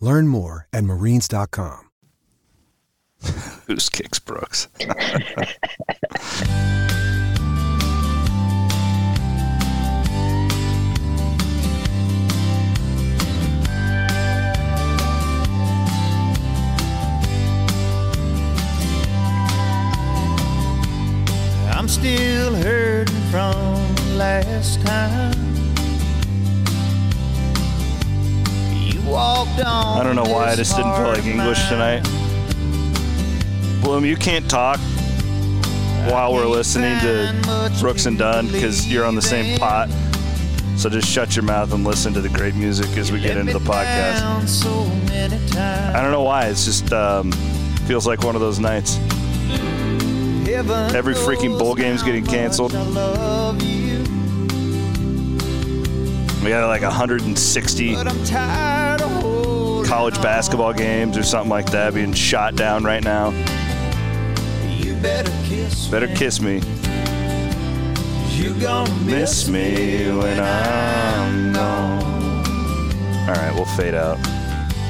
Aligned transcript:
Learn 0.00 0.28
more 0.28 0.68
at 0.72 0.84
marines.com. 0.84 1.90
Who's 3.66 3.88
kicks 3.88 4.18
Brooks? 4.20 4.68
I'm 21.70 21.88
still 21.88 22.54
hurting 22.54 23.14
from 23.30 23.94
last 24.16 24.80
time. 24.82 25.47
I 29.16 30.02
don't 30.02 30.16
know 30.16 30.24
why 30.24 30.50
I 30.50 30.56
just 30.56 30.76
didn't 30.76 30.94
feel 30.94 31.08
like 31.08 31.24
English 31.24 31.68
tonight. 31.68 32.02
Bloom, 33.82 34.04
you 34.04 34.16
can't 34.16 34.48
talk 34.50 34.78
while 36.10 36.32
we're 36.34 36.46
listening 36.46 36.98
to 37.00 37.70
Brooks 37.80 38.06
and 38.06 38.18
Dunn 38.18 38.46
because 38.48 38.86
you're 38.86 39.04
on 39.04 39.14
the 39.14 39.22
same 39.22 39.58
pot. 39.58 39.88
So 40.76 40.88
just 40.88 41.08
shut 41.08 41.34
your 41.34 41.44
mouth 41.44 41.72
and 41.72 41.84
listen 41.84 42.12
to 42.14 42.20
the 42.20 42.28
great 42.28 42.54
music 42.54 42.96
as 42.96 43.10
we 43.10 43.20
get 43.20 43.36
into 43.36 43.52
the 43.52 43.58
podcast. 43.58 44.20
Down 44.20 44.46
so 44.46 44.86
many 45.08 45.36
times. 45.48 45.96
I 45.96 46.00
don't 46.02 46.12
know 46.12 46.22
why. 46.22 46.46
It's 46.46 46.64
just 46.64 46.92
um, 46.92 47.32
feels 47.86 48.06
like 48.06 48.22
one 48.22 48.34
of 48.36 48.40
those 48.40 48.60
nights. 48.60 48.98
Every 50.94 51.14
freaking 51.14 51.58
bowl 51.58 51.74
game's 51.74 52.02
getting 52.02 52.24
canceled. 52.24 52.72
We 56.48 56.54
got 56.54 56.66
like 56.66 56.80
160 56.80 57.94
but 57.94 58.08
I'm 58.08 58.24
tired 58.24 59.02
of 59.02 59.10
holding 59.20 59.84
college 59.84 60.14
basketball 60.22 60.72
games 60.72 61.18
or 61.18 61.22
something 61.22 61.50
like 61.50 61.70
that 61.72 61.92
being 61.92 62.14
shot 62.14 62.56
down 62.56 62.84
right 62.84 63.04
now. 63.04 63.32
You 64.66 64.94
better 64.94 65.30
kiss 65.44 65.88
Better 65.88 66.06
me. 66.06 66.16
kiss 66.16 66.40
me. 66.40 66.62
You 68.34 68.58
gonna 68.58 68.90
Miss 69.04 69.46
me 69.46 70.10
when 70.10 70.40
I'm 70.40 71.52
gone. 71.52 73.28
All 73.28 73.34
right, 73.34 73.52
we'll 73.54 73.66
fade 73.76 73.92
out. 73.92 74.16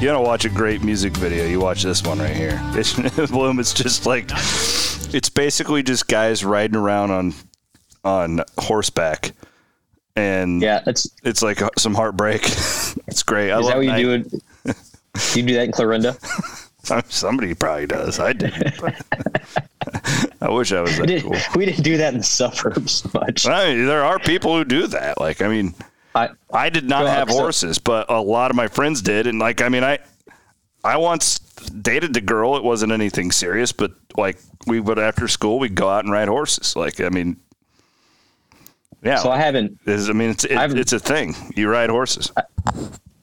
You 0.01 0.07
want 0.07 0.17
to 0.17 0.21
watch 0.21 0.45
a 0.45 0.49
great 0.49 0.81
music 0.81 1.17
video? 1.17 1.45
You 1.45 1.59
watch 1.59 1.83
this 1.83 2.01
one 2.03 2.19
right 2.19 2.33
here. 2.33 2.57
It's, 2.73 2.93
Bloom, 3.31 3.59
it's 3.59 3.73
just 3.73 4.05
like 4.05 4.31
it's 5.13 5.29
basically 5.29 5.83
just 5.83 6.07
guys 6.07 6.45
riding 6.45 6.77
around 6.77 7.11
on 7.11 7.33
on 8.05 8.45
horseback, 8.57 9.33
and 10.19 10.61
Yeah, 10.61 10.81
that's 10.85 11.09
it's 11.23 11.41
like 11.41 11.61
uh, 11.61 11.69
some 11.77 11.95
heartbreak. 11.95 12.41
it's 13.07 13.23
great. 13.23 13.51
I 13.51 13.59
is 13.59 13.67
that 13.67 13.77
what 13.77 13.85
you 13.85 13.91
I- 13.91 14.01
do? 14.01 14.11
In, 14.11 14.23
you 15.35 15.43
do 15.43 15.53
that 15.55 15.63
in 15.65 15.71
Clarinda? 15.71 16.17
Somebody 17.09 17.53
probably 17.53 17.85
does. 17.87 18.19
I 18.19 18.33
did. 18.33 18.53
I 20.41 20.49
wish 20.49 20.71
I 20.71 20.81
was 20.81 20.91
We, 20.91 20.97
that 20.97 21.07
did, 21.07 21.23
cool. 21.23 21.35
we 21.55 21.65
didn't 21.65 21.83
do 21.83 21.97
that 21.97 22.13
in 22.13 22.19
the 22.19 22.23
suburbs 22.23 23.11
much. 23.13 23.45
I 23.45 23.73
mean, 23.75 23.85
there 23.85 24.03
are 24.03 24.17
people 24.19 24.55
who 24.57 24.63
do 24.65 24.87
that. 24.87 25.19
Like, 25.19 25.41
I 25.41 25.47
mean, 25.49 25.73
I, 26.15 26.29
I 26.51 26.69
did 26.69 26.85
not 26.87 27.05
have 27.07 27.29
horses, 27.29 27.77
but 27.79 28.09
a 28.09 28.19
lot 28.21 28.49
of 28.49 28.55
my 28.57 28.67
friends 28.67 29.01
did. 29.01 29.27
And 29.27 29.39
like, 29.39 29.61
I 29.61 29.69
mean, 29.69 29.83
I, 29.83 29.99
I 30.83 30.97
once 30.97 31.39
dated 31.39 32.13
the 32.13 32.21
girl. 32.21 32.55
It 32.55 32.63
wasn't 32.63 32.91
anything 32.91 33.31
serious, 33.31 33.71
but 33.71 33.91
like 34.17 34.37
we 34.65 34.79
would 34.79 34.97
after 34.99 35.27
school, 35.27 35.59
we'd 35.59 35.75
go 35.75 35.89
out 35.89 36.05
and 36.05 36.13
ride 36.13 36.27
horses. 36.29 36.75
Like, 36.75 37.01
I 37.01 37.09
mean, 37.09 37.37
yeah. 39.03 39.17
so 39.17 39.31
I 39.31 39.37
haven't 39.37 39.79
Is- 39.85 40.09
I 40.09 40.13
mean, 40.13 40.31
it's 40.31 40.45
it, 40.45 40.77
it's 40.77 40.93
a 40.93 40.99
thing. 40.99 41.35
You 41.55 41.69
ride 41.69 41.89
horses. 41.89 42.31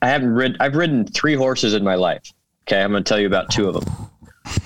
I 0.01 0.07
haven't 0.09 0.33
rid 0.33 0.57
I've 0.59 0.75
ridden 0.75 1.05
three 1.05 1.35
horses 1.35 1.73
in 1.73 1.83
my 1.83 1.95
life. 1.95 2.33
Okay, 2.67 2.81
I'm 2.81 2.91
going 2.91 3.03
to 3.03 3.07
tell 3.07 3.19
you 3.19 3.27
about 3.27 3.49
two 3.49 3.69
of 3.69 3.75
them. 3.75 3.93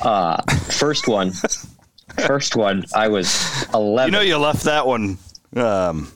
Uh, 0.01 0.41
first 0.71 1.07
one, 1.07 1.31
first 2.25 2.55
one, 2.55 2.83
I 2.95 3.07
was 3.07 3.65
11. 3.73 4.11
You 4.11 4.19
know, 4.19 4.23
you 4.23 4.37
left 4.37 4.63
that 4.63 4.87
one 4.87 5.17
um, 5.55 6.11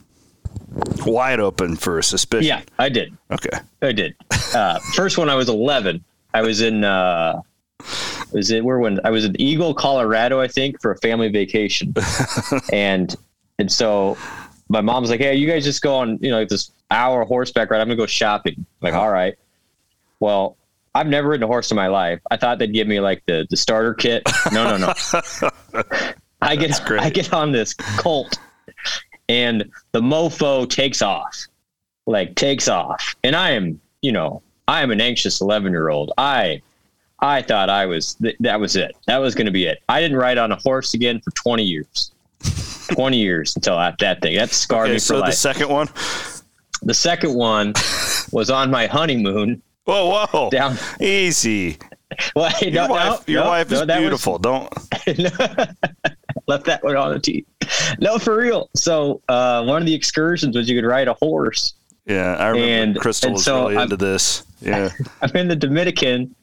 wide 1.04 1.38
open 1.40 1.76
for 1.76 1.98
a 1.98 2.02
suspicion. 2.02 2.48
yeah, 2.48 2.62
I 2.78 2.88
did. 2.88 3.16
Okay. 3.30 3.50
I 3.82 3.92
did. 3.92 4.16
Uh, 4.54 4.78
first 4.94 5.16
one, 5.16 5.30
I 5.30 5.36
was 5.36 5.48
11. 5.48 6.04
I 6.34 6.42
was 6.42 6.60
in, 6.60 6.82
uh, 6.82 7.40
was 8.32 8.50
it 8.50 8.64
where 8.64 8.78
when 8.78 8.98
I 9.04 9.10
was 9.10 9.24
in 9.24 9.40
Eagle, 9.40 9.74
Colorado, 9.74 10.40
I 10.40 10.48
think, 10.48 10.80
for 10.82 10.90
a 10.90 10.98
family 10.98 11.28
vacation, 11.28 11.94
and 12.72 13.14
and 13.58 13.70
so 13.70 14.18
my 14.68 14.80
mom's 14.80 15.10
like, 15.10 15.20
"Hey, 15.20 15.34
you 15.36 15.46
guys 15.46 15.64
just 15.64 15.82
go 15.82 15.96
on, 15.96 16.18
you 16.20 16.30
know, 16.30 16.44
this 16.44 16.70
hour 16.90 17.24
horseback 17.24 17.70
ride. 17.70 17.80
I'm 17.80 17.88
gonna 17.88 17.96
go 17.96 18.06
shopping." 18.06 18.54
I'm 18.56 18.66
like, 18.80 18.94
uh-huh. 18.94 19.02
all 19.02 19.10
right. 19.12 19.34
Well, 20.20 20.56
I've 20.94 21.06
never 21.06 21.28
ridden 21.28 21.44
a 21.44 21.46
horse 21.46 21.70
in 21.70 21.76
my 21.76 21.88
life. 21.88 22.20
I 22.30 22.36
thought 22.36 22.58
they'd 22.58 22.72
give 22.72 22.88
me 22.88 23.00
like 23.00 23.22
the 23.26 23.46
the 23.50 23.56
starter 23.56 23.94
kit. 23.94 24.22
No, 24.52 24.76
no, 24.76 24.76
no. 24.76 25.50
I 26.42 26.56
get. 26.56 26.80
I 26.90 27.10
get 27.10 27.32
on 27.32 27.52
this 27.52 27.74
colt, 27.74 28.38
and 29.28 29.70
the 29.92 30.00
mofo 30.00 30.68
takes 30.68 31.02
off, 31.02 31.46
like 32.06 32.34
takes 32.34 32.68
off, 32.68 33.16
and 33.24 33.34
I 33.34 33.50
am, 33.50 33.80
you 34.02 34.12
know, 34.12 34.42
I 34.68 34.82
am 34.82 34.90
an 34.90 35.00
anxious 35.00 35.40
11 35.40 35.72
year 35.72 35.88
old. 35.88 36.12
I 36.18 36.62
I 37.20 37.42
thought 37.42 37.70
I 37.70 37.86
was 37.86 38.14
th- 38.14 38.36
that 38.40 38.60
was 38.60 38.76
it. 38.76 38.96
That 39.06 39.18
was 39.18 39.34
going 39.34 39.46
to 39.46 39.52
be 39.52 39.66
it. 39.66 39.82
I 39.88 40.00
didn't 40.00 40.18
ride 40.18 40.38
on 40.38 40.52
a 40.52 40.56
horse 40.56 40.94
again 40.94 41.20
for 41.20 41.30
20 41.32 41.62
years. 41.62 42.12
20 42.94 43.16
years 43.18 43.54
until 43.56 43.76
that, 43.76 43.98
that 43.98 44.22
thing. 44.22 44.36
That 44.36 44.50
scarred 44.50 44.86
Okay. 44.86 44.92
me 44.94 44.98
for 44.98 45.04
So 45.04 45.20
the 45.20 45.32
second 45.32 45.68
one. 45.68 45.88
the 46.82 46.94
second 46.94 47.34
one 47.34 47.74
was 48.32 48.50
on 48.50 48.70
my 48.70 48.86
honeymoon 48.86 49.62
Whoa, 49.84 50.26
whoa. 50.32 50.50
down. 50.50 50.76
Easy. 51.00 51.78
Well, 52.34 52.50
hey, 52.50 52.70
Your 52.70 52.86
no, 52.88 52.94
wife, 52.94 53.28
no, 53.28 53.32
your 53.32 53.42
no, 53.44 53.48
wife 53.50 53.72
is 53.72 53.80
that 53.80 53.88
was- 53.88 53.98
beautiful. 53.98 54.38
Don't. 54.38 54.72
left 56.48 56.64
that 56.66 56.82
one 56.82 56.96
on 56.96 57.12
the 57.12 57.20
tee. 57.20 57.44
No, 58.00 58.18
for 58.18 58.36
real. 58.36 58.70
So 58.76 59.20
uh, 59.28 59.64
one 59.64 59.82
of 59.82 59.86
the 59.86 59.94
excursions 59.94 60.56
was 60.56 60.68
you 60.68 60.80
could 60.80 60.86
ride 60.86 61.08
a 61.08 61.14
horse. 61.14 61.74
Yeah, 62.06 62.36
I 62.36 62.48
remember 62.48 62.72
And- 62.72 62.96
Crystal 63.00 63.28
and 63.28 63.34
was 63.34 63.44
so 63.44 63.62
really 63.64 63.76
I'm- 63.76 63.84
into 63.84 63.96
this. 63.96 64.44
Yeah. 64.60 64.90
I'm 65.22 65.34
in 65.36 65.48
the 65.48 65.56
Dominican, 65.56 66.34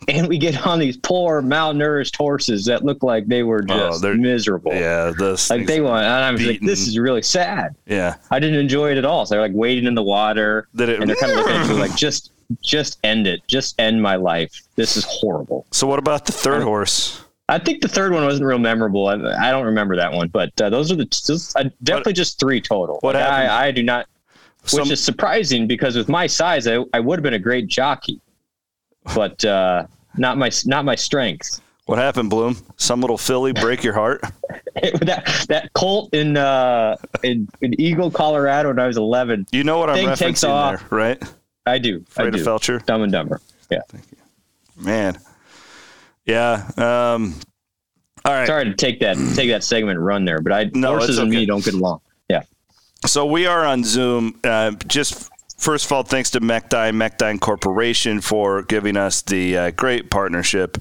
and 0.08 0.28
we 0.28 0.38
get 0.38 0.66
on 0.66 0.78
these 0.78 0.96
poor 0.96 1.42
malnourished 1.42 2.16
horses 2.16 2.64
that 2.66 2.84
look 2.84 3.02
like 3.02 3.26
they 3.26 3.42
were 3.42 3.64
Oh, 3.68 3.76
just 3.90 4.02
they're- 4.02 4.14
miserable. 4.14 4.72
Yeah, 4.72 5.12
this. 5.18 5.50
Like 5.50 5.66
they 5.66 5.80
want, 5.80 6.04
and 6.04 6.12
I 6.24 6.30
was 6.30 6.44
like, 6.44 6.60
"This 6.60 6.86
is 6.86 6.98
really 6.98 7.22
sad." 7.22 7.74
Yeah. 7.86 8.16
I 8.30 8.38
didn't 8.38 8.58
enjoy 8.58 8.92
it 8.92 8.98
at 8.98 9.04
all. 9.04 9.26
So 9.26 9.34
they're 9.34 9.42
like 9.42 9.52
wading 9.54 9.86
in 9.86 9.94
the 9.94 10.02
water, 10.02 10.68
Did 10.74 10.88
it- 10.88 11.00
and 11.00 11.08
they're 11.08 11.16
kind 11.16 11.32
of 11.32 11.38
looking 11.38 11.52
at 11.56 11.68
you 11.68 11.74
like, 11.74 11.94
"Just, 11.96 12.32
just 12.62 12.98
end 13.04 13.26
it. 13.26 13.40
Just 13.46 13.78
end 13.80 14.00
my 14.02 14.16
life. 14.16 14.62
This 14.76 14.96
is 14.96 15.04
horrible." 15.08 15.66
So 15.70 15.86
what 15.86 15.98
about 15.98 16.24
the 16.26 16.32
third 16.32 16.62
horse? 16.62 17.22
I 17.48 17.58
think 17.58 17.82
the 17.82 17.88
third 17.88 18.12
one 18.12 18.24
wasn't 18.24 18.46
real 18.46 18.58
memorable. 18.58 19.08
I, 19.08 19.14
I 19.14 19.50
don't 19.50 19.66
remember 19.66 19.96
that 19.96 20.12
one, 20.12 20.28
but 20.28 20.58
uh, 20.60 20.70
those 20.70 20.92
are 20.92 20.94
the 20.96 21.04
those, 21.26 21.54
uh, 21.56 21.64
definitely 21.82 22.12
just 22.12 22.38
three 22.38 22.60
total. 22.60 22.98
What 23.00 23.16
Like, 23.16 23.24
happened? 23.24 23.50
I, 23.50 23.66
I 23.66 23.70
do 23.72 23.82
not, 23.82 24.06
Some- 24.64 24.82
which 24.82 24.92
is 24.92 25.02
surprising 25.02 25.66
because 25.66 25.96
with 25.96 26.08
my 26.08 26.28
size, 26.28 26.68
I, 26.68 26.84
I 26.94 27.00
would 27.00 27.18
have 27.18 27.24
been 27.24 27.34
a 27.34 27.40
great 27.40 27.66
jockey, 27.66 28.20
but 29.14 29.44
uh, 29.44 29.86
not 30.16 30.38
my 30.38 30.50
not 30.64 30.84
my 30.84 30.94
strength. 30.94 31.60
What 31.86 31.98
happened, 31.98 32.30
Bloom? 32.30 32.56
Some 32.76 33.00
little 33.00 33.18
filly 33.18 33.52
break 33.52 33.82
your 33.82 33.94
heart? 33.94 34.20
that 34.74 35.46
that 35.48 35.72
colt 35.72 36.14
in 36.14 36.36
uh 36.36 36.96
in, 37.24 37.48
in 37.60 37.80
Eagle, 37.80 38.10
Colorado, 38.10 38.68
when 38.68 38.78
I 38.78 38.86
was 38.86 38.96
eleven. 38.96 39.46
You 39.50 39.64
know 39.64 39.78
what 39.78 39.90
I'm 39.90 39.96
Thing 39.96 40.14
takes 40.14 40.44
off. 40.44 40.88
there, 40.88 40.98
right? 40.98 41.22
I 41.66 41.78
do. 41.78 42.04
I 42.16 42.22
Freda 42.22 42.32
do. 42.32 42.44
Felcher. 42.44 42.86
Dumb 42.86 43.02
and 43.02 43.12
Dumber. 43.12 43.40
Yeah. 43.70 43.80
Thank 43.88 44.04
you, 44.12 44.84
man. 44.84 45.18
Yeah. 46.24 46.70
Um, 46.76 47.34
all 48.24 48.32
right. 48.34 48.46
Sorry 48.46 48.66
to 48.66 48.74
take 48.74 49.00
that 49.00 49.16
take 49.34 49.50
that 49.50 49.64
segment 49.64 49.98
and 49.98 50.06
run 50.06 50.24
there, 50.24 50.40
but 50.40 50.52
I 50.52 50.70
No, 50.74 50.90
horses 50.90 51.10
it's 51.10 51.18
and 51.18 51.30
me 51.30 51.46
don't 51.46 51.64
get 51.64 51.74
along. 51.74 52.00
Yeah. 52.28 52.42
So 53.06 53.26
we 53.26 53.46
are 53.46 53.64
on 53.64 53.82
Zoom. 53.82 54.38
Uh, 54.44 54.72
just 54.86 55.30
first 55.60 55.84
of 55.86 55.92
all, 55.92 56.02
thanks 56.02 56.30
to 56.30 56.40
Mechdyne, 56.40 56.94
Mechdyne 56.94 57.40
Corporation 57.40 58.20
for 58.20 58.62
giving 58.62 58.96
us 58.96 59.22
the 59.22 59.56
uh, 59.56 59.70
great 59.70 60.10
partnership 60.10 60.78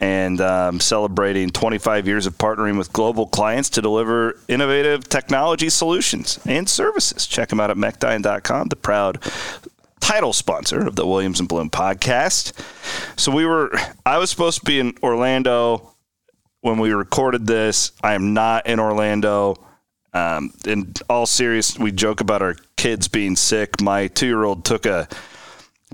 and 0.00 0.40
um, 0.40 0.80
celebrating 0.80 1.50
25 1.50 2.06
years 2.06 2.26
of 2.26 2.36
partnering 2.36 2.76
with 2.76 2.92
global 2.92 3.26
clients 3.26 3.70
to 3.70 3.82
deliver 3.82 4.38
innovative 4.48 5.08
technology 5.08 5.68
solutions 5.68 6.40
and 6.46 6.68
services. 6.68 7.26
Check 7.26 7.50
them 7.50 7.60
out 7.60 7.70
at 7.70 7.76
mechdyne.com, 7.76 8.68
the 8.68 8.76
proud 8.76 9.22
title 10.00 10.32
sponsor 10.32 10.86
of 10.86 10.96
the 10.96 11.06
Williams 11.06 11.40
and 11.40 11.48
Bloom 11.48 11.70
podcast. 11.70 12.52
So 13.18 13.32
we 13.32 13.46
were, 13.46 13.70
I 14.04 14.18
was 14.18 14.30
supposed 14.30 14.58
to 14.58 14.64
be 14.64 14.80
in 14.80 14.94
Orlando 15.02 15.94
when 16.60 16.78
we 16.78 16.92
recorded 16.92 17.46
this. 17.46 17.92
I 18.02 18.14
am 18.14 18.34
not 18.34 18.66
in 18.66 18.80
Orlando. 18.80 19.56
Um, 20.14 20.52
in 20.64 20.94
all 21.10 21.26
serious, 21.26 21.78
we 21.78 21.92
joke 21.92 22.20
about 22.20 22.40
our 22.40 22.56
kids 22.76 23.08
being 23.08 23.36
sick. 23.36 23.80
My 23.80 24.06
two 24.06 24.26
year 24.26 24.44
old 24.44 24.64
took 24.64 24.86
a 24.86 25.08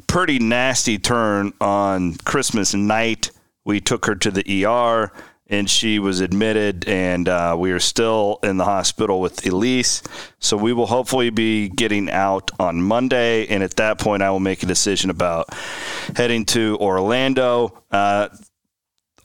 pretty 0.07 0.39
nasty 0.39 0.99
turn 0.99 1.53
on 1.61 2.15
Christmas 2.17 2.75
night. 2.75 3.31
We 3.65 3.81
took 3.81 4.07
her 4.07 4.15
to 4.15 4.31
the 4.31 4.67
ER 4.67 5.11
and 5.51 5.69
she 5.69 5.99
was 5.99 6.21
admitted, 6.21 6.87
and 6.87 7.29
uh, 7.29 7.57
we 7.59 7.73
are 7.73 7.81
still 7.81 8.39
in 8.45 8.57
the 8.57 8.65
hospital 8.65 9.21
with 9.21 9.45
Elise. 9.45 10.01
So 10.39 10.57
we 10.57 10.73
will 10.73 10.87
hopefully 10.87 11.31
be 11.31 11.69
getting 11.69 12.09
out 12.09 12.53
on 12.61 12.81
Monday, 12.81 13.49
and 13.49 13.63
at 13.65 13.75
that 13.77 13.99
point, 13.99 14.23
I 14.23 14.31
will 14.31 14.39
make 14.41 14.63
a 14.63 14.67
decision 14.67 15.11
about 15.11 15.53
heading 16.15 16.45
to 16.47 16.79
Orlando. 16.81 17.83
Uh, 17.91 18.29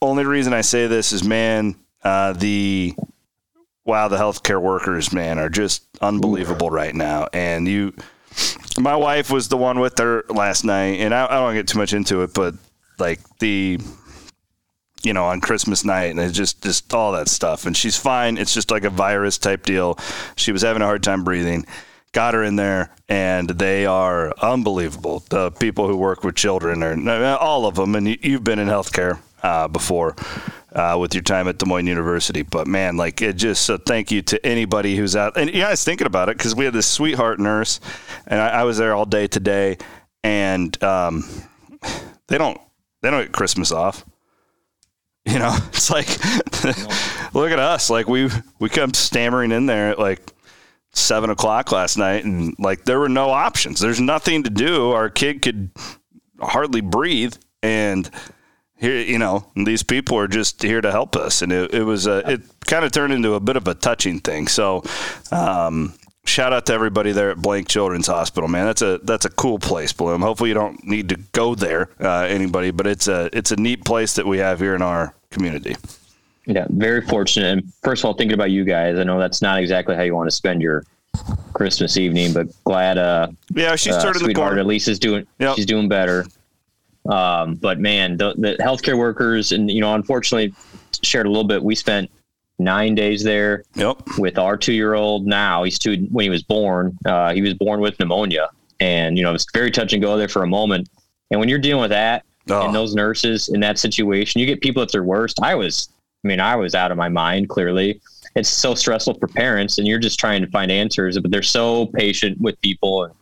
only 0.02 0.26
reason 0.26 0.52
I 0.52 0.62
say 0.62 0.88
this 0.88 1.14
is, 1.14 1.24
man, 1.24 1.76
uh, 2.04 2.34
the 2.34 2.96
wow, 3.86 4.08
the 4.08 4.18
healthcare 4.18 4.62
workers, 4.62 5.14
man, 5.14 5.40
are 5.40 5.50
just 5.50 5.84
unbelievable 6.02 6.70
right 6.70 6.94
now. 6.94 7.28
And 7.34 7.68
you, 7.68 7.94
my 8.80 8.96
wife 8.96 9.30
was 9.32 9.48
the 9.48 9.58
one 9.58 9.80
with 9.80 9.98
her 10.00 10.24
last 10.30 10.64
night, 10.66 11.00
and 11.00 11.14
I, 11.14 11.26
I 11.26 11.36
don't 11.40 11.54
get 11.54 11.68
too 11.68 11.78
much 11.78 11.94
into 11.94 12.24
it, 12.24 12.34
but 12.34 12.56
like 12.98 13.20
the, 13.40 13.80
you 15.04 15.14
know, 15.14 15.26
on 15.26 15.40
Christmas 15.40 15.86
night, 15.86 16.06
and 16.12 16.20
it's 16.20 16.36
just 16.36 16.64
just 16.64 16.94
all 16.94 17.12
that 17.14 17.28
stuff. 17.30 17.66
And 17.66 17.78
she's 17.78 17.96
fine. 17.96 18.38
It's 18.38 18.54
just 18.54 18.72
like 18.72 18.84
a 18.84 18.90
virus 18.90 19.38
type 19.38 19.64
deal. 19.64 20.00
She 20.36 20.52
was 20.52 20.64
having 20.64 20.82
a 20.82 20.86
hard 20.86 21.04
time 21.04 21.24
breathing. 21.24 21.66
Got 22.12 22.34
her 22.34 22.44
in 22.44 22.56
there, 22.56 22.92
and 23.10 23.50
they 23.50 23.86
are 23.86 24.34
unbelievable. 24.42 25.24
The 25.30 25.52
people 25.52 25.88
who 25.88 25.98
work 25.98 26.24
with 26.24 26.36
children 26.36 26.82
are 26.82 27.38
all 27.38 27.66
of 27.66 27.76
them, 27.76 27.94
and 27.94 28.08
you- 28.08 28.18
you've 28.22 28.44
been 28.44 28.58
in 28.58 28.68
healthcare 28.70 29.20
uh, 29.44 29.68
before 29.68 30.16
uh, 30.76 30.98
with 31.00 31.16
your 31.16 31.24
time 31.24 31.48
at 31.48 31.58
Des 31.58 31.66
Moines 31.66 31.88
University. 31.88 32.42
But 32.42 32.68
man, 32.68 32.98
like 32.98 33.22
it 33.22 33.38
just 33.38 33.64
so 33.64 33.78
thank 33.78 34.12
you 34.12 34.22
to 34.24 34.46
anybody 34.46 34.96
who's 34.96 35.16
out. 35.16 35.38
And 35.38 35.50
yeah, 35.52 35.68
I 35.68 35.72
was 35.72 35.84
thinking 35.84 36.06
about 36.06 36.30
it 36.30 36.38
because 36.38 36.54
we 36.54 36.66
had 36.66 36.74
this 36.74 36.88
sweetheart 36.88 37.40
nurse, 37.40 37.80
and 38.28 38.40
I, 38.40 38.50
I 38.50 38.64
was 38.64 38.78
there 38.78 38.94
all 38.94 39.06
day 39.06 39.28
today, 39.28 39.78
and 40.24 40.82
um, 40.84 41.24
they 42.28 42.38
don't 42.38 42.60
they 43.02 43.10
don't 43.10 43.24
get 43.24 43.32
Christmas 43.32 43.72
off. 43.72 44.06
You 45.28 45.40
know, 45.40 45.58
it's 45.70 45.90
like 45.90 46.08
look 47.34 47.50
at 47.50 47.58
us. 47.58 47.90
Like 47.90 48.08
we 48.08 48.30
we 48.60 48.70
come 48.70 48.94
stammering 48.94 49.52
in 49.52 49.66
there 49.66 49.90
at 49.90 49.98
like 49.98 50.22
seven 50.94 51.32
o'clock 51.32 51.72
last 51.72 51.98
night, 51.98 52.26
and 52.26 52.54
like 52.60 52.86
there 52.86 53.00
were 53.00 53.10
no 53.10 53.32
options. 53.32 53.80
There's 53.80 54.00
nothing 54.00 54.44
to 54.44 54.52
do. 54.52 54.92
Our 54.92 55.10
kid 55.10 55.42
could 55.42 55.72
hardly 56.40 56.82
breathe, 56.82 57.34
and 57.64 58.08
here 58.78 59.00
you 59.00 59.18
know 59.18 59.46
these 59.56 59.84
people 59.84 60.18
are 60.18 60.28
just 60.28 60.62
here 60.62 60.82
to 60.82 60.92
help 60.92 61.16
us, 61.16 61.42
and 61.42 61.52
it, 61.52 61.74
it 61.74 61.84
was 61.84 62.08
a 62.08 62.30
it 62.34 62.42
kind 62.66 62.84
of 62.86 62.92
turned 62.92 63.14
into 63.14 63.34
a 63.34 63.40
bit 63.40 63.58
of 63.58 63.68
a 63.68 63.74
touching 63.76 64.20
thing. 64.20 64.48
So. 64.48 64.84
Um, 65.32 65.94
Shout 66.28 66.54
out 66.54 66.66
to 66.66 66.74
everybody 66.74 67.12
there 67.12 67.30
at 67.30 67.38
Blank 67.38 67.68
Children's 67.68 68.08
Hospital, 68.08 68.50
man. 68.50 68.66
That's 68.66 68.82
a 68.82 68.98
that's 69.04 69.26
a 69.26 69.30
cool 69.30 69.60
place, 69.60 69.94
Bloom. 69.94 70.24
Hopefully, 70.24 70.50
you 70.50 70.56
don't 70.56 70.84
need 70.84 71.10
to 71.10 71.18
go 71.34 71.54
there, 71.54 71.90
uh, 72.00 72.22
anybody, 72.22 72.72
but 72.72 72.88
it's 72.88 73.08
a 73.08 73.30
it's 73.32 73.52
a 73.52 73.56
neat 73.58 73.86
place 73.86 74.16
that 74.16 74.26
we 74.26 74.40
have 74.40 74.60
here 74.60 74.74
in 74.74 74.82
our 74.82 75.14
community. 75.30 75.76
Yeah, 76.48 76.66
very 76.72 77.02
fortunate. 77.06 77.60
And 77.60 77.72
first 77.84 78.02
of 78.02 78.06
all, 78.08 78.16
thinking 78.16 78.34
about 78.34 78.50
you 78.50 78.64
guys, 78.64 78.98
I 78.98 79.04
know 79.04 79.20
that's 79.20 79.44
not 79.44 79.60
exactly 79.60 79.96
how 79.96 80.02
you 80.02 80.16
want 80.16 80.28
to 80.28 80.36
spend 80.36 80.64
your 80.64 80.84
Christmas 81.54 81.96
evening, 81.96 82.34
but 82.34 82.48
glad 82.64 82.98
uh, 82.98 83.28
Yeah, 83.54 83.76
she's 83.76 83.94
uh, 83.94 84.02
turned 84.02 84.16
in 84.16 84.24
the 84.26 84.34
corner. 84.34 84.58
at 84.60 84.66
least 84.66 84.88
is 84.88 84.98
doing 84.98 85.28
Yep. 85.38 85.56
she's 85.58 85.68
doing 85.68 85.88
better. 85.88 86.26
Um, 87.10 87.56
but 87.56 87.80
man, 87.80 88.18
the, 88.18 88.34
the 88.38 88.58
healthcare 88.64 88.98
workers, 88.98 89.52
and 89.52 89.70
you 89.70 89.82
know, 89.82 89.94
unfortunately, 89.94 90.54
shared 91.04 91.26
a 91.26 91.30
little 91.30 91.44
bit. 91.48 91.64
We 91.64 91.76
spent 91.76 92.10
nine 92.58 92.96
days 92.96 93.22
there 93.24 93.64
Yep. 93.76 94.18
with 94.18 94.38
our 94.38 94.58
two-year-old. 94.58 95.28
Now 95.28 95.64
he's 95.64 95.78
two. 95.78 96.08
When 96.12 96.24
he 96.24 96.30
was 96.30 96.42
born, 96.44 96.98
uh, 97.06 97.34
he 97.34 97.42
was 97.42 97.54
born 97.54 97.80
with 97.80 98.00
pneumonia, 98.00 98.50
and 98.80 99.18
you 99.18 99.24
know, 99.24 99.34
it's 99.34 99.46
very 99.54 99.72
touch 99.72 99.94
and 99.94 100.02
go 100.02 100.18
there 100.18 100.28
for 100.30 100.44
a 100.44 100.48
moment. 100.48 100.90
And 101.32 101.40
when 101.40 101.50
you're 101.50 101.60
dealing 101.60 101.82
with 101.82 101.92
that, 101.92 102.24
Oh. 102.50 102.66
and 102.68 102.76
those 102.76 102.94
nurses 102.94 103.50
in 103.50 103.60
that 103.62 103.80
situation, 103.80 104.40
you 104.40 104.46
get 104.46 104.62
people 104.62 104.82
at 104.84 104.92
their 104.92 105.04
worst. 105.04 105.40
I 105.42 105.56
was, 105.56 105.90
I 106.24 106.28
mean, 106.28 106.40
I 106.40 106.56
was 106.56 106.76
out 106.76 106.92
of 106.92 106.98
my 106.98 107.10
mind. 107.10 107.50
Clearly, 107.50 108.00
it's 108.36 108.50
so 108.50 108.76
stressful 108.76 109.16
for 109.20 109.28
parents, 109.28 109.78
and 109.80 109.88
you're 109.88 109.98
just 110.00 110.20
trying 110.20 110.42
to 110.44 110.48
find 110.52 110.72
answers. 110.72 111.18
But 111.20 111.32
they're 111.32 111.42
so 111.44 111.88
patient 111.88 112.40
with 112.40 112.60
people, 112.62 113.04
and 113.06 113.14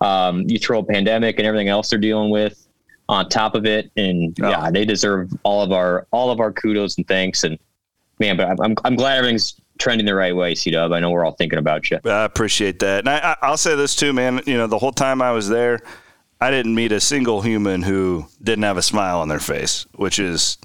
um, 0.00 0.42
you 0.48 0.58
throw 0.58 0.80
a 0.80 0.84
pandemic 0.84 1.38
and 1.38 1.46
everything 1.46 1.68
else 1.68 1.88
they're 1.90 1.98
dealing 1.98 2.30
with 2.30 2.65
on 3.08 3.28
top 3.28 3.54
of 3.54 3.66
it, 3.66 3.90
and 3.96 4.36
Oh. 4.42 4.50
yeah, 4.50 4.70
they 4.70 4.84
deserve 4.84 5.30
all 5.42 5.62
of 5.62 5.72
our 5.72 6.06
all 6.10 6.30
of 6.30 6.40
our 6.40 6.52
kudos 6.52 6.96
and 6.96 7.06
thanks. 7.06 7.44
And 7.44 7.58
man, 8.18 8.36
but 8.36 8.48
I'm 8.60 8.74
I'm, 8.84 8.96
glad 8.96 9.18
everything's 9.18 9.60
trending 9.78 10.06
the 10.06 10.14
right 10.14 10.34
way, 10.34 10.54
C 10.54 10.70
Dub. 10.70 10.92
I 10.92 11.00
know 11.00 11.10
we're 11.10 11.24
all 11.24 11.32
thinking 11.32 11.58
about 11.58 11.90
you. 11.90 11.98
I 12.04 12.24
appreciate 12.24 12.78
that. 12.80 13.00
And 13.00 13.08
I, 13.10 13.36
I'll 13.42 13.56
say 13.56 13.76
this 13.76 13.94
too, 13.94 14.12
man. 14.12 14.40
You 14.46 14.56
know, 14.56 14.66
the 14.66 14.78
whole 14.78 14.92
time 14.92 15.22
I 15.22 15.32
was 15.32 15.48
there, 15.48 15.80
I 16.40 16.50
didn't 16.50 16.74
meet 16.74 16.92
a 16.92 17.00
single 17.00 17.42
human 17.42 17.82
who 17.82 18.26
didn't 18.42 18.64
have 18.64 18.76
a 18.78 18.82
smile 18.82 19.20
on 19.20 19.28
their 19.28 19.38
face, 19.40 19.86
which 19.94 20.18
is 20.18 20.58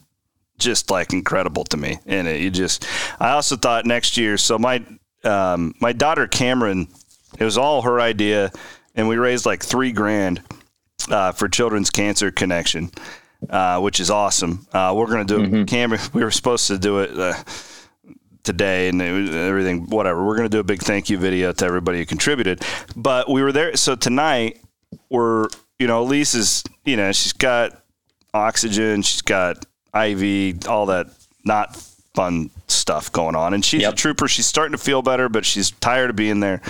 just 0.58 0.90
like 0.90 1.12
incredible 1.14 1.64
to 1.66 1.78
me. 1.78 2.00
And 2.06 2.28
it, 2.28 2.40
you 2.42 2.50
just, 2.52 2.86
I 3.20 3.32
also 3.32 3.56
thought 3.56 3.86
next 3.86 4.16
year. 4.18 4.38
So 4.38 4.58
my 4.58 4.84
um, 5.24 5.76
my 5.80 5.94
daughter 5.94 6.26
Cameron, 6.28 6.88
it 7.38 7.44
was 7.44 7.58
all 7.58 7.84
her 7.84 8.00
idea, 8.02 8.52
and 8.96 9.08
we 9.08 9.18
raised 9.18 9.46
like 9.46 9.64
three 9.64 9.92
grand 9.92 10.42
uh, 11.10 11.32
for 11.32 11.48
Children's 11.48 11.90
Cancer 11.90 12.32
Connection. 12.32 12.92
Uh, 13.50 13.80
which 13.80 14.00
is 14.00 14.12
awesome. 14.12 14.68
Uh, 14.72 14.94
we're 14.96 15.08
going 15.08 15.26
to 15.26 15.48
do. 15.50 15.66
Cameron, 15.66 16.00
we 16.14 16.24
were 16.24 16.30
supposed 16.30 16.68
to 16.68 16.78
do 16.78 17.00
it 17.00 17.18
uh, 17.18 17.34
today 18.44 18.88
and 18.88 19.02
everything, 19.02 19.90
whatever. 19.90 20.24
We're 20.24 20.36
going 20.36 20.48
to 20.48 20.56
do 20.56 20.60
a 20.60 20.64
big 20.64 20.82
thank 20.84 21.10
you 21.10 21.18
video 21.18 21.52
to 21.52 21.66
everybody 21.66 21.98
who 21.98 22.06
contributed. 22.06 22.64
But 22.96 23.32
we 23.32 23.42
were 23.42 23.52
there. 23.52 23.76
So 23.76 23.96
tonight, 23.96 24.62
we're, 25.10 25.48
you 25.80 25.88
know, 25.88 26.04
Elise 26.04 26.36
is, 26.36 26.64
you 26.86 26.98
know, 26.98 27.12
she's 27.12 27.34
got 27.34 27.84
oxygen, 28.32 29.02
she's 29.02 29.24
got 29.24 29.66
IV, 29.96 30.68
all 30.68 30.86
that 30.86 31.08
not 31.44 31.76
fun 32.14 32.50
stuff 32.68 33.12
going 33.12 33.36
on. 33.36 33.54
And 33.54 33.64
she's 33.64 33.86
a 33.86 33.92
trooper. 33.92 34.28
She's 34.28 34.46
starting 34.46 34.74
to 34.74 34.78
feel 34.78 35.02
better, 35.02 35.30
but 35.30 35.46
she's 35.46 35.72
tired 35.72 36.10
of 36.10 36.16
being 36.16 36.40
there. 36.40 36.62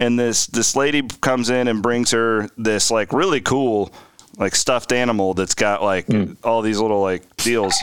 And 0.00 0.18
this, 0.18 0.46
this 0.46 0.76
lady 0.76 1.02
comes 1.20 1.50
in 1.50 1.68
and 1.68 1.82
brings 1.82 2.10
her 2.10 2.48
this 2.56 2.90
like 2.90 3.12
really 3.12 3.40
cool, 3.40 3.92
like 4.36 4.54
stuffed 4.54 4.92
animal 4.92 5.34
that's 5.34 5.54
got 5.54 5.82
like 5.82 6.06
hmm. 6.06 6.32
all 6.42 6.62
these 6.62 6.78
little 6.78 7.00
like 7.00 7.36
deals 7.36 7.82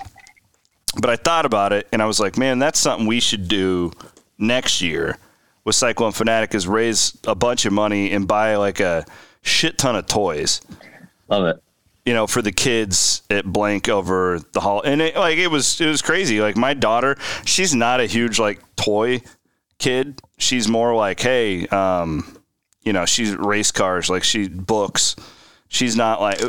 but 1.00 1.10
I 1.10 1.15
thought 1.15 1.46
about 1.46 1.74
it 1.74 1.88
and 1.91 2.01
I 2.01 2.05
was 2.05 2.20
like, 2.20 2.38
man, 2.38 2.60
that's 2.60 2.79
something 2.79 3.08
we 3.08 3.20
should 3.20 3.48
do 3.48 3.91
next 4.38 4.81
year 4.81 5.17
with 5.63 5.75
Cyclone 5.75 6.12
Fanatic 6.12 6.53
is 6.55 6.67
raise 6.67 7.17
a 7.25 7.36
bunch 7.36 7.65
of 7.65 7.74
money 7.74 8.12
and 8.12 8.27
buy 8.27 8.55
like 8.55 8.79
a 8.79 9.05
shit 9.41 9.77
ton 9.77 9.96
of 9.96 10.08
toys, 10.08 10.62
Love 11.29 11.46
it. 11.46 11.63
You 12.05 12.13
know, 12.13 12.27
for 12.27 12.41
the 12.41 12.51
kids 12.51 13.22
at 13.29 13.46
blank 13.46 13.89
over 13.89 14.39
the 14.53 14.60
hall. 14.60 14.81
And 14.81 15.01
it, 15.01 15.15
like, 15.15 15.38
it 15.38 15.48
was, 15.48 15.79
it 15.79 15.88
was 15.88 16.01
crazy. 16.01 16.41
Like 16.41 16.58
my 16.58 16.74
daughter, 16.74 17.17
she's 17.46 17.75
not 17.75 18.00
a 18.00 18.05
huge 18.05 18.39
like 18.39 18.60
toy 18.75 19.22
kid. 19.77 20.22
She's 20.38 20.67
more 20.67 20.96
like, 20.96 21.20
Hey, 21.20 21.67
um, 21.67 22.38
you 22.84 22.93
know, 22.93 23.05
she's 23.05 23.36
race 23.36 23.72
cars, 23.72 24.10
like 24.10 24.24
she 24.24 24.48
books. 24.48 25.15
She's 25.67 25.96
not 25.96 26.20
like 26.20 26.39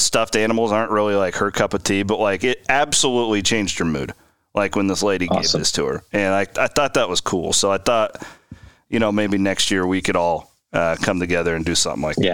stuffed 0.00 0.34
animals 0.34 0.72
aren't 0.72 0.90
really 0.90 1.14
like 1.14 1.36
her 1.36 1.50
cup 1.52 1.72
of 1.72 1.84
tea, 1.84 2.02
but 2.02 2.18
like 2.18 2.42
it 2.42 2.64
absolutely 2.68 3.42
changed 3.42 3.78
her 3.78 3.84
mood. 3.84 4.12
Like 4.54 4.74
when 4.74 4.86
this 4.86 5.02
lady 5.02 5.28
gave 5.28 5.44
this 5.60 5.72
to 5.72 5.86
her, 5.86 6.04
and 6.12 6.34
I, 6.34 6.40
I 6.60 6.66
thought 6.66 6.94
that 6.94 7.08
was 7.08 7.20
cool. 7.20 7.52
So 7.52 7.70
I 7.70 7.78
thought, 7.78 8.22
you 8.88 8.98
know, 8.98 9.12
maybe 9.12 9.38
next 9.38 9.70
year 9.70 9.86
we 9.86 10.02
could 10.02 10.16
all 10.16 10.52
uh, 10.72 10.96
come 11.00 11.20
together 11.20 11.54
and 11.54 11.64
do 11.64 11.74
something 11.74 12.02
like 12.02 12.16
that. 12.16 12.24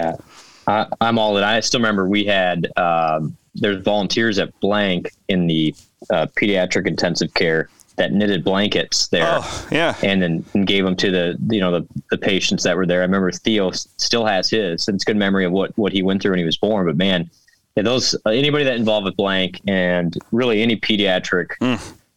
I, 0.69 0.87
I'm 1.01 1.17
all 1.17 1.37
in. 1.37 1.43
I 1.43 1.59
still 1.59 1.79
remember 1.79 2.07
we 2.07 2.25
had 2.25 2.67
um, 2.77 3.35
there's 3.55 3.83
volunteers 3.83 4.39
at 4.39 4.57
Blank 4.59 5.11
in 5.27 5.47
the 5.47 5.75
uh, 6.11 6.27
pediatric 6.39 6.87
intensive 6.87 7.33
care 7.33 7.69
that 7.95 8.13
knitted 8.13 8.43
blankets 8.43 9.09
there. 9.09 9.27
Oh, 9.27 9.67
yeah. 9.71 9.95
And 10.01 10.21
then 10.21 10.45
and 10.53 10.65
gave 10.65 10.85
them 10.85 10.95
to 10.95 11.11
the 11.11 11.37
you 11.49 11.59
know 11.59 11.71
the, 11.71 11.87
the 12.11 12.17
patients 12.17 12.63
that 12.63 12.75
were 12.77 12.85
there. 12.85 13.01
I 13.01 13.03
remember 13.03 13.31
Theo 13.31 13.71
still 13.71 14.25
has 14.25 14.49
his. 14.49 14.87
And 14.87 14.95
it's 14.95 15.03
good 15.03 15.17
memory 15.17 15.45
of 15.45 15.51
what 15.51 15.77
what 15.77 15.91
he 15.91 16.01
went 16.01 16.21
through 16.21 16.31
when 16.31 16.39
he 16.39 16.45
was 16.45 16.57
born. 16.57 16.85
But 16.85 16.97
man, 16.97 17.29
yeah, 17.75 17.83
those 17.83 18.15
uh, 18.25 18.29
anybody 18.29 18.63
that 18.63 18.75
involved 18.75 19.05
with 19.05 19.17
blank 19.17 19.59
and 19.67 20.17
really 20.31 20.61
any 20.61 20.77
pediatric 20.77 21.49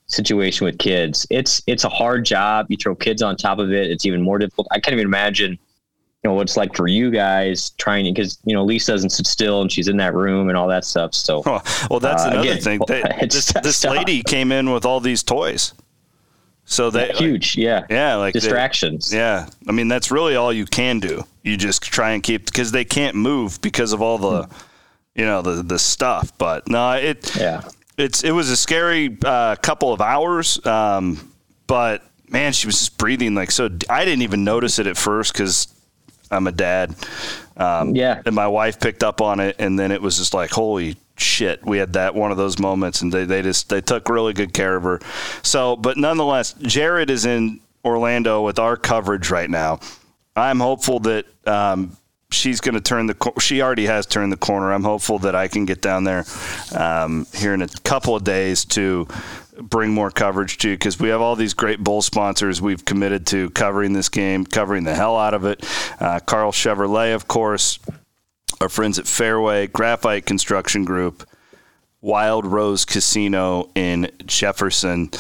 situation 0.07 0.65
with 0.65 0.79
kids, 0.79 1.27
it's 1.31 1.63
it's 1.67 1.85
a 1.85 1.89
hard 1.89 2.25
job. 2.25 2.67
You 2.69 2.77
throw 2.77 2.95
kids 2.95 3.23
on 3.23 3.37
top 3.37 3.59
of 3.59 3.73
it, 3.73 3.91
it's 3.91 4.07
even 4.07 4.23
more 4.23 4.39
difficult. 4.39 4.69
I 4.71 4.79
can't 4.79 4.95
even 4.95 5.07
imagine, 5.07 5.59
you 6.23 6.31
know, 6.31 6.35
what 6.35 6.43
it's 6.43 6.57
like 6.57 6.77
for 6.77 6.87
you 6.87 7.11
guys 7.11 7.71
trying 7.79 8.05
because 8.13 8.39
you 8.45 8.55
know 8.55 8.65
Lisa 8.65 8.93
doesn't 8.93 9.11
sit 9.11 9.27
still 9.27 9.61
and 9.61 9.73
she's 9.73 9.89
in 9.89 9.97
that 9.97 10.15
room 10.15 10.49
and 10.49 10.57
all 10.57 10.69
that 10.69 10.85
stuff. 10.85 11.15
So 11.15 11.43
Oh, 11.45 11.61
well, 11.91 11.99
that's 12.01 12.23
Uh, 12.25 12.29
another 12.29 12.49
again, 12.51 12.61
thing. 12.63 12.81
They, 12.87 13.27
this 13.27 13.53
this 13.63 13.85
lady 13.85 14.23
came 14.23 14.53
in 14.53 14.71
with 14.71 14.85
all 14.85 15.01
these 15.01 15.23
toys. 15.25 15.75
So 16.65 16.91
they 16.91 17.09
huge, 17.13 17.57
yeah, 17.57 17.85
yeah, 17.91 18.15
like 18.15 18.35
they- 18.35 18.41
distractions. 18.41 19.13
yeah, 19.13 19.49
I 19.69 19.73
mean 19.73 19.89
that's 19.89 20.13
really 20.13 20.37
all 20.37 20.53
you 20.53 20.65
can 20.65 21.01
do. 21.01 21.25
You 21.43 21.57
just 21.57 21.83
try 21.83 22.13
and 22.13 22.23
keep 22.23 22.47
because 22.47 22.71
they 22.71 22.85
can't 22.85 23.17
move 23.17 23.61
because 23.61 23.93
of 23.93 24.01
all 24.01 24.17
the, 24.19 24.49
you 25.17 25.25
know, 25.25 25.43
the 25.43 25.63
the 25.65 25.79
stuff. 25.79 26.33
But 26.39 26.69
no, 26.69 26.93
it 26.93 27.35
Yeah. 27.37 27.63
it's 27.99 28.23
it 28.23 28.31
was 28.31 28.49
a 28.49 28.57
scary 28.57 29.19
uh, 29.25 29.57
couple 29.57 29.93
of 29.93 30.01
hours. 30.01 30.65
Um, 30.65 31.33
but 31.67 32.05
man, 32.29 32.53
she 32.53 32.69
was 32.69 32.79
just 32.79 32.97
breathing 32.97 33.35
like 33.35 33.51
so. 33.51 33.69
I 33.91 34.05
didn't 34.05 34.23
even 34.23 34.45
notice 34.45 34.79
it 34.79 34.87
at 34.87 34.97
first 34.97 35.33
because 35.33 35.67
I'm 36.33 36.47
a 36.47 36.53
dad. 36.53 36.95
Um, 37.57 37.95
Yeah. 37.95 38.21
and 38.25 38.35
my 38.35 38.49
wife 38.49 38.81
picked 38.81 39.05
up 39.05 39.21
on 39.21 39.39
it, 39.41 39.57
and 39.59 39.79
then 39.79 39.93
it 39.93 40.01
was 40.01 40.17
just 40.19 40.35
like, 40.35 40.51
holy 40.51 40.97
shit, 41.17 41.65
we 41.65 41.79
had 41.79 41.93
that 41.93 42.15
one 42.15 42.31
of 42.31 42.37
those 42.37 42.59
moments, 42.59 43.03
and 43.03 43.13
they, 43.13 43.25
they 43.25 43.43
just 43.43 43.69
they 43.69 43.81
took 43.81 44.09
really 44.09 44.33
good 44.33 44.53
care 44.53 44.75
of 44.75 44.83
her. 44.85 45.01
So, 45.43 45.77
but 45.77 45.97
nonetheless, 45.97 46.55
Jared 46.63 47.11
is 47.11 47.27
in 47.27 47.61
Orlando 47.85 48.43
with 48.43 48.59
our 48.59 48.77
coverage 48.77 49.31
right 49.31 49.51
now. 49.51 49.81
I'm 50.35 50.61
hopeful 50.61 50.99
that 51.01 51.27
um, 51.47 51.97
she's 52.31 52.61
going 52.63 52.75
to 52.75 52.81
turn 52.81 53.07
the. 53.07 53.15
cor- 53.15 53.39
She 53.41 53.61
already 53.61 53.85
has 53.87 54.07
turned 54.07 54.33
the 54.33 54.37
corner. 54.39 54.73
I'm 54.73 54.85
hopeful 54.85 55.19
that 55.21 55.35
I 55.35 55.49
can 55.49 55.67
get 55.67 55.83
down 55.83 56.05
there 56.05 56.25
um, 56.75 57.27
here 57.35 57.53
in 57.53 57.61
a 57.61 57.69
couple 57.85 58.17
of 58.17 58.25
days 58.25 58.65
to 58.67 59.07
bring 59.61 59.91
more 59.91 60.11
coverage 60.11 60.59
to 60.59 60.73
because 60.75 60.99
we 60.99 61.09
have 61.09 61.21
all 61.21 61.37
these 61.37 61.55
great 61.55 61.79
bull 61.83 62.03
sponsors 62.03 62.61
we've 62.61 62.85
committed 62.85 63.27
to 63.27 63.51
covering 63.51 63.93
this 63.93 64.09
game, 64.09 64.47
covering 64.47 64.85
the 64.85 64.95
hell 64.95 65.17
out 65.17 65.35
of 65.35 65.45
it. 65.45 65.65
Uh, 66.01 66.21
Karl 66.21 66.53
Chevrolet, 66.53 67.15
of 67.15 67.29
course, 67.29 67.79
our 68.61 68.69
friends 68.69 68.99
at 68.99 69.07
Fairway, 69.07 69.67
Graphite 69.67 70.25
Construction 70.25 70.85
Group, 70.85 71.29
Wild 72.01 72.47
Rose 72.47 72.85
Casino 72.85 73.71
in 73.75 74.11
Jefferson. 74.25 75.11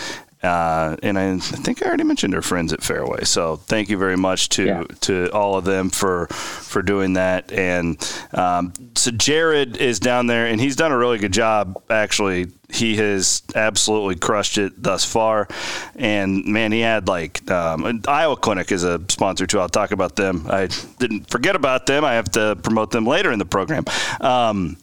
Uh, 0.43 0.97
and 1.03 1.19
I, 1.19 1.35
I 1.35 1.39
think 1.39 1.83
I 1.83 1.87
already 1.87 2.05
mentioned 2.05 2.35
our 2.35 2.43
friends 2.43 2.73
at 2.73 2.83
Fairway. 2.83 3.25
So 3.25 3.57
thank 3.57 3.89
you 3.89 3.97
very 3.97 4.17
much 4.17 4.49
to 4.51 4.65
Yeah. 4.65 4.85
to 5.03 5.31
all 5.33 5.57
of 5.57 5.65
them 5.65 5.91
for 5.91 6.27
for 6.27 6.83
doing 6.83 7.13
that. 7.13 7.53
And 7.53 7.97
um, 8.35 8.73
so 8.97 9.11
Jared 9.13 9.77
is 9.77 10.01
down 10.01 10.27
there, 10.27 10.47
and 10.47 10.61
he's 10.61 10.75
done 10.77 10.91
a 10.93 10.99
really 10.99 11.19
good 11.19 11.33
job. 11.33 11.81
Actually, 11.89 12.49
he 12.71 12.97
has 12.97 13.43
absolutely 13.55 14.17
crushed 14.17 14.59
it 14.59 14.83
thus 14.83 15.05
far. 15.05 15.47
And 15.95 16.45
man, 16.47 16.73
he 16.73 16.81
had 16.81 17.07
like 17.07 17.49
um, 17.51 18.03
Iowa 18.09 18.37
Clinic 18.37 18.73
is 18.73 18.83
a 18.83 19.01
sponsor 19.09 19.47
too. 19.47 19.61
I'll 19.61 19.69
talk 19.69 19.93
about 19.93 20.17
them. 20.17 20.47
I 20.49 20.69
didn't 20.99 21.31
forget 21.31 21.55
about 21.55 21.87
them. 21.87 22.05
I 22.05 22.15
have 22.15 22.31
to 22.33 22.57
promote 22.63 22.91
them 22.91 23.07
later 23.07 23.31
in 23.31 23.39
the 23.39 23.45
program. 23.45 23.85
Um, 24.21 24.77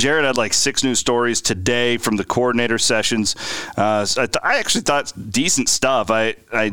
Jared 0.00 0.24
had 0.24 0.36
like 0.36 0.52
six 0.54 0.82
new 0.82 0.94
stories 0.94 1.40
today 1.40 1.96
from 1.98 2.16
the 2.16 2.24
coordinator 2.24 2.78
sessions. 2.78 3.36
Uh, 3.76 4.04
so 4.04 4.22
I, 4.22 4.26
th- 4.26 4.42
I 4.42 4.58
actually 4.58 4.82
thought 4.82 5.12
decent 5.30 5.68
stuff. 5.68 6.10
I, 6.10 6.34
I 6.52 6.72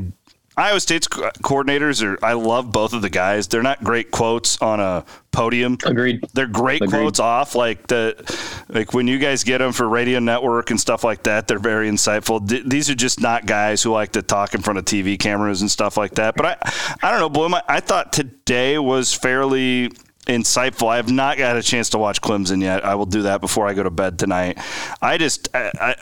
Iowa 0.59 0.79
State's 0.79 1.07
coordinators 1.07 2.03
are. 2.03 2.17
I 2.25 2.33
love 2.33 2.71
both 2.71 2.93
of 2.93 3.03
the 3.03 3.11
guys. 3.11 3.47
They're 3.47 3.61
not 3.61 3.83
great 3.83 4.09
quotes 4.09 4.59
on 4.59 4.79
a 4.79 5.05
podium. 5.31 5.77
Agreed. 5.85 6.25
They're 6.33 6.47
great 6.47 6.81
Agreed. 6.81 6.99
quotes 6.99 7.19
off, 7.19 7.53
like 7.53 7.85
the 7.85 8.15
like 8.67 8.91
when 8.91 9.07
you 9.07 9.19
guys 9.19 9.43
get 9.43 9.59
them 9.59 9.71
for 9.71 9.87
Radio 9.87 10.17
Network 10.17 10.71
and 10.71 10.79
stuff 10.81 11.03
like 11.03 11.21
that. 11.23 11.47
They're 11.47 11.59
very 11.59 11.87
insightful. 11.87 12.45
D- 12.45 12.63
these 12.65 12.89
are 12.89 12.95
just 12.95 13.21
not 13.21 13.45
guys 13.45 13.83
who 13.83 13.91
like 13.91 14.13
to 14.13 14.23
talk 14.23 14.55
in 14.55 14.63
front 14.63 14.79
of 14.79 14.85
TV 14.85 15.19
cameras 15.19 15.61
and 15.61 15.69
stuff 15.69 15.95
like 15.95 16.15
that. 16.15 16.35
But 16.35 16.45
I, 16.47 16.57
I 17.07 17.11
don't 17.11 17.19
know, 17.19 17.29
Bloom. 17.29 17.53
I, 17.53 17.61
I 17.67 17.79
thought 17.79 18.11
today 18.11 18.79
was 18.79 19.13
fairly 19.13 19.91
insightful. 20.27 20.89
I 20.89 20.97
have 20.97 21.11
not 21.11 21.37
got 21.37 21.57
a 21.57 21.63
chance 21.63 21.89
to 21.91 21.97
watch 21.97 22.21
Clemson 22.21 22.61
yet. 22.61 22.85
I 22.85 22.95
will 22.95 23.05
do 23.05 23.23
that 23.23 23.41
before 23.41 23.67
I 23.67 23.73
go 23.73 23.83
to 23.83 23.89
bed 23.89 24.19
tonight. 24.19 24.59
I 25.01 25.17
just. 25.17 25.49
I, 25.55 25.71
I, 25.79 25.95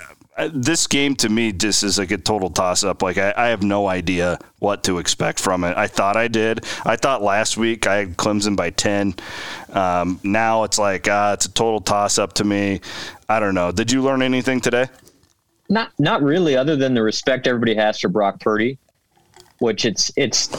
this 0.53 0.85
game 0.87 1.15
to 1.15 1.29
me 1.29 1.53
just 1.53 1.83
is 1.83 1.97
like 1.97 2.11
a 2.11 2.17
total 2.17 2.49
toss 2.49 2.83
up. 2.83 3.01
Like 3.01 3.17
I, 3.17 3.33
I 3.37 3.47
have 3.47 3.63
no 3.63 3.87
idea 3.87 4.37
what 4.59 4.83
to 4.83 4.97
expect 4.97 5.39
from 5.39 5.63
it. 5.63 5.77
I 5.77 5.87
thought 5.87 6.17
I 6.17 6.27
did. 6.27 6.65
I 6.85 6.97
thought 6.97 7.21
last 7.21 7.55
week 7.55 7.87
I 7.87 7.97
had 7.97 8.17
Clemson 8.17 8.55
by 8.55 8.71
ten. 8.71 9.15
Um, 9.71 10.19
now 10.23 10.63
it's 10.63 10.77
like 10.77 11.07
uh, 11.07 11.31
it's 11.35 11.45
a 11.45 11.51
total 11.51 11.79
toss 11.79 12.17
up 12.17 12.33
to 12.33 12.43
me. 12.43 12.81
I 13.29 13.39
don't 13.39 13.55
know. 13.55 13.71
Did 13.71 13.91
you 13.91 14.01
learn 14.01 14.21
anything 14.21 14.59
today? 14.59 14.87
Not 15.69 15.91
not 15.97 16.21
really, 16.21 16.57
other 16.57 16.75
than 16.75 16.93
the 16.93 17.01
respect 17.01 17.47
everybody 17.47 17.75
has 17.75 17.99
for 17.99 18.09
Brock 18.09 18.41
Purdy, 18.41 18.77
which 19.59 19.85
it's 19.85 20.11
it's 20.17 20.49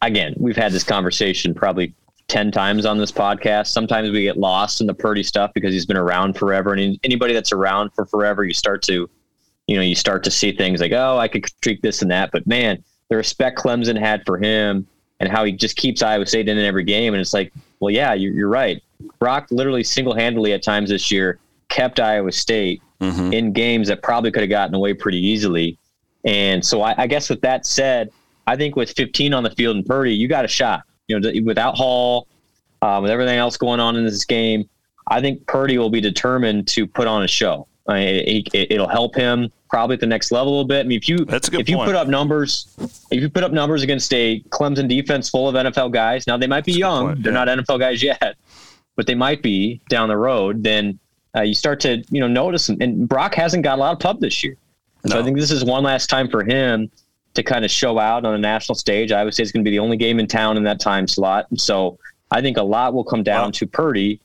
again, 0.00 0.34
we've 0.38 0.56
had 0.56 0.72
this 0.72 0.84
conversation 0.84 1.54
probably 1.54 1.92
ten 2.34 2.50
times 2.50 2.84
on 2.84 2.98
this 2.98 3.12
podcast. 3.12 3.68
Sometimes 3.68 4.10
we 4.10 4.24
get 4.24 4.36
lost 4.36 4.80
in 4.80 4.88
the 4.88 4.94
Purdy 4.94 5.22
stuff 5.22 5.52
because 5.54 5.72
he's 5.72 5.86
been 5.86 5.96
around 5.96 6.36
forever. 6.36 6.74
And 6.74 6.98
anybody 7.04 7.32
that's 7.32 7.52
around 7.52 7.90
for 7.94 8.04
forever, 8.04 8.42
you 8.42 8.52
start 8.52 8.82
to 8.82 9.08
you 9.68 9.76
know, 9.76 9.82
you 9.82 9.94
start 9.94 10.24
to 10.24 10.30
see 10.30 10.52
things 10.52 10.80
like, 10.80 10.92
oh, 10.92 11.16
I 11.16 11.28
could 11.28 11.42
critique 11.42 11.80
this 11.80 12.02
and 12.02 12.10
that. 12.10 12.32
But 12.32 12.46
man, 12.46 12.82
the 13.08 13.16
respect 13.16 13.58
Clemson 13.58 13.98
had 13.98 14.22
for 14.26 14.36
him 14.36 14.86
and 15.20 15.30
how 15.30 15.44
he 15.44 15.52
just 15.52 15.76
keeps 15.76 16.02
Iowa 16.02 16.26
State 16.26 16.48
in 16.48 16.58
every 16.58 16.84
game. 16.84 17.14
And 17.14 17.20
it's 17.20 17.32
like, 17.32 17.52
well, 17.80 17.90
yeah, 17.90 18.12
you're, 18.14 18.32
you're 18.32 18.48
right. 18.48 18.82
Brock 19.20 19.46
literally 19.50 19.84
single 19.84 20.14
handedly 20.14 20.52
at 20.52 20.62
times 20.62 20.90
this 20.90 21.10
year 21.10 21.38
kept 21.68 21.98
Iowa 21.98 22.32
State 22.32 22.82
mm-hmm. 23.00 23.32
in 23.32 23.52
games 23.52 23.88
that 23.88 24.02
probably 24.02 24.30
could 24.30 24.42
have 24.42 24.50
gotten 24.50 24.74
away 24.74 24.92
pretty 24.92 25.24
easily. 25.24 25.78
And 26.24 26.64
so 26.64 26.82
I, 26.82 26.94
I 26.98 27.06
guess 27.06 27.30
with 27.30 27.40
that 27.42 27.64
said, 27.64 28.10
I 28.46 28.56
think 28.56 28.76
with 28.76 28.90
15 28.90 29.32
on 29.32 29.44
the 29.44 29.50
field 29.50 29.76
and 29.76 29.86
Purdy, 29.86 30.14
you 30.14 30.28
got 30.28 30.44
a 30.44 30.48
shot. 30.48 30.82
You 31.08 31.20
know, 31.20 31.32
without 31.44 31.76
Hall, 31.76 32.28
um, 32.82 33.02
with 33.02 33.10
everything 33.10 33.38
else 33.38 33.56
going 33.56 33.80
on 33.80 33.96
in 33.96 34.04
this 34.04 34.24
game, 34.24 34.68
I 35.08 35.20
think 35.20 35.46
Purdy 35.46 35.78
will 35.78 35.90
be 35.90 36.00
determined 36.00 36.66
to 36.68 36.86
put 36.86 37.06
on 37.06 37.22
a 37.22 37.28
show. 37.28 37.66
I 37.86 37.94
mean, 37.94 38.44
it, 38.54 38.78
will 38.78 38.88
help 38.88 39.14
him 39.14 39.52
probably 39.68 39.94
at 39.94 40.00
the 40.00 40.06
next 40.06 40.32
level 40.32 40.48
a 40.48 40.54
little 40.54 40.64
bit. 40.64 40.86
I 40.86 40.88
mean, 40.88 40.96
if 40.96 41.08
you 41.08 41.18
That's 41.18 41.48
a 41.48 41.50
good 41.50 41.60
if 41.60 41.68
you 41.68 41.76
put 41.76 41.94
up 41.94 42.08
numbers, 42.08 42.74
if 43.10 43.20
you 43.20 43.28
put 43.28 43.44
up 43.44 43.52
numbers 43.52 43.82
against 43.82 44.12
a 44.14 44.40
Clemson 44.48 44.88
defense 44.88 45.28
full 45.28 45.48
of 45.48 45.54
NFL 45.54 45.92
guys, 45.92 46.26
now 46.26 46.38
they 46.38 46.46
might 46.46 46.64
be 46.64 46.72
That's 46.72 46.78
young, 46.78 47.06
point, 47.08 47.22
they're 47.22 47.32
yeah. 47.34 47.44
not 47.44 47.58
NFL 47.58 47.80
guys 47.80 48.02
yet, 48.02 48.36
but 48.96 49.06
they 49.06 49.14
might 49.14 49.42
be 49.42 49.82
down 49.90 50.08
the 50.08 50.16
road. 50.16 50.62
Then 50.62 50.98
uh, 51.36 51.42
you 51.42 51.54
start 51.54 51.80
to 51.80 52.02
you 52.10 52.20
know 52.20 52.28
notice 52.28 52.66
them. 52.68 52.78
And 52.80 53.06
Brock 53.06 53.34
hasn't 53.34 53.64
got 53.64 53.78
a 53.78 53.80
lot 53.80 53.92
of 53.92 53.98
pub 53.98 54.20
this 54.20 54.42
year, 54.42 54.56
And 55.02 55.12
so 55.12 55.20
I 55.20 55.22
think 55.22 55.36
this 55.36 55.50
is 55.50 55.62
one 55.62 55.82
last 55.82 56.08
time 56.08 56.28
for 56.28 56.42
him 56.42 56.90
to 57.34 57.42
kind 57.42 57.64
of 57.64 57.70
show 57.70 57.98
out 57.98 58.24
on 58.24 58.34
a 58.34 58.38
national 58.38 58.76
stage. 58.76 59.12
I 59.12 59.24
would 59.24 59.34
say 59.34 59.42
it's 59.42 59.52
going 59.52 59.64
to 59.64 59.68
be 59.68 59.76
the 59.76 59.80
only 59.82 59.96
game 59.96 60.18
in 60.18 60.26
town 60.26 60.56
in 60.56 60.62
that 60.64 60.80
time 60.80 61.06
slot. 61.06 61.46
And 61.50 61.60
so 61.60 61.98
I 62.30 62.40
think 62.40 62.56
a 62.56 62.62
lot 62.62 62.94
will 62.94 63.04
come 63.04 63.22
down 63.22 63.42
Well- 63.42 63.52
to 63.52 63.66
Purdy 63.66 64.20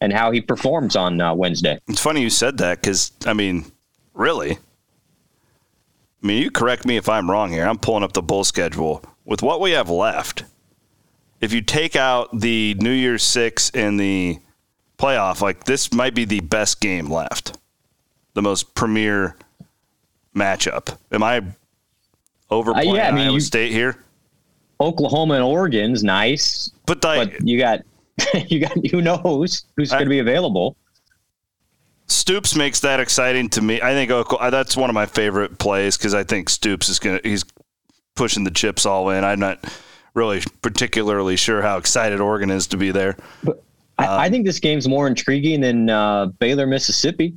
and 0.00 0.12
how 0.12 0.30
he 0.30 0.40
performs 0.40 0.96
on 0.96 1.20
uh, 1.20 1.34
Wednesday. 1.34 1.78
It's 1.88 2.00
funny 2.00 2.20
you 2.20 2.30
said 2.30 2.58
that 2.58 2.80
because 2.80 3.12
I 3.26 3.32
mean, 3.32 3.64
really. 4.12 4.52
I 4.52 6.26
mean, 6.26 6.42
you 6.42 6.50
correct 6.50 6.84
me 6.86 6.96
if 6.96 7.08
I'm 7.08 7.30
wrong 7.30 7.50
here. 7.50 7.66
I'm 7.66 7.78
pulling 7.78 8.02
up 8.02 8.12
the 8.12 8.22
bull 8.22 8.44
schedule 8.44 9.04
with 9.24 9.42
what 9.42 9.60
we 9.60 9.72
have 9.72 9.90
left. 9.90 10.44
If 11.40 11.52
you 11.52 11.60
take 11.60 11.96
out 11.96 12.38
the 12.38 12.74
New 12.80 12.90
Year's 12.90 13.22
Six 13.22 13.70
and 13.74 14.00
the 14.00 14.38
playoff, 14.98 15.42
like 15.42 15.64
this 15.64 15.92
might 15.92 16.14
be 16.14 16.24
the 16.24 16.40
best 16.40 16.80
game 16.80 17.10
left, 17.10 17.58
the 18.32 18.40
most 18.42 18.74
premier 18.74 19.36
matchup. 20.34 20.96
Am 21.12 21.22
I 21.22 21.42
overplaying 22.50 22.90
Uh, 22.90 22.94
yeah, 22.94 23.08
I 23.08 23.12
mean, 23.12 23.24
Iowa 23.26 23.34
you- 23.34 23.40
State 23.40 23.72
here? 23.72 23.96
Oklahoma 24.80 25.34
and 25.34 25.44
Oregon's 25.44 26.02
nice, 26.02 26.70
But 26.86 27.02
like, 27.04 27.32
but 27.38 27.46
you 27.46 27.58
got 27.58 27.80
you 28.48 28.60
got 28.60 28.72
who 28.90 29.00
knows 29.00 29.64
who's 29.76 29.90
going 29.90 30.02
to 30.04 30.10
be 30.10 30.18
available. 30.18 30.76
Stoops 32.06 32.54
makes 32.56 32.80
that 32.80 33.00
exciting 33.00 33.48
to 33.50 33.62
me. 33.62 33.80
I 33.80 33.92
think 33.92 34.10
Oklahoma, 34.10 34.50
that's 34.50 34.76
one 34.76 34.90
of 34.90 34.94
my 34.94 35.06
favorite 35.06 35.58
plays 35.58 35.96
because 35.96 36.12
I 36.12 36.24
think 36.24 36.48
Stoops 36.50 36.88
is 36.88 36.98
gonna 36.98 37.20
he's 37.22 37.44
pushing 38.16 38.44
the 38.44 38.50
chips 38.50 38.84
all 38.84 39.10
in. 39.10 39.24
I'm 39.24 39.38
not 39.40 39.64
really 40.12 40.42
particularly 40.60 41.36
sure 41.36 41.62
how 41.62 41.76
excited 41.78 42.20
Oregon 42.20 42.50
is 42.50 42.66
to 42.68 42.76
be 42.76 42.90
there. 42.90 43.16
I, 43.96 44.06
Um, 44.06 44.20
I 44.20 44.28
think 44.28 44.44
this 44.44 44.58
game's 44.58 44.88
more 44.88 45.06
intriguing 45.06 45.60
than 45.60 45.88
uh, 45.88 46.26
Baylor, 46.40 46.66
Mississippi. 46.66 47.34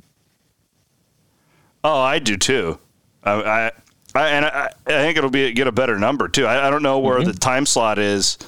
Oh, 1.84 2.00
I 2.00 2.18
do 2.18 2.36
too. 2.36 2.78
I, 3.22 3.32
I, 3.32 3.70
I 4.14 4.28
and 4.28 4.44
I, 4.44 4.72
I 4.86 4.90
think 4.90 5.18
it'll 5.18 5.30
be 5.30 5.52
get 5.52 5.66
a 5.66 5.72
better 5.72 5.98
number 5.98 6.28
too. 6.28 6.46
I, 6.46 6.66
I 6.66 6.70
don't 6.70 6.82
know 6.82 6.98
where 6.98 7.18
the 7.18 7.30
mm-hmm. 7.30 7.38
time 7.38 7.66
slot 7.66 7.98
is. 7.98 8.38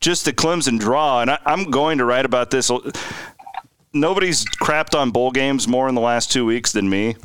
Just 0.00 0.24
the 0.26 0.32
Clemson 0.32 0.78
draw, 0.78 1.22
and 1.22 1.30
I, 1.30 1.38
I'm 1.46 1.70
going 1.70 1.98
to 1.98 2.04
write 2.04 2.26
about 2.26 2.50
this. 2.50 2.70
Nobody's 3.94 4.44
crapped 4.44 4.98
on 4.98 5.12
bowl 5.12 5.30
games 5.30 5.66
more 5.66 5.88
in 5.88 5.94
the 5.94 6.00
last 6.00 6.30
two 6.30 6.44
weeks 6.44 6.72
than 6.72 6.90
me. 6.90 7.16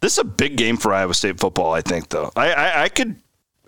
This 0.00 0.14
is 0.14 0.18
a 0.18 0.24
big 0.24 0.56
game 0.56 0.76
for 0.76 0.92
Iowa 0.92 1.14
State 1.14 1.38
football. 1.38 1.72
I 1.72 1.80
think, 1.80 2.08
though. 2.08 2.32
I, 2.34 2.52
I, 2.52 2.82
I 2.84 2.88
could, 2.88 3.16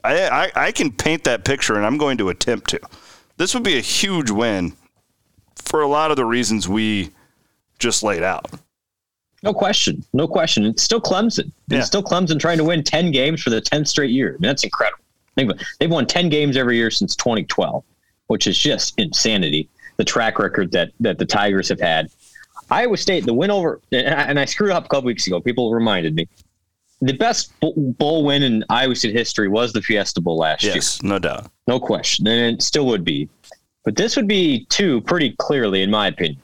I, 0.02 0.28
I, 0.28 0.52
I 0.66 0.72
can 0.72 0.90
paint 0.90 1.24
that 1.24 1.44
picture, 1.44 1.76
and 1.76 1.86
I'm 1.86 1.98
going 1.98 2.18
to 2.18 2.28
attempt 2.28 2.70
to. 2.70 2.80
This 3.36 3.54
would 3.54 3.62
be 3.62 3.78
a 3.78 3.82
huge 3.82 4.30
win 4.30 4.74
for 5.54 5.80
a 5.80 5.86
lot 5.86 6.10
of 6.10 6.16
the 6.16 6.24
reasons 6.24 6.68
we 6.68 7.10
just 7.78 8.02
laid 8.02 8.22
out. 8.22 8.46
No 9.42 9.54
question. 9.54 10.04
No 10.12 10.28
question. 10.28 10.64
It's 10.66 10.82
still 10.82 11.00
Clemson. 11.00 11.50
Yeah. 11.68 11.78
It's 11.78 11.86
still 11.86 12.02
Clemson 12.02 12.38
trying 12.38 12.58
to 12.58 12.64
win 12.64 12.82
10 12.82 13.10
games 13.10 13.42
for 13.42 13.50
the 13.50 13.60
10th 13.60 13.88
straight 13.88 14.10
year. 14.10 14.30
I 14.30 14.32
mean, 14.32 14.48
that's 14.48 14.64
incredible. 14.64 15.02
Think 15.34 15.50
about 15.50 15.62
it. 15.62 15.66
They've 15.78 15.90
won 15.90 16.06
10 16.06 16.28
games 16.28 16.56
every 16.56 16.76
year 16.76 16.90
since 16.90 17.16
2012, 17.16 17.82
which 18.26 18.46
is 18.46 18.58
just 18.58 18.98
insanity. 18.98 19.68
The 19.96 20.04
track 20.04 20.38
record 20.38 20.72
that, 20.72 20.90
that 21.00 21.18
the 21.18 21.26
Tigers 21.26 21.68
have 21.68 21.80
had. 21.80 22.08
Iowa 22.70 22.96
State, 22.96 23.26
the 23.26 23.34
win 23.34 23.50
over, 23.50 23.80
and 23.92 24.38
I, 24.38 24.44
screwed 24.44 24.70
up 24.70 24.84
a 24.84 24.88
couple 24.88 25.06
weeks 25.06 25.26
ago. 25.26 25.40
People 25.40 25.72
reminded 25.72 26.14
me. 26.14 26.28
The 27.02 27.14
best 27.14 27.52
bowl- 27.60 28.24
win 28.24 28.42
in 28.42 28.64
Iowa 28.68 28.94
State 28.94 29.14
history 29.14 29.48
was 29.48 29.72
the 29.72 29.82
Fiesta 29.82 30.20
Bowl 30.20 30.38
last 30.38 30.62
year. 30.62 30.74
Yes, 30.74 31.02
no 31.02 31.18
doubt. 31.18 31.50
No 31.66 31.80
question. 31.80 32.26
And 32.26 32.56
it 32.56 32.62
still 32.62 32.86
would 32.86 33.04
be. 33.04 33.28
But 33.84 33.96
this 33.96 34.16
would 34.16 34.28
be 34.28 34.66
two 34.66 35.00
pretty 35.02 35.34
clearly, 35.38 35.82
in 35.82 35.90
my 35.90 36.08
opinion. 36.08 36.40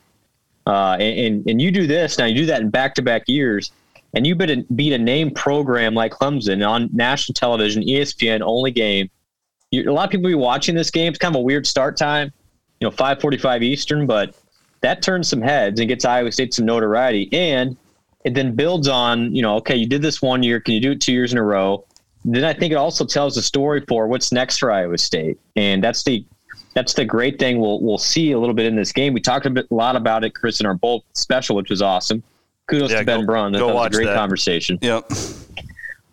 Uh, 0.67 0.97
and, 0.99 1.49
and, 1.49 1.63
you 1.63 1.71
do 1.71 1.87
this 1.87 2.19
now, 2.19 2.25
you 2.25 2.35
do 2.35 2.47
that 2.47 2.61
in 2.61 2.71
back 2.71 2.93
to 2.97 3.03
back 3.03 3.23
years, 3.29 3.71
and 4.15 4.27
you 4.27 4.35
beat 4.35 4.51
a, 4.51 4.65
beat 4.75 4.93
a 4.93 4.99
name 4.99 5.31
program 5.31 5.95
like 5.95 6.11
Clemson 6.11 6.67
on 6.69 6.91
national 6.93 7.35
television, 7.35 7.85
ESPN 7.85 8.41
only 8.43 8.73
game. 8.73 9.09
You, 9.71 9.89
a 9.89 9.93
lot 9.93 10.07
of 10.07 10.11
people 10.11 10.29
be 10.29 10.35
watching 10.35 10.75
this 10.75 10.91
game. 10.91 11.11
It's 11.11 11.19
kind 11.19 11.35
of 11.37 11.41
a 11.41 11.43
weird 11.43 11.69
start 11.69 11.97
time, 11.97 12.33
you 12.81 12.87
know, 12.87 12.91
545 12.91 13.63
Eastern, 13.63 14.07
but 14.07 14.35
that 14.81 15.03
turns 15.03 15.29
some 15.29 15.41
heads 15.41 15.79
and 15.79 15.89
gets 15.89 16.05
Iowa 16.05 16.33
State 16.33 16.53
some 16.53 16.67
notoriety. 16.67 17.29
And 17.33 17.77
it 18.25 18.35
then 18.35 18.57
builds 18.57 18.89
on, 18.89 19.35
you 19.35 19.43
know, 19.43 19.57
okay, 19.57 19.77
you 19.77 19.87
did 19.87 20.03
this 20.03 20.21
one 20.21 20.43
year. 20.43 20.61
Can 20.61 20.75
you 20.75 20.81
do 20.81 20.93
it 20.93 21.01
two 21.01 21.13
years 21.13 21.31
in 21.31 21.39
a 21.39 21.43
row? 21.43 21.85
Then 22.25 22.43
I 22.45 22.53
think 22.53 22.73
it 22.73 22.77
also 22.77 23.05
tells 23.05 23.37
the 23.37 23.43
story 23.43 23.85
for 23.87 24.09
what's 24.09 24.33
next 24.33 24.59
for 24.59 24.73
Iowa 24.73 24.99
State. 24.99 25.39
And 25.55 25.83
that's 25.83 26.03
the 26.03 26.27
that's 26.77 26.93
the 26.93 27.07
great 27.07 27.39
thing 27.39 27.59
we'll 27.59 27.81
we'll 27.81 27.97
see 27.97 28.33
a 28.33 28.39
little 28.39 28.55
bit 28.55 28.67
in 28.67 28.77
this 28.77 28.93
game. 28.93 29.15
We 29.15 29.21
talked 29.23 29.47
a, 29.47 29.51
bit, 29.51 29.67
a 29.71 29.75
lot 29.75 29.97
about 29.97 30.25
it, 30.25 30.35
Chris, 30.35 30.61
in 30.61 30.67
our 30.67 30.75
bowl 30.75 31.05
special, 31.15 31.57
which 31.57 31.71
was 31.71 31.81
awesome. 31.81 32.23
Kudos 32.69 32.91
Yeah, 32.91 32.99
to 32.99 33.05
Ben 33.07 33.21
go- 33.21 33.27
Brun. 33.27 33.53
That 33.53 33.61
go 33.61 33.69
was 33.69 33.75
watch 33.75 33.93
a 33.95 33.97
great 33.97 34.05
that. 34.05 34.15
conversation. 34.17 34.79
Yep. 34.83 35.11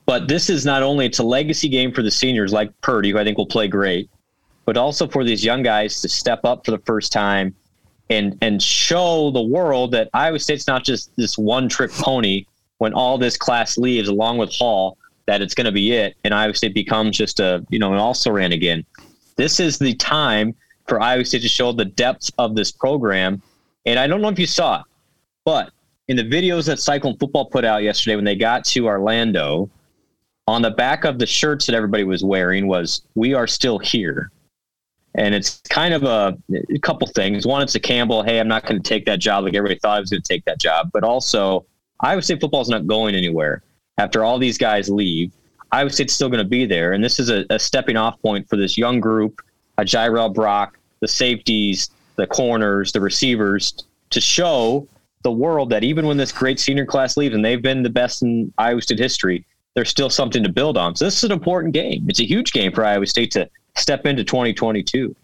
But 0.06 0.30
this 0.30 0.50
is 0.50 0.66
not 0.66 0.82
only 0.82 1.06
it's 1.06 1.20
a 1.20 1.24
legacy 1.24 1.68
game 1.68 1.92
for 1.92 2.02
the 2.02 2.12
seniors 2.12 2.54
like 2.54 2.72
Purdy, 2.82 3.12
who 3.12 3.18
I 3.18 3.26
think 3.26 3.38
will 3.38 3.46
play 3.46 3.68
great, 3.68 4.10
but 4.66 4.78
also 4.78 5.06
for 5.06 5.26
these 5.26 5.44
young 5.44 5.64
guys 5.64 6.00
to 6.02 6.08
step 6.08 6.46
up 6.46 6.64
for 6.64 6.72
the 6.72 6.80
first 6.80 7.12
time 7.12 7.54
and 8.10 8.38
and 8.42 8.62
show 8.62 9.32
the 9.32 9.42
world 9.42 9.92
that 9.92 10.10
Iowa 10.14 10.40
State's 10.40 10.68
not 10.68 10.86
just 10.86 11.14
this 11.18 11.38
one 11.38 11.68
trick 11.68 11.92
pony 11.92 12.46
when 12.78 12.94
all 12.94 13.18
this 13.18 13.36
class 13.36 13.78
leaves 13.78 14.08
along 14.08 14.38
with 14.38 14.52
Hall, 14.54 14.98
that 15.26 15.42
it's 15.42 15.54
going 15.54 15.66
to 15.66 15.72
be 15.74 15.92
it 15.92 16.16
and 16.24 16.34
Iowa 16.34 16.54
State 16.54 16.74
becomes 16.74 17.18
just 17.18 17.40
a, 17.42 17.66
you 17.70 17.80
know, 17.80 17.92
an 17.94 18.00
also 18.00 18.32
ran 18.32 18.54
again. 18.54 18.86
This 19.36 19.60
is 19.60 19.78
the 19.78 19.94
time 19.96 20.56
for 20.88 21.02
Iowa 21.02 21.26
State 21.26 21.42
to 21.42 21.50
show 21.50 21.72
the 21.72 21.86
depth 21.86 22.32
of 22.38 22.56
this 22.56 22.72
program. 22.72 23.42
And 23.86 24.00
I 24.00 24.08
don't 24.08 24.22
know 24.22 24.30
if 24.30 24.40
you 24.40 24.48
saw 24.48 24.82
it, 24.82 24.86
but 25.46 25.72
in 26.08 26.18
the 26.18 26.24
videos 26.24 26.66
that 26.68 26.80
Cyclone 26.80 27.18
Football 27.18 27.46
put 27.46 27.66
out 27.66 27.84
yesterday 27.84 28.16
when 28.16 28.26
they 28.26 28.36
got 28.36 28.66
to 28.66 28.88
Orlando, 28.88 29.70
on 30.48 30.62
the 30.62 30.72
back 30.72 31.06
of 31.06 31.20
the 31.20 31.26
shirts 31.26 31.66
that 31.66 31.76
everybody 31.76 32.04
was 32.04 32.24
wearing 32.24 32.68
was 32.68 33.04
"We 33.16 33.34
are 33.34 33.48
still 33.48 33.80
here," 33.80 34.30
and 35.16 35.34
it's 35.34 35.62
kind 35.70 35.94
of 35.94 36.04
a, 36.04 36.38
a 36.74 36.80
couple 36.80 37.08
things. 37.08 37.48
One, 37.48 37.62
it's 37.62 37.76
a 37.76 37.80
Campbell, 37.80 38.24
"Hey, 38.24 38.40
I'm 38.40 38.48
not 38.48 38.66
going 38.66 38.82
to 38.82 38.88
take 38.88 39.06
that 39.06 39.20
job 39.20 39.46
like 39.46 39.56
everybody 39.56 39.80
thought 39.80 39.98
I 39.98 40.00
was 40.02 40.10
going 40.10 40.22
to 40.22 40.28
take 40.28 40.44
that 40.46 40.60
job," 40.60 40.90
but 40.92 41.04
also 41.04 41.66
Iowa 42.02 42.22
State 42.22 42.42
football 42.42 42.62
is 42.62 42.70
not 42.70 42.88
going 42.88 43.16
anywhere 43.16 43.64
after 43.98 44.24
all 44.24 44.38
these 44.38 44.58
guys 44.58 44.90
leave. 44.90 45.32
Iowa 45.74 45.90
State's 45.90 46.14
still 46.14 46.30
going 46.30 46.44
to 46.44 46.50
be 46.50 46.68
there, 46.68 46.94
and 46.94 47.04
this 47.04 47.20
is 47.20 47.32
a, 47.32 47.46
a 47.50 47.58
stepping 47.58 47.98
off 47.98 48.22
point 48.22 48.48
for 48.48 48.58
this 48.58 48.78
young 48.78 49.00
group: 49.00 49.42
a 49.80 49.84
Jirehl 49.84 50.32
Brock, 50.32 50.78
the 51.00 51.08
safeties, 51.08 51.90
the 52.16 52.28
corners, 52.28 52.92
the 52.92 53.02
receivers, 53.02 53.74
to 54.12 54.22
show 54.22 54.88
the 55.24 55.32
world 55.32 55.72
that 55.72 55.84
even 55.84 56.06
when 56.06 56.16
this 56.16 56.32
great 56.32 56.60
senior 56.60 56.86
class 56.86 57.18
leaves 57.18 57.34
and 57.34 57.44
they've 57.44 57.62
been 57.62 57.82
the 57.82 57.90
best 57.90 58.22
in 58.22 58.54
Iowa 58.60 58.82
State 58.84 59.00
history, 59.00 59.46
there's 59.74 59.90
still 59.90 60.12
something 60.12 60.44
to 60.44 60.50
build 60.50 60.78
on. 60.78 60.96
So 60.96 61.06
this 61.06 61.18
is 61.18 61.24
an 61.24 61.32
important 61.32 61.74
game. 61.74 62.06
It's 62.08 62.20
a 62.20 62.26
huge 62.26 62.52
game 62.52 62.72
for 62.72 62.86
Iowa 62.86 63.08
State 63.08 63.32
to 63.32 63.50
step 63.76 64.06
into 64.06 64.24
2022. 64.24 65.16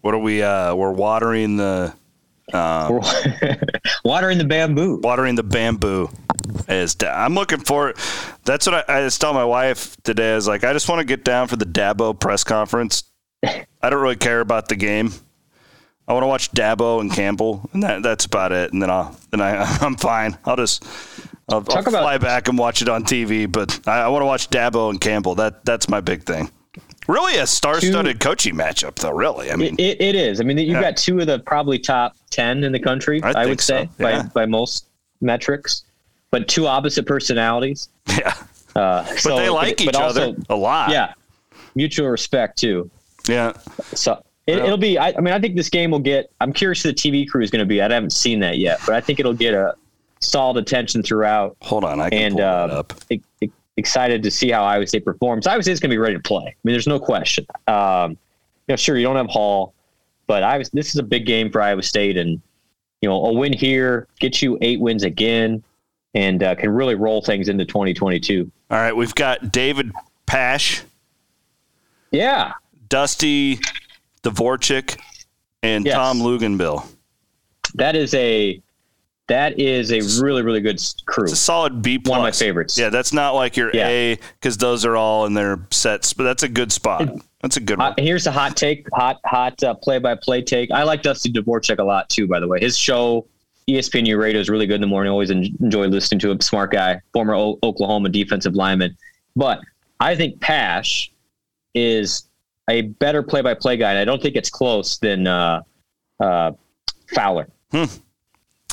What 0.00 0.12
are 0.12 0.18
we? 0.18 0.42
Uh, 0.42 0.74
we're 0.74 0.90
watering 0.90 1.56
the 1.56 1.94
Um, 2.52 2.92
We're 2.92 3.00
watering 4.04 4.38
the 4.38 4.44
bamboo. 4.44 5.00
watering 5.02 5.34
the 5.34 5.42
bamboo. 5.42 6.08
Is 6.68 6.96
I'm 7.02 7.34
looking 7.34 7.60
for. 7.60 7.92
That's 8.44 8.66
what 8.66 8.88
I, 8.88 8.98
I 8.98 9.00
just 9.02 9.20
tell 9.20 9.34
my 9.34 9.44
wife 9.44 9.96
today. 10.04 10.32
I 10.32 10.34
was 10.36 10.46
like, 10.46 10.62
I 10.64 10.72
just 10.72 10.88
want 10.88 11.00
to 11.00 11.04
get 11.04 11.24
down 11.24 11.48
for 11.48 11.56
the 11.56 11.64
Dabo 11.64 12.18
press 12.18 12.44
conference. 12.44 13.04
I 13.44 13.90
don't 13.90 14.00
really 14.00 14.16
care 14.16 14.40
about 14.40 14.68
the 14.68 14.76
game. 14.76 15.12
I 16.08 16.12
want 16.12 16.22
to 16.22 16.28
watch 16.28 16.52
Dabo 16.52 17.00
and 17.00 17.10
Campbell, 17.12 17.68
and 17.72 17.82
that, 17.82 18.02
that's 18.04 18.26
about 18.26 18.52
it. 18.52 18.72
And 18.72 18.80
then 18.80 18.90
I'll 18.90 19.16
then 19.32 19.40
I 19.40 19.56
I'm 19.80 19.96
fine. 19.96 20.38
I'll 20.44 20.56
just 20.56 20.84
I'll, 21.48 21.64
I'll 21.68 21.78
about- 21.80 21.90
fly 21.90 22.18
back 22.18 22.46
and 22.48 22.56
watch 22.56 22.80
it 22.80 22.88
on 22.88 23.02
TV. 23.04 23.50
But 23.50 23.80
I, 23.88 24.02
I 24.02 24.08
want 24.08 24.22
to 24.22 24.26
watch 24.26 24.48
Dabo 24.50 24.88
and 24.90 25.00
Campbell. 25.00 25.34
That 25.34 25.64
that's 25.64 25.88
my 25.88 26.00
big 26.00 26.22
thing. 26.22 26.50
Really, 27.08 27.36
a 27.38 27.46
star-studded 27.46 28.18
coaching 28.20 28.54
matchup, 28.54 28.96
though. 28.96 29.10
Really, 29.12 29.50
I 29.52 29.56
mean, 29.56 29.74
It, 29.78 30.00
it 30.00 30.14
is. 30.14 30.40
I 30.40 30.44
mean, 30.44 30.58
you've 30.58 30.68
Yeah. 30.68 30.80
got 30.82 30.96
two 30.96 31.20
of 31.20 31.26
the 31.26 31.38
probably 31.40 31.78
top 31.78 32.16
10 32.30 32.64
in 32.64 32.72
the 32.72 32.80
country, 32.80 33.22
I 33.22 33.42
I, 33.42 33.46
would 33.46 33.60
say, 33.60 33.88
so, 33.98 34.08
yeah. 34.08 34.22
by, 34.22 34.28
by 34.42 34.46
most 34.46 34.86
metrics, 35.20 35.84
but 36.30 36.48
two 36.48 36.66
opposite 36.66 37.06
personalities. 37.06 37.88
yeah. 38.08 38.34
Uh, 38.74 39.04
But 39.24 39.36
they 39.36 39.48
like 39.48 39.80
each 39.80 39.94
other 39.94 40.34
a 40.50 40.56
lot. 40.56 40.90
Yeah. 40.90 41.14
Mutual 41.74 42.08
respect, 42.08 42.58
too. 42.58 42.90
yeah. 43.28 43.52
So 43.94 44.22
it, 44.46 44.58
it'll 44.58 44.76
be. 44.76 44.98
I, 44.98 45.08
I 45.16 45.20
mean, 45.20 45.32
I 45.34 45.40
think 45.40 45.56
this 45.56 45.68
game 45.68 45.90
will 45.90 45.98
get. 45.98 46.30
I'm 46.40 46.52
curious 46.52 46.82
who 46.82 46.90
the 46.90 46.94
TV 46.94 47.28
crew 47.28 47.42
is 47.42 47.50
going 47.50 47.60
to 47.60 47.66
be. 47.66 47.80
I 47.82 47.92
haven't 47.92 48.12
seen 48.12 48.40
that 48.40 48.58
yet, 48.58 48.78
but 48.86 48.94
I 48.94 49.00
think 49.00 49.18
it'll 49.18 49.32
get 49.34 49.54
a 49.54 49.74
solid 50.20 50.56
attention 50.58 51.02
throughout. 51.02 51.56
Hold 51.62 51.84
on, 51.84 52.00
I 52.00 52.10
can 52.10 52.18
And 52.22 52.34
pull 52.36 52.44
uh, 52.44 52.78
up. 52.80 52.92
e- 53.10 53.20
excited 53.76 54.22
to 54.22 54.30
see 54.30 54.50
how 54.50 54.64
Iowa 54.64 54.86
State 54.86 55.04
performs. 55.04 55.46
Iowa 55.46 55.62
State's 55.62 55.80
going 55.80 55.90
to 55.90 55.94
be 55.94 55.98
ready 55.98 56.14
to 56.14 56.22
play. 56.22 56.44
I 56.46 56.54
mean, 56.64 56.72
there's 56.72 56.86
no 56.86 56.98
question. 56.98 57.46
Um, 57.66 58.12
you 58.12 58.72
know, 58.72 58.76
sure 58.76 58.96
you 58.96 59.04
don't 59.04 59.16
have 59.16 59.28
Hall, 59.28 59.74
but 60.26 60.42
Iowa, 60.42 60.64
this 60.72 60.88
is 60.88 60.96
a 60.96 61.02
big 61.02 61.26
game 61.26 61.50
for 61.50 61.60
Iowa 61.60 61.82
State, 61.82 62.16
and 62.16 62.40
you 63.02 63.08
know, 63.08 63.24
a 63.26 63.32
win 63.32 63.52
here 63.52 64.08
gets 64.18 64.42
you 64.42 64.58
eight 64.62 64.80
wins 64.80 65.02
again, 65.04 65.62
and 66.14 66.42
uh, 66.42 66.54
can 66.54 66.70
really 66.70 66.94
roll 66.94 67.20
things 67.22 67.48
into 67.48 67.64
2022. 67.64 68.50
All 68.70 68.78
right, 68.78 68.96
we've 68.96 69.14
got 69.14 69.52
David 69.52 69.92
Pasch, 70.26 70.82
Yeah, 72.10 72.52
Dusty 72.88 73.60
Dvorak, 74.22 74.98
and 75.62 75.84
Yes. 75.84 75.94
Tom 75.94 76.18
Luginbill. 76.20 76.86
that 77.74 77.94
is 77.94 78.14
a 78.14 78.60
that 79.28 79.58
is 79.58 79.90
a 79.92 80.00
really 80.22 80.42
really 80.42 80.60
good 80.60 80.80
crew. 81.06 81.24
It's 81.24 81.32
a 81.32 81.36
solid 81.36 81.82
B 81.82 81.98
plus. 81.98 82.10
One 82.10 82.20
of 82.20 82.22
my 82.24 82.30
favorites. 82.30 82.78
Yeah, 82.78 82.90
that's 82.90 83.12
not 83.12 83.34
like 83.34 83.56
your 83.56 83.70
Yeah. 83.74 83.88
A 83.88 84.16
because 84.40 84.56
those 84.56 84.84
are 84.84 84.96
all 84.96 85.26
in 85.26 85.34
their 85.34 85.58
sets, 85.70 86.12
but 86.12 86.24
that's 86.24 86.42
a 86.42 86.48
good 86.48 86.70
spot. 86.72 87.08
That's 87.42 87.56
a 87.56 87.60
good 87.60 87.78
Uh, 87.80 87.92
one. 87.96 88.04
here's 88.04 88.26
a 88.26 88.32
hot 88.32 88.56
take, 88.56 88.86
hot 88.92 89.20
hot 89.24 89.62
uh, 89.62 89.74
play-by-play 89.74 90.42
take. 90.42 90.70
I 90.70 90.82
like 90.84 91.02
Dusty 91.02 91.32
Dvorak 91.32 91.78
a 91.78 91.84
lot 91.84 92.08
too. 92.08 92.26
By 92.26 92.40
the 92.40 92.48
way, 92.48 92.58
his 92.60 92.76
show 92.78 93.26
ESPN 93.68 94.16
Radio 94.18 94.40
is 94.40 94.48
really 94.48 94.66
good 94.66 94.76
in 94.76 94.80
the 94.80 94.86
morning. 94.86 95.10
Always 95.10 95.30
enjoy 95.30 95.86
listening 95.86 96.18
to 96.20 96.30
him. 96.30 96.40
Smart 96.40 96.70
guy, 96.72 97.00
former 97.12 97.34
o- 97.34 97.58
Oklahoma 97.64 98.08
defensive 98.08 98.54
lineman. 98.54 98.96
But 99.34 99.60
I 100.00 100.14
think 100.16 100.40
Pasch 100.40 101.10
is 101.74 102.24
a 102.70 102.82
better 102.82 103.22
play-by-play 103.22 103.76
guy, 103.76 103.90
and 103.90 103.98
I 103.98 104.04
don't 104.04 104.22
think 104.22 104.34
it's 104.36 104.50
close 104.50 104.98
than 104.98 105.26
uh, 105.26 105.62
uh, 106.20 106.52
Fowler. 107.14 107.48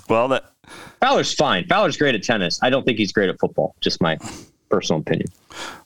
Well, 0.10 0.28
that 0.30 0.46
Fowler's 1.02 1.34
fine. 1.34 1.66
Fowler's 1.68 1.98
great 1.98 2.16
at 2.16 2.24
tennis. 2.24 2.60
I 2.62 2.70
don't 2.70 2.86
think 2.86 2.98
he's 2.98 3.12
great 3.12 3.30
at 3.30 3.40
football. 3.40 3.76
Just 3.82 4.02
my 4.02 4.18
personal 4.70 5.02
opinion. 5.02 5.28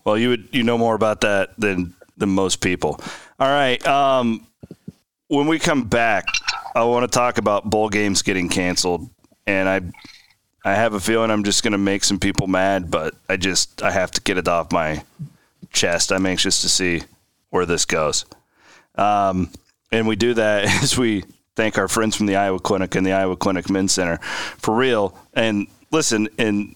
well, 0.06 0.18
you 0.18 0.30
would 0.30 0.48
you 0.52 0.64
know 0.64 0.78
more 0.78 0.96
about 0.96 1.22
that 1.22 1.60
than 1.60 1.94
than 2.18 2.30
most 2.30 2.62
people. 2.62 3.00
All 3.40 3.48
right. 3.48 3.86
Um, 3.86 4.48
when 5.28 5.48
we 5.48 5.60
come 5.60 5.84
back, 5.84 6.26
I 6.76 6.84
want 6.84 7.10
to 7.10 7.16
talk 7.16 7.38
about 7.38 7.70
bowl 7.70 7.90
games 7.90 8.22
getting 8.22 8.50
canceled, 8.50 9.10
and 9.46 9.68
I 9.68 9.82
I 10.68 10.76
have 10.76 10.94
a 10.94 11.00
feeling 11.00 11.32
I'm 11.32 11.44
just 11.44 11.64
going 11.64 11.74
to 11.74 11.78
make 11.78 12.04
some 12.04 12.20
people 12.20 12.48
mad, 12.48 12.92
but 12.92 13.16
I 13.30 13.38
just 13.38 13.82
I 13.84 13.92
have 13.92 14.12
to 14.12 14.22
get 14.22 14.38
it 14.38 14.48
off 14.48 14.72
my 14.72 15.04
chest. 15.72 16.12
I'm 16.12 16.26
anxious 16.26 16.62
to 16.62 16.70
see 16.70 17.04
where 17.50 17.66
this 17.66 17.86
goes. 17.86 18.26
Um, 18.96 19.52
and 19.92 20.08
we 20.08 20.16
do 20.16 20.34
that 20.34 20.66
as 20.84 20.98
we 20.98 21.24
thank 21.58 21.78
our 21.80 21.88
friends 21.88 22.16
from 22.16 22.28
the 22.28 22.36
Iowa 22.36 22.60
Clinic 22.60 22.94
and 22.96 23.06
the 23.06 23.12
Iowa 23.12 23.36
Clinic 23.36 23.70
Men's 23.70 23.92
Center 23.92 24.20
for 24.58 24.76
real. 24.76 25.18
And 25.34 25.68
listen, 25.92 26.30
and 26.38 26.76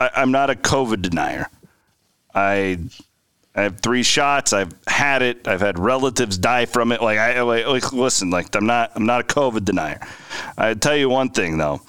I, 0.00 0.10
I'm 0.16 0.32
not 0.32 0.50
a 0.50 0.54
COVID 0.54 1.00
denier. 1.00 1.48
I 2.34 2.78
I 3.54 3.62
have 3.62 3.80
three 3.80 4.02
shots. 4.02 4.52
I've 4.52 4.72
had 4.86 5.22
it. 5.22 5.48
I've 5.48 5.60
had 5.60 5.78
relatives 5.78 6.36
die 6.38 6.66
from 6.66 6.92
it. 6.92 7.00
Like 7.00 7.18
I 7.18 7.40
like, 7.42 7.66
like 7.66 7.92
listen, 7.92 8.30
like 8.30 8.54
I'm 8.54 8.66
not 8.66 8.90
I'm 8.96 9.06
not 9.06 9.20
a 9.20 9.24
COVID 9.24 9.64
denier. 9.64 10.00
I 10.58 10.74
tell 10.74 10.96
you 10.96 11.08
one 11.08 11.30
thing 11.30 11.56
though, 11.56 11.80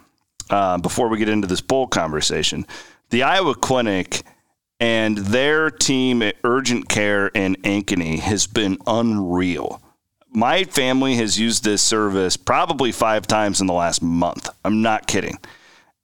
uh, 0.51 0.77
before 0.77 1.09
we 1.09 1.17
get 1.17 1.27
into 1.27 1.47
this 1.47 1.61
bowl 1.61 1.87
conversation, 1.87 2.67
the 3.09 3.23
Iowa 3.23 3.55
Clinic 3.55 4.21
and 4.79 5.17
their 5.17 5.71
team 5.71 6.21
at 6.21 6.35
Urgent 6.43 6.87
Care 6.87 7.27
in 7.29 7.55
Ankeny 7.63 8.19
has 8.19 8.45
been 8.45 8.77
unreal. 8.85 9.81
My 10.31 10.63
family 10.63 11.15
has 11.15 11.39
used 11.39 11.63
this 11.63 11.81
service 11.81 12.37
probably 12.37 12.91
five 12.91 13.27
times 13.27 13.61
in 13.61 13.67
the 13.67 13.73
last 13.73 14.01
month. 14.01 14.49
I'm 14.63 14.81
not 14.81 15.07
kidding. 15.07 15.39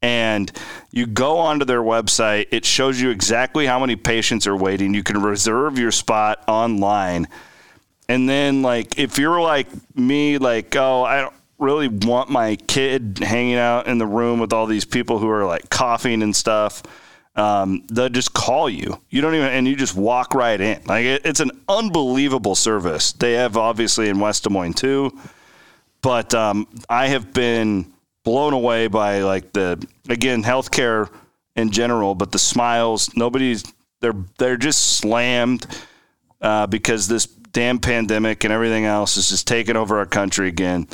And 0.02 0.52
you 0.92 1.08
go 1.08 1.38
onto 1.38 1.66
their 1.66 1.82
website, 1.82 2.48
it 2.52 2.66
shows 2.66 3.02
you 3.02 3.10
exactly 3.10 3.66
how 3.66 3.80
many 3.80 3.96
patients 3.96 4.46
are 4.46 4.56
waiting. 4.56 4.94
You 4.94 5.04
can 5.04 5.22
reserve 5.22 5.80
your 5.80 5.92
spot 5.92 6.44
online. 6.48 7.28
And 8.08 8.30
then, 8.30 8.62
like, 8.62 9.00
if 9.00 9.18
you're 9.18 9.42
like 9.42 9.68
me, 9.96 10.38
like, 10.38 10.76
oh, 10.76 11.04
I 11.04 11.22
don't 11.22 11.34
really 11.58 11.88
want 11.88 12.30
my 12.30 12.56
kid 12.56 13.20
hanging 13.22 13.56
out 13.56 13.88
in 13.88 13.98
the 13.98 14.06
room 14.06 14.40
with 14.40 14.54
all 14.54 14.68
these 14.68 14.86
people 14.86 15.20
who 15.20 15.30
are 15.30 15.46
like 15.46 15.70
coughing 15.70 16.22
and 16.22 16.36
stuff 16.36 16.84
um, 17.36 17.84
they'll 17.92 18.10
just 18.10 18.34
call 18.34 18.70
you. 18.70 19.00
You 19.10 19.22
don't 19.22 19.36
even, 19.36 19.48
and 19.48 19.68
you 19.68 19.76
just 19.76 19.96
walk 19.96 20.34
right 20.34 20.60
in. 20.60 20.82
Like 20.86 21.06
it, 21.06 21.22
it's 21.26 21.40
an 21.40 21.52
unbelievable 21.68 22.56
service. 22.56 23.12
They 23.14 23.34
have 23.34 23.58
obviously 23.58 24.10
in 24.10 24.20
West 24.20 24.44
Des 24.44 24.50
Moines 24.50 24.74
too, 24.76 25.18
but 26.02 26.34
um, 26.34 26.68
I 26.90 27.08
have 27.08 27.34
been 27.34 27.92
blown 28.24 28.54
away 28.54 28.88
by 28.88 29.22
like 29.22 29.54
the 29.54 29.86
again 30.10 30.44
healthcare 30.44 31.10
in 31.56 31.72
general, 31.72 32.16
but 32.16 32.32
the 32.32 32.40
smiles. 32.40 33.16
Nobody's 33.16 33.64
they're 34.02 34.16
they're 34.38 34.58
just 34.58 34.98
slammed 34.98 35.66
uh, 36.42 36.68
because 36.68 37.08
this 37.08 37.26
damn 37.26 37.80
pandemic 37.80 38.44
and 38.44 38.52
everything 38.52 38.86
else 38.86 39.16
is 39.18 39.30
just 39.30 39.48
taking 39.48 39.76
over 39.76 39.98
our 39.98 40.06
country 40.06 40.48
again. 40.48 40.88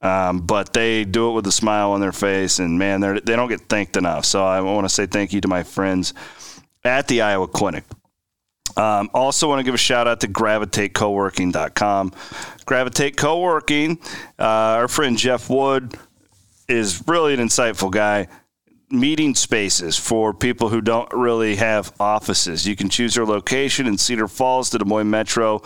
Um, 0.00 0.40
but 0.40 0.72
they 0.72 1.04
do 1.04 1.30
it 1.30 1.32
with 1.32 1.46
a 1.48 1.52
smile 1.52 1.90
on 1.90 2.00
their 2.00 2.12
face, 2.12 2.60
and 2.60 2.78
man, 2.78 3.00
they 3.00 3.20
they 3.20 3.36
don't 3.36 3.48
get 3.48 3.62
thanked 3.62 3.96
enough. 3.96 4.24
So 4.24 4.44
I 4.44 4.60
want 4.60 4.84
to 4.84 4.88
say 4.88 5.06
thank 5.06 5.32
you 5.32 5.40
to 5.40 5.48
my 5.48 5.64
friends 5.64 6.14
at 6.84 7.08
the 7.08 7.22
Iowa 7.22 7.48
Clinic. 7.48 7.84
Um, 8.76 9.10
also, 9.12 9.48
want 9.48 9.58
to 9.58 9.64
give 9.64 9.74
a 9.74 9.78
shout 9.78 10.06
out 10.06 10.20
to 10.20 10.28
gravitatecoworking.com. 10.28 12.12
Gravitate 12.64 13.16
Co-working, 13.16 13.98
uh, 14.38 14.44
our 14.44 14.88
friend 14.88 15.18
Jeff 15.18 15.50
Wood 15.50 15.96
is 16.68 17.02
really 17.08 17.34
an 17.34 17.40
insightful 17.40 17.90
guy. 17.90 18.28
Meeting 18.90 19.34
spaces 19.34 19.98
for 19.98 20.32
people 20.32 20.68
who 20.68 20.80
don't 20.80 21.12
really 21.12 21.56
have 21.56 21.92
offices. 22.00 22.66
You 22.66 22.76
can 22.76 22.88
choose 22.88 23.16
your 23.16 23.26
location 23.26 23.86
in 23.86 23.98
Cedar 23.98 24.28
Falls, 24.28 24.70
the 24.70 24.78
Des 24.78 24.84
Moines 24.84 25.10
Metro, 25.10 25.62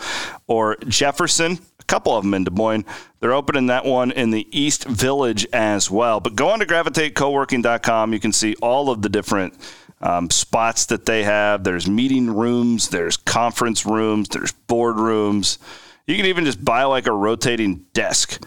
or 0.47 0.75
Jefferson 0.87 1.59
a 1.83 1.85
couple 1.85 2.15
of 2.15 2.23
them 2.23 2.33
in 2.33 2.43
Des 2.43 2.51
Moines. 2.51 2.85
They're 3.19 3.33
opening 3.33 3.67
that 3.67 3.85
one 3.85 4.11
in 4.11 4.31
the 4.31 4.47
East 4.51 4.85
Village 4.85 5.45
as 5.53 5.91
well. 5.91 6.19
But 6.19 6.35
go 6.35 6.49
on 6.49 6.59
to 6.59 6.65
gravitatecoworking.com. 6.65 8.13
You 8.13 8.19
can 8.19 8.33
see 8.33 8.55
all 8.61 8.89
of 8.89 9.01
the 9.01 9.09
different 9.09 9.53
um, 10.01 10.29
spots 10.29 10.87
that 10.87 11.05
they 11.05 11.23
have. 11.23 11.63
There's 11.63 11.87
meeting 11.87 12.33
rooms, 12.33 12.89
there's 12.89 13.17
conference 13.17 13.85
rooms, 13.85 14.29
there's 14.29 14.51
board 14.51 14.97
rooms. 14.97 15.59
You 16.07 16.17
can 16.17 16.25
even 16.25 16.43
just 16.43 16.63
buy 16.63 16.83
like 16.83 17.07
a 17.07 17.13
rotating 17.13 17.85
desk. 17.93 18.43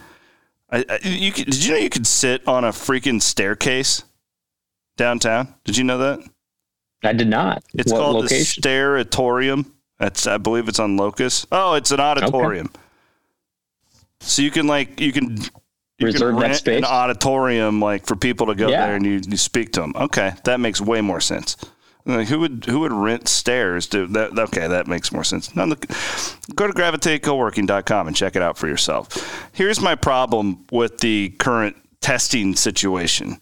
I, 0.71 0.85
I, 0.89 0.99
you 1.03 1.33
could, 1.33 1.47
did 1.47 1.65
you 1.65 1.73
know 1.73 1.79
you 1.79 1.91
could 1.91 2.07
sit 2.07 2.47
on 2.47 2.65
a 2.65 2.71
freaking 2.71 3.23
staircase 3.23 4.05
downtown? 4.97 5.55
Did 5.65 5.77
you 5.77 5.85
know 5.85 5.99
that? 5.99 6.21
I 7.03 7.13
did 7.13 7.29
not. 7.29 7.63
It's 7.75 7.93
what 7.93 8.01
called 8.01 8.17
location? 8.17 8.61
the 8.61 8.69
Staratorium. 8.69 9.71
That's 9.99 10.27
I 10.27 10.39
believe 10.39 10.69
it's 10.69 10.79
on 10.79 10.97
Locust. 10.97 11.47
Oh, 11.51 11.75
it's 11.75 11.91
an 11.91 12.01
auditorium. 12.01 12.67
Okay. 12.67 12.81
So 14.21 14.43
you 14.43 14.51
can 14.51 14.67
like 14.67 15.01
you 15.01 15.13
can 15.13 15.39
you 15.99 16.07
reserve 16.07 16.35
can 16.35 16.43
rent 16.43 16.67
an 16.67 16.85
auditorium 16.85 17.81
like 17.81 18.07
for 18.07 18.17
people 18.17 18.47
to 18.47 18.55
go 18.55 18.69
yeah. 18.69 18.87
there 18.87 18.97
and 18.97 19.05
you, 19.05 19.21
you 19.27 19.37
speak 19.37 19.73
to 19.73 19.81
them. 19.81 19.93
Okay, 19.97 20.33
that 20.45 20.61
makes 20.61 20.81
way 20.81 21.01
more 21.01 21.21
sense. 21.21 21.57
Like, 22.07 22.29
who 22.29 22.39
would 22.41 22.67
who 22.67 22.81
would 22.81 22.93
rent 22.93 23.27
stairs 23.27 23.89
to 23.89 24.07
that? 24.09 24.39
Okay, 24.39 24.69
that 24.69 24.87
makes 24.87 25.11
more 25.11 25.25
sense. 25.25 25.57
Now, 25.57 25.65
look, 25.65 25.87
go 26.55 26.67
to 26.69 26.73
gravitatecoworking.com 26.73 28.07
and 28.07 28.17
check 28.17 28.37
it 28.37 28.43
out 28.43 28.57
for 28.57 28.69
yourself. 28.69 29.49
Here's 29.53 29.81
my 29.81 29.97
problem 29.97 30.65
with 30.71 30.99
the 30.99 31.31
current 31.39 31.77
testing 32.01 32.55
situation 32.55 33.41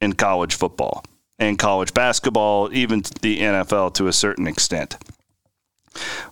in 0.00 0.14
college 0.14 0.54
football 0.54 1.04
and 1.38 1.56
college 1.56 1.94
basketball, 1.94 2.72
even 2.72 3.02
the 3.22 3.40
NFL 3.40 3.94
to 3.94 4.08
a 4.08 4.12
certain 4.12 4.48
extent. 4.48 4.96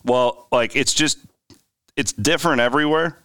Well, 0.05 0.49
like 0.51 0.75
it's 0.75 0.95
just 0.95 1.19
it's 1.97 2.13
different 2.13 2.61
everywhere 2.61 3.19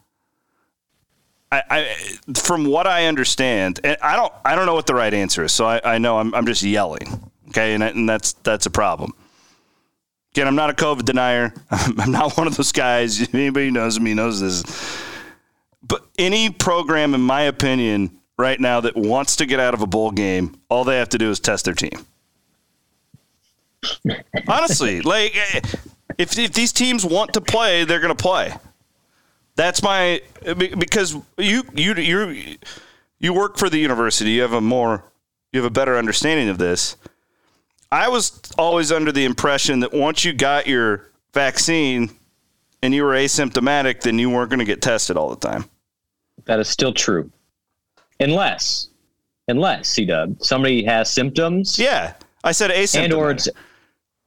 I, 1.53 1.63
I, 1.69 2.33
from 2.33 2.65
what 2.65 2.87
I 2.87 3.05
understand, 3.05 3.79
and 3.83 3.97
I 4.01 4.15
don't, 4.15 4.33
I 4.43 4.55
don't 4.55 4.65
know 4.65 4.73
what 4.73 4.87
the 4.87 4.95
right 4.95 5.13
answer 5.13 5.43
is. 5.43 5.51
So 5.51 5.65
I, 5.65 5.81
I 5.83 5.97
know 5.99 6.17
I'm, 6.17 6.33
I'm 6.33 6.45
just 6.45 6.63
yelling. 6.63 7.29
Okay, 7.49 7.75
and, 7.75 7.83
and 7.83 8.09
that's 8.09 8.33
that's 8.33 8.65
a 8.65 8.71
problem. 8.71 9.13
Again, 10.31 10.47
I'm 10.47 10.55
not 10.55 10.71
a 10.71 10.73
COVID 10.73 11.05
denier. 11.05 11.53
I'm 11.71 12.11
not 12.11 12.35
one 12.37 12.47
of 12.47 12.57
those 12.57 12.71
guys. 12.71 13.29
Anybody 13.33 13.69
knows 13.69 13.99
me 13.99 14.15
knows 14.15 14.41
this. 14.41 14.63
But 15.83 16.05
any 16.17 16.49
program, 16.49 17.13
in 17.13 17.21
my 17.21 17.41
opinion, 17.41 18.19
right 18.37 18.59
now 18.59 18.81
that 18.81 18.95
wants 18.95 19.35
to 19.35 19.45
get 19.45 19.59
out 19.59 19.75
of 19.75 19.81
a 19.81 19.87
bowl 19.87 20.09
game, 20.09 20.59
all 20.69 20.83
they 20.83 20.97
have 20.97 21.09
to 21.09 21.17
do 21.17 21.29
is 21.29 21.39
test 21.39 21.65
their 21.65 21.75
team. 21.75 22.05
Honestly, 24.47 25.01
like 25.01 25.35
eh, 25.35 25.59
if 26.17 26.37
if 26.39 26.53
these 26.53 26.71
teams 26.71 27.05
want 27.05 27.33
to 27.33 27.41
play, 27.41 27.83
they're 27.83 27.99
going 27.99 28.15
to 28.15 28.21
play. 28.21 28.53
That's 29.55 29.83
my 29.83 30.21
because 30.57 31.15
you 31.37 31.63
you 31.73 31.93
you 31.95 32.57
you 33.19 33.33
work 33.33 33.57
for 33.57 33.69
the 33.69 33.77
university. 33.77 34.31
You 34.31 34.41
have 34.41 34.53
a 34.53 34.61
more 34.61 35.03
you 35.51 35.61
have 35.61 35.67
a 35.69 35.73
better 35.73 35.97
understanding 35.97 36.49
of 36.49 36.57
this. 36.57 36.97
I 37.91 38.09
was 38.09 38.41
always 38.57 38.91
under 38.91 39.11
the 39.11 39.25
impression 39.25 39.81
that 39.81 39.93
once 39.93 40.25
you 40.25 40.33
got 40.33 40.65
your 40.65 41.11
vaccine 41.33 42.09
and 42.81 42.93
you 42.93 43.03
were 43.03 43.13
asymptomatic, 43.13 44.01
then 44.01 44.17
you 44.17 44.31
weren't 44.31 44.49
going 44.49 44.59
to 44.59 44.65
get 44.65 44.81
tested 44.81 45.15
all 45.15 45.29
the 45.29 45.47
time. 45.47 45.65
That 46.45 46.59
is 46.59 46.67
still 46.67 46.91
true, 46.91 47.31
unless 48.19 48.89
unless 49.47 49.87
C 49.87 50.05
Dub 50.05 50.41
somebody 50.41 50.83
has 50.83 51.11
symptoms. 51.11 51.77
Yeah, 51.77 52.13
I 52.43 52.51
said 52.51 52.71
asymptomatic. 52.71 53.03
And 53.03 53.13
or 53.13 53.31
it's 53.31 53.49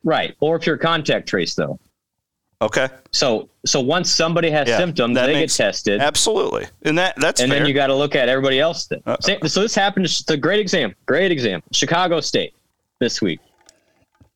right, 0.04 0.36
or 0.38 0.54
if 0.54 0.64
you're 0.64 0.78
contact 0.78 1.28
trace 1.28 1.56
though. 1.56 1.80
Okay. 2.62 2.88
So 3.10 3.50
so 3.66 3.80
once 3.80 4.10
somebody 4.10 4.50
has 4.50 4.66
yeah, 4.68 4.78
symptoms, 4.78 5.14
they 5.14 5.34
makes, 5.34 5.56
get 5.56 5.64
tested. 5.64 6.00
Absolutely, 6.00 6.66
and 6.82 6.96
that 6.96 7.14
that's 7.16 7.40
and 7.40 7.50
fair. 7.50 7.60
then 7.60 7.68
you 7.68 7.74
got 7.74 7.88
to 7.88 7.94
look 7.94 8.14
at 8.14 8.28
everybody 8.28 8.60
else. 8.60 8.86
Then. 8.86 9.02
Uh, 9.04 9.16
so 9.20 9.60
this 9.60 9.74
happened. 9.74 10.06
It's 10.06 10.28
a 10.30 10.36
great 10.36 10.60
example. 10.60 10.98
Great 11.04 11.30
example. 11.30 11.68
Chicago 11.72 12.20
State 12.20 12.54
this 12.98 13.20
week. 13.20 13.40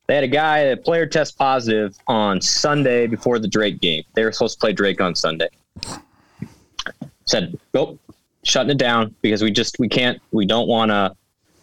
They 0.05 0.15
had 0.15 0.23
a 0.23 0.27
guy, 0.27 0.59
a 0.59 0.77
player 0.77 1.07
test 1.07 1.37
positive 1.37 1.97
on 2.07 2.41
Sunday 2.41 3.07
before 3.07 3.39
the 3.39 3.47
Drake 3.47 3.79
game. 3.79 4.03
They 4.13 4.23
were 4.23 4.31
supposed 4.31 4.55
to 4.55 4.59
play 4.59 4.73
Drake 4.73 5.01
on 5.01 5.15
Sunday. 5.15 5.49
Said, 7.25 7.57
"Nope, 7.73 7.99
shutting 8.43 8.71
it 8.71 8.77
down 8.77 9.15
because 9.21 9.41
we 9.41 9.49
just 9.49 9.79
we 9.79 9.89
can't. 9.89 10.21
We 10.31 10.45
don't 10.45 10.67
want 10.67 10.91
to. 10.91 11.15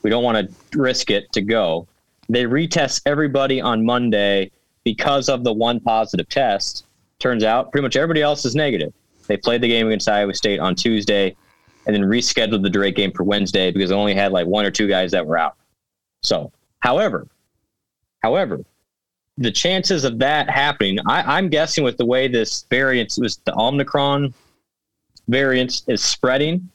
We 0.03 0.11
don't 0.11 0.25
want 0.25 0.39
to 0.39 0.79
risk 0.79 1.11
it 1.11 1.31
to 1.35 1.41
go." 1.41 1.87
They 2.29 2.45
retest 2.45 3.03
everybody 3.07 3.61
on 3.61 3.87
Monday 3.87 4.51
because 4.85 5.29
of 5.29 5.45
the 5.45 5.53
one 5.53 5.81
positive 5.81 6.29
test, 6.29 6.87
turns 7.19 7.45
out 7.45 7.73
pretty 7.73 7.83
much 7.83 7.97
everybody 7.97 8.23
else 8.23 8.45
is 8.45 8.55
negative. 8.55 8.93
They 9.27 9.37
played 9.37 9.61
the 9.61 9.69
game 9.69 9.87
against 9.87 10.09
Iowa 10.09 10.35
State 10.35 10.61
on 10.61 10.75
Tuesday 10.75 11.37
and 11.87 11.95
then 11.95 12.03
rescheduled 12.03 12.63
the 12.63 12.71
Drake 12.71 12.97
game 12.97 13.13
for 13.13 13.25
Wednesday 13.25 13.71
because 13.71 13.91
they 13.91 13.97
only 13.97 14.15
had 14.15 14.33
like 14.33 14.47
one 14.47 14.65
or 14.65 14.71
two 14.71 14.89
guys 14.89 15.11
that 15.13 15.27
were 15.27 15.39
out. 15.39 15.57
So, 16.23 16.53
however, 16.81 17.27
however, 18.23 18.61
the 19.37 19.51
chances 19.51 20.05
of 20.05 20.19
that 20.19 20.51
happening, 20.51 20.99
I, 21.07 21.37
I'm 21.37 21.49
guessing 21.49 21.85
with 21.85 21.97
the 21.97 22.05
way 22.05 22.29
this 22.29 22.67
variant 22.69 23.15
was 23.19 23.37
the 23.45 23.57
Omicron 23.57 24.35
variant 25.29 25.83
is 25.87 26.03
spreading. 26.03 26.69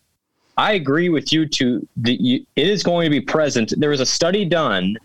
I 0.58 0.74
agree 0.74 1.10
with 1.10 1.34
you 1.34 1.48
to 1.48 1.88
the, 1.98 2.46
it 2.56 2.68
is 2.68 2.84
going 2.84 3.06
to 3.06 3.10
be 3.10 3.20
present. 3.20 3.74
There 3.78 3.90
was 3.90 4.00
a 4.00 4.06
study 4.06 4.46
done 4.46 4.98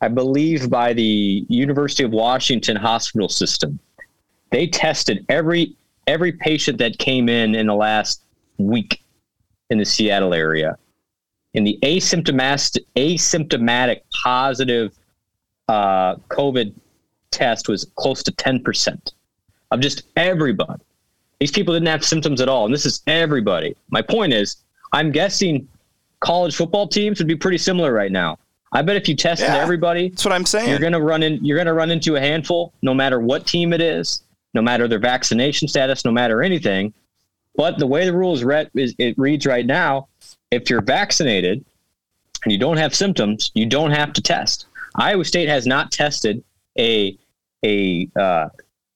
I 0.00 0.08
believe, 0.08 0.70
by 0.70 0.92
the 0.92 1.44
University 1.48 2.04
of 2.04 2.12
Washington 2.12 2.76
hospital 2.76 3.28
system. 3.28 3.78
They 4.50 4.66
tested 4.66 5.24
every 5.28 5.76
every 6.06 6.32
patient 6.32 6.78
that 6.78 6.98
came 6.98 7.28
in 7.28 7.54
in 7.54 7.66
the 7.66 7.74
last 7.74 8.22
week 8.56 9.02
in 9.70 9.78
the 9.78 9.84
Seattle 9.84 10.32
area. 10.32 10.78
In 11.54 11.64
the 11.64 11.78
asymptomatic, 11.82 12.78
asymptomatic 12.96 14.00
positive 14.22 14.96
uh, 15.68 16.16
COVID 16.30 16.72
test 17.30 17.68
was 17.68 17.86
close 17.96 18.22
to 18.22 18.32
10% 18.32 19.12
of 19.70 19.80
just 19.80 20.04
everybody. 20.16 20.82
These 21.40 21.52
people 21.52 21.74
didn't 21.74 21.88
have 21.88 22.04
symptoms 22.04 22.40
at 22.40 22.48
all. 22.48 22.64
And 22.64 22.74
this 22.74 22.86
is 22.86 23.02
everybody. 23.06 23.76
My 23.90 24.02
point 24.02 24.32
is, 24.32 24.56
I'm 24.92 25.12
guessing 25.12 25.68
college 26.20 26.56
football 26.56 26.88
teams 26.88 27.18
would 27.18 27.28
be 27.28 27.36
pretty 27.36 27.58
similar 27.58 27.92
right 27.92 28.10
now. 28.10 28.38
I 28.72 28.82
bet 28.82 28.96
if 28.96 29.08
you 29.08 29.16
tested 29.16 29.48
yeah, 29.48 29.58
everybody, 29.58 30.10
that's 30.10 30.24
what 30.24 30.34
I'm 30.34 30.44
saying. 30.44 30.68
You're 30.68 30.78
gonna 30.78 31.00
run 31.00 31.22
in. 31.22 31.44
You're 31.44 31.56
gonna 31.56 31.74
run 31.74 31.90
into 31.90 32.16
a 32.16 32.20
handful, 32.20 32.72
no 32.82 32.92
matter 32.92 33.18
what 33.18 33.46
team 33.46 33.72
it 33.72 33.80
is, 33.80 34.22
no 34.54 34.62
matter 34.62 34.86
their 34.88 34.98
vaccination 34.98 35.68
status, 35.68 36.04
no 36.04 36.10
matter 36.10 36.42
anything. 36.42 36.92
But 37.56 37.78
the 37.78 37.86
way 37.86 38.04
the 38.04 38.12
rule 38.12 38.34
is 38.34 38.44
read, 38.44 38.70
is 38.74 38.94
it 38.98 39.16
reads 39.18 39.46
right 39.46 39.66
now, 39.66 40.08
if 40.50 40.70
you're 40.70 40.82
vaccinated 40.82 41.64
and 42.44 42.52
you 42.52 42.58
don't 42.58 42.76
have 42.76 42.94
symptoms, 42.94 43.50
you 43.54 43.66
don't 43.66 43.90
have 43.90 44.12
to 44.12 44.22
test. 44.22 44.66
Iowa 44.96 45.24
State 45.24 45.48
has 45.48 45.66
not 45.66 45.90
tested 45.90 46.44
a 46.78 47.18
a 47.64 48.08
uh, 48.16 48.48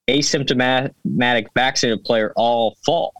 asymptomatic 0.08 1.46
vaccinated 1.54 2.04
player 2.04 2.32
all 2.36 2.76
fall. 2.84 3.14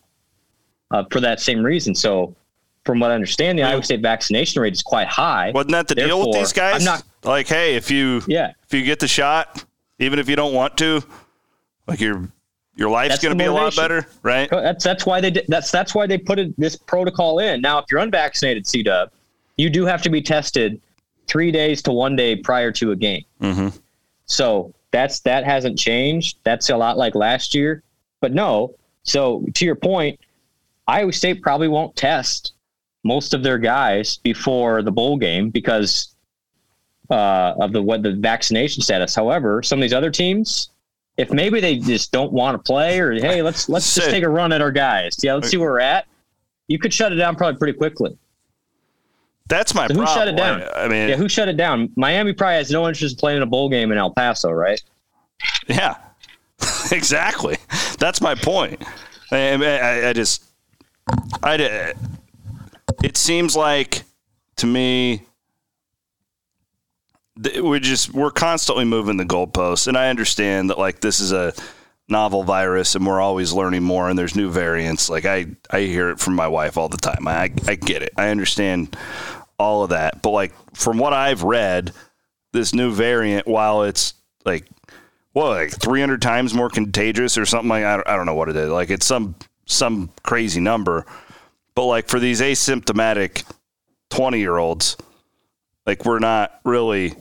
uh, 0.92 1.04
for 1.10 1.20
that 1.20 1.40
same 1.40 1.62
reason. 1.62 1.94
So, 1.94 2.36
from 2.84 3.00
what 3.00 3.10
I 3.10 3.14
understand, 3.14 3.58
the 3.58 3.62
Iowa 3.62 3.82
State 3.82 4.00
vaccination 4.00 4.60
rate 4.60 4.72
is 4.72 4.82
quite 4.82 5.06
high. 5.08 5.52
Wasn't 5.54 5.70
that 5.72 5.88
the 5.88 5.94
deal 5.94 6.20
with 6.20 6.32
these 6.32 6.52
guys? 6.52 6.80
I'm 6.80 6.84
not. 6.84 7.04
like, 7.24 7.46
hey, 7.46 7.76
if 7.76 7.90
you 7.90 8.22
Yeah. 8.26 8.52
if 8.66 8.74
you 8.74 8.82
get 8.82 8.98
the 8.98 9.08
shot, 9.08 9.64
even 9.98 10.18
if 10.18 10.28
you 10.28 10.36
don't 10.36 10.52
want 10.54 10.76
to, 10.78 11.02
like 11.86 12.00
your 12.00 12.28
your 12.74 12.90
life's 12.90 13.18
going 13.20 13.36
to 13.36 13.38
be 13.38 13.46
a 13.46 13.52
lot 13.52 13.76
better, 13.76 14.06
right? 14.22 14.48
That's 14.50 14.82
that's 14.82 15.06
why 15.06 15.20
they 15.20 15.30
did, 15.30 15.44
that's 15.48 15.70
that's 15.70 15.94
why 15.94 16.06
they 16.06 16.18
put 16.18 16.38
it, 16.38 16.58
this 16.58 16.74
protocol 16.76 17.38
in. 17.38 17.60
Now, 17.60 17.78
if 17.78 17.84
you're 17.90 18.00
unvaccinated, 18.00 18.66
C 18.66 18.82
Dub, 18.82 19.10
you 19.56 19.70
do 19.70 19.84
have 19.84 20.02
to 20.02 20.10
be 20.10 20.22
tested 20.22 20.80
three 21.28 21.52
days 21.52 21.82
to 21.82 21.92
one 21.92 22.16
day 22.16 22.34
prior 22.36 22.72
to 22.72 22.90
a 22.92 22.96
game. 22.96 23.24
Mm-hmm. 23.40 23.76
So 24.26 24.72
that's 24.90 25.20
that 25.20 25.44
hasn't 25.44 25.78
changed. 25.78 26.38
That's 26.44 26.68
a 26.70 26.76
lot 26.76 26.96
like 26.98 27.14
last 27.14 27.54
year. 27.54 27.82
But 28.20 28.32
no. 28.32 28.74
So 29.04 29.44
to 29.54 29.64
your 29.64 29.74
point, 29.76 30.18
Iowa 30.88 31.12
State 31.12 31.42
probably 31.42 31.68
won't 31.68 31.94
test 31.96 32.52
most 33.04 33.34
of 33.34 33.42
their 33.42 33.58
guys 33.58 34.18
before 34.18 34.82
the 34.82 34.92
bowl 34.92 35.16
game 35.16 35.50
because 35.50 36.14
uh, 37.10 37.54
of 37.60 37.72
the 37.72 37.82
what 37.82 38.02
the 38.02 38.12
vaccination 38.12 38.82
status. 38.82 39.14
However, 39.14 39.62
some 39.62 39.78
of 39.78 39.82
these 39.82 39.92
other 39.92 40.10
teams, 40.10 40.70
if 41.16 41.30
maybe 41.30 41.60
they 41.60 41.76
just 41.76 42.12
don't 42.12 42.32
want 42.32 42.54
to 42.54 42.58
play, 42.58 42.98
or 42.98 43.12
hey, 43.12 43.42
let's 43.42 43.68
let's 43.68 43.94
just 43.94 44.10
take 44.10 44.24
a 44.24 44.28
run 44.28 44.52
at 44.52 44.62
our 44.62 44.72
guys. 44.72 45.16
Yeah, 45.22 45.34
let's 45.34 45.48
see 45.48 45.56
where 45.56 45.70
we're 45.70 45.80
at. 45.80 46.06
You 46.68 46.78
could 46.78 46.92
shut 46.92 47.12
it 47.12 47.16
down 47.16 47.36
probably 47.36 47.58
pretty 47.58 47.76
quickly. 47.76 48.16
That's 49.48 49.74
my 49.74 49.86
So 49.88 49.94
who 49.94 50.06
shut 50.06 50.28
it 50.28 50.36
down? 50.36 50.62
I, 50.74 50.88
mean, 50.88 51.10
Yeah, 51.10 51.16
who 51.16 51.28
shut 51.28 51.48
it 51.48 51.58
down? 51.58 51.90
Miami 51.96 52.32
probably 52.32 52.54
has 52.54 52.70
no 52.70 52.88
interest 52.88 53.16
in 53.16 53.18
playing 53.18 53.38
in 53.38 53.42
a 53.42 53.46
bowl 53.46 53.68
game 53.68 53.92
in 53.92 53.98
El 53.98 54.10
Paso, 54.10 54.50
right? 54.50 54.82
Yeah, 55.68 55.96
exactly. 56.92 57.58
That's 57.98 58.22
my 58.22 58.34
point. 58.34 58.82
I, 59.30 59.52
I, 59.52 60.08
I 60.08 60.12
just, 60.14 60.44
I, 61.42 61.92
it 63.02 63.16
seems 63.16 63.56
like 63.56 64.02
to 64.56 64.66
me, 64.66 65.22
th- 67.42 67.60
we 67.60 67.80
just 67.80 68.12
we're 68.12 68.30
constantly 68.30 68.84
moving 68.84 69.16
the 69.16 69.24
goalposts, 69.24 69.88
and 69.88 69.96
I 69.96 70.08
understand 70.08 70.70
that 70.70 70.78
like 70.78 71.00
this 71.00 71.20
is 71.20 71.32
a 71.32 71.52
novel 72.08 72.44
virus, 72.44 72.94
and 72.94 73.06
we're 73.06 73.20
always 73.20 73.52
learning 73.52 73.82
more, 73.82 74.08
and 74.08 74.18
there's 74.18 74.36
new 74.36 74.50
variants. 74.50 75.08
Like 75.08 75.24
I, 75.24 75.46
I 75.70 75.80
hear 75.80 76.10
it 76.10 76.20
from 76.20 76.34
my 76.34 76.48
wife 76.48 76.76
all 76.76 76.88
the 76.88 76.96
time. 76.96 77.26
I, 77.26 77.52
I 77.66 77.74
get 77.74 78.02
it. 78.02 78.12
I 78.16 78.28
understand 78.28 78.96
all 79.58 79.84
of 79.84 79.90
that, 79.90 80.22
but 80.22 80.30
like 80.30 80.52
from 80.74 80.98
what 80.98 81.12
I've 81.12 81.42
read, 81.42 81.92
this 82.52 82.74
new 82.74 82.92
variant, 82.92 83.46
while 83.46 83.82
it's 83.84 84.14
like 84.44 84.66
what 85.32 85.48
like 85.48 85.70
300 85.70 86.20
times 86.20 86.52
more 86.52 86.68
contagious 86.68 87.38
or 87.38 87.46
something 87.46 87.68
like 87.68 87.84
I 87.84 87.96
don't, 87.96 88.08
I 88.08 88.16
don't 88.16 88.26
know 88.26 88.34
what 88.34 88.48
it 88.48 88.56
is 88.56 88.70
like 88.70 88.90
it's 88.90 89.06
some 89.06 89.34
some 89.64 90.10
crazy 90.22 90.60
number 90.60 91.06
but 91.74 91.84
like 91.86 92.08
for 92.08 92.18
these 92.20 92.40
asymptomatic 92.40 93.44
20 94.10 94.38
year 94.38 94.56
olds 94.56 94.96
like 95.86 96.04
we're 96.04 96.18
not 96.18 96.60
really 96.64 97.14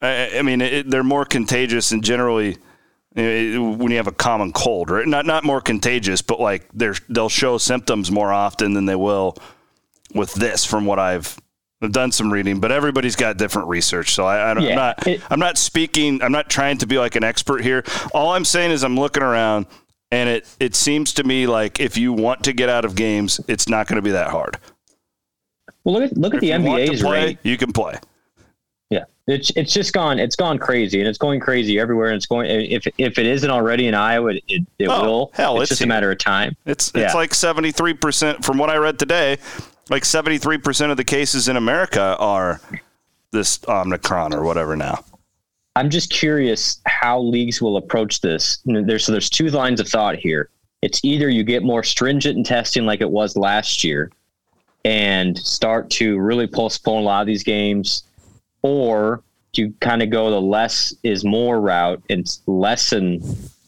i, 0.00 0.38
I 0.38 0.42
mean 0.42 0.60
it, 0.60 0.90
they're 0.90 1.02
more 1.04 1.24
contagious 1.24 1.92
and 1.92 2.02
generally 2.04 2.58
when 3.14 3.90
you 3.90 3.96
have 3.96 4.06
a 4.08 4.12
common 4.12 4.52
cold 4.52 4.90
right 4.90 5.06
not 5.06 5.24
not 5.26 5.42
more 5.44 5.60
contagious 5.60 6.20
but 6.22 6.38
like 6.40 6.66
they're 6.74 6.94
they'll 7.08 7.28
show 7.28 7.58
symptoms 7.58 8.10
more 8.10 8.32
often 8.32 8.74
than 8.74 8.84
they 8.84 8.96
will 8.96 9.36
with 10.14 10.34
this 10.34 10.64
from 10.64 10.84
what 10.86 10.98
i've 10.98 11.36
I've 11.82 11.92
done 11.92 12.10
some 12.10 12.32
reading, 12.32 12.58
but 12.58 12.72
everybody's 12.72 13.16
got 13.16 13.36
different 13.36 13.68
research. 13.68 14.14
So 14.14 14.24
I, 14.26 14.54
don't, 14.54 14.62
Yeah, 14.62 14.70
I'm 14.70 14.76
not. 14.76 15.06
it- 15.06 15.20
I'm 15.28 15.38
not 15.38 15.58
speaking. 15.58 16.22
I'm 16.22 16.32
not 16.32 16.48
trying 16.48 16.78
to 16.78 16.86
be 16.86 16.98
like 16.98 17.16
an 17.16 17.22
expert 17.22 17.62
here. 17.62 17.84
All 18.14 18.30
I'm 18.32 18.46
saying 18.46 18.70
is 18.70 18.82
I'm 18.82 18.98
looking 18.98 19.22
around, 19.22 19.66
and 20.10 20.28
it 20.28 20.48
it 20.60 20.74
seems 20.74 21.12
to 21.14 21.24
me 21.24 21.46
like 21.46 21.80
if 21.80 21.96
you 21.96 22.12
want 22.12 22.44
to 22.44 22.52
get 22.52 22.68
out 22.68 22.84
of 22.84 22.94
games, 22.94 23.40
it's 23.48 23.68
not 23.68 23.86
going 23.86 23.96
to 23.96 24.02
be 24.02 24.12
that 24.12 24.28
hard. 24.30 24.58
Well, 25.84 25.94
look 26.00 26.10
at 26.10 26.16
look 26.16 26.32
at 26.34 26.36
If 26.36 26.40
the 26.42 26.46
you 26.48 26.62
want 26.62 26.84
to 26.86 26.92
NBA's 26.92 27.02
play, 27.02 27.24
rate. 27.26 27.38
you 27.42 27.56
can 27.56 27.72
play. 27.72 27.94
Yeah, 28.90 29.04
it's 29.26 29.50
it's 29.56 29.72
just 29.72 29.92
gone. 29.92 30.18
It's 30.18 30.36
gone 30.36 30.58
crazy, 30.58 31.00
and 31.00 31.08
it's 31.08 31.18
going 31.18 31.40
crazy 31.40 31.78
everywhere. 31.78 32.08
And 32.08 32.16
it's 32.16 32.26
going. 32.26 32.48
If 32.50 32.86
if 32.98 33.18
it 33.18 33.26
isn't 33.26 33.50
already 33.50 33.86
in 33.88 33.94
Iowa, 33.94 34.32
it 34.34 34.44
it, 34.48 34.66
it 34.78 34.88
Oh, 34.88 35.02
will. 35.02 35.30
hell, 35.34 35.60
it's, 35.60 35.70
it's 35.72 35.78
just 35.80 35.82
a 35.82 35.86
matter 35.88 36.10
of 36.10 36.18
time. 36.18 36.56
It's 36.66 36.92
Yeah. 36.94 37.04
it's 37.06 37.14
like 37.14 37.34
73 37.34 37.94
percent 37.94 38.44
from 38.44 38.58
what 38.58 38.70
I 38.70 38.76
read 38.76 38.98
today. 38.98 39.38
Like 39.90 40.04
73 40.04 40.58
percent 40.58 40.90
of 40.90 40.96
the 40.96 41.04
cases 41.04 41.48
in 41.48 41.56
America 41.56 42.16
are 42.18 42.60
this 43.32 43.58
Omicron 43.68 44.32
or 44.34 44.42
whatever 44.44 44.76
now. 44.76 45.04
I'm 45.76 45.90
just 45.90 46.08
curious 46.08 46.80
how 46.86 47.20
leagues 47.20 47.60
will 47.60 47.76
approach 47.76 48.22
this. 48.22 48.60
There's 48.64 49.04
so 49.04 49.12
there's 49.12 49.28
two 49.28 49.48
lines 49.50 49.78
of 49.78 49.86
thought 49.86 50.16
here. 50.16 50.48
It's 50.80 51.04
either 51.04 51.28
you 51.28 51.44
get 51.44 51.62
more 51.62 51.82
stringent 51.82 52.38
in 52.38 52.44
testing 52.44 52.86
like 52.86 53.02
it 53.02 53.10
was 53.10 53.36
last 53.36 53.84
year, 53.84 54.10
and 54.86 55.36
start 55.36 55.90
to 55.90 56.18
really 56.18 56.46
postpone 56.46 57.02
a 57.02 57.04
lot 57.04 57.20
of 57.20 57.26
these 57.26 57.42
games, 57.42 58.04
or 58.62 59.22
you 59.52 59.74
kind 59.80 60.02
of 60.02 60.08
go 60.08 60.30
the 60.30 60.40
less 60.40 60.94
is 61.02 61.24
more 61.24 61.60
route 61.60 62.02
and 62.08 62.26
lessen. 62.46 63.20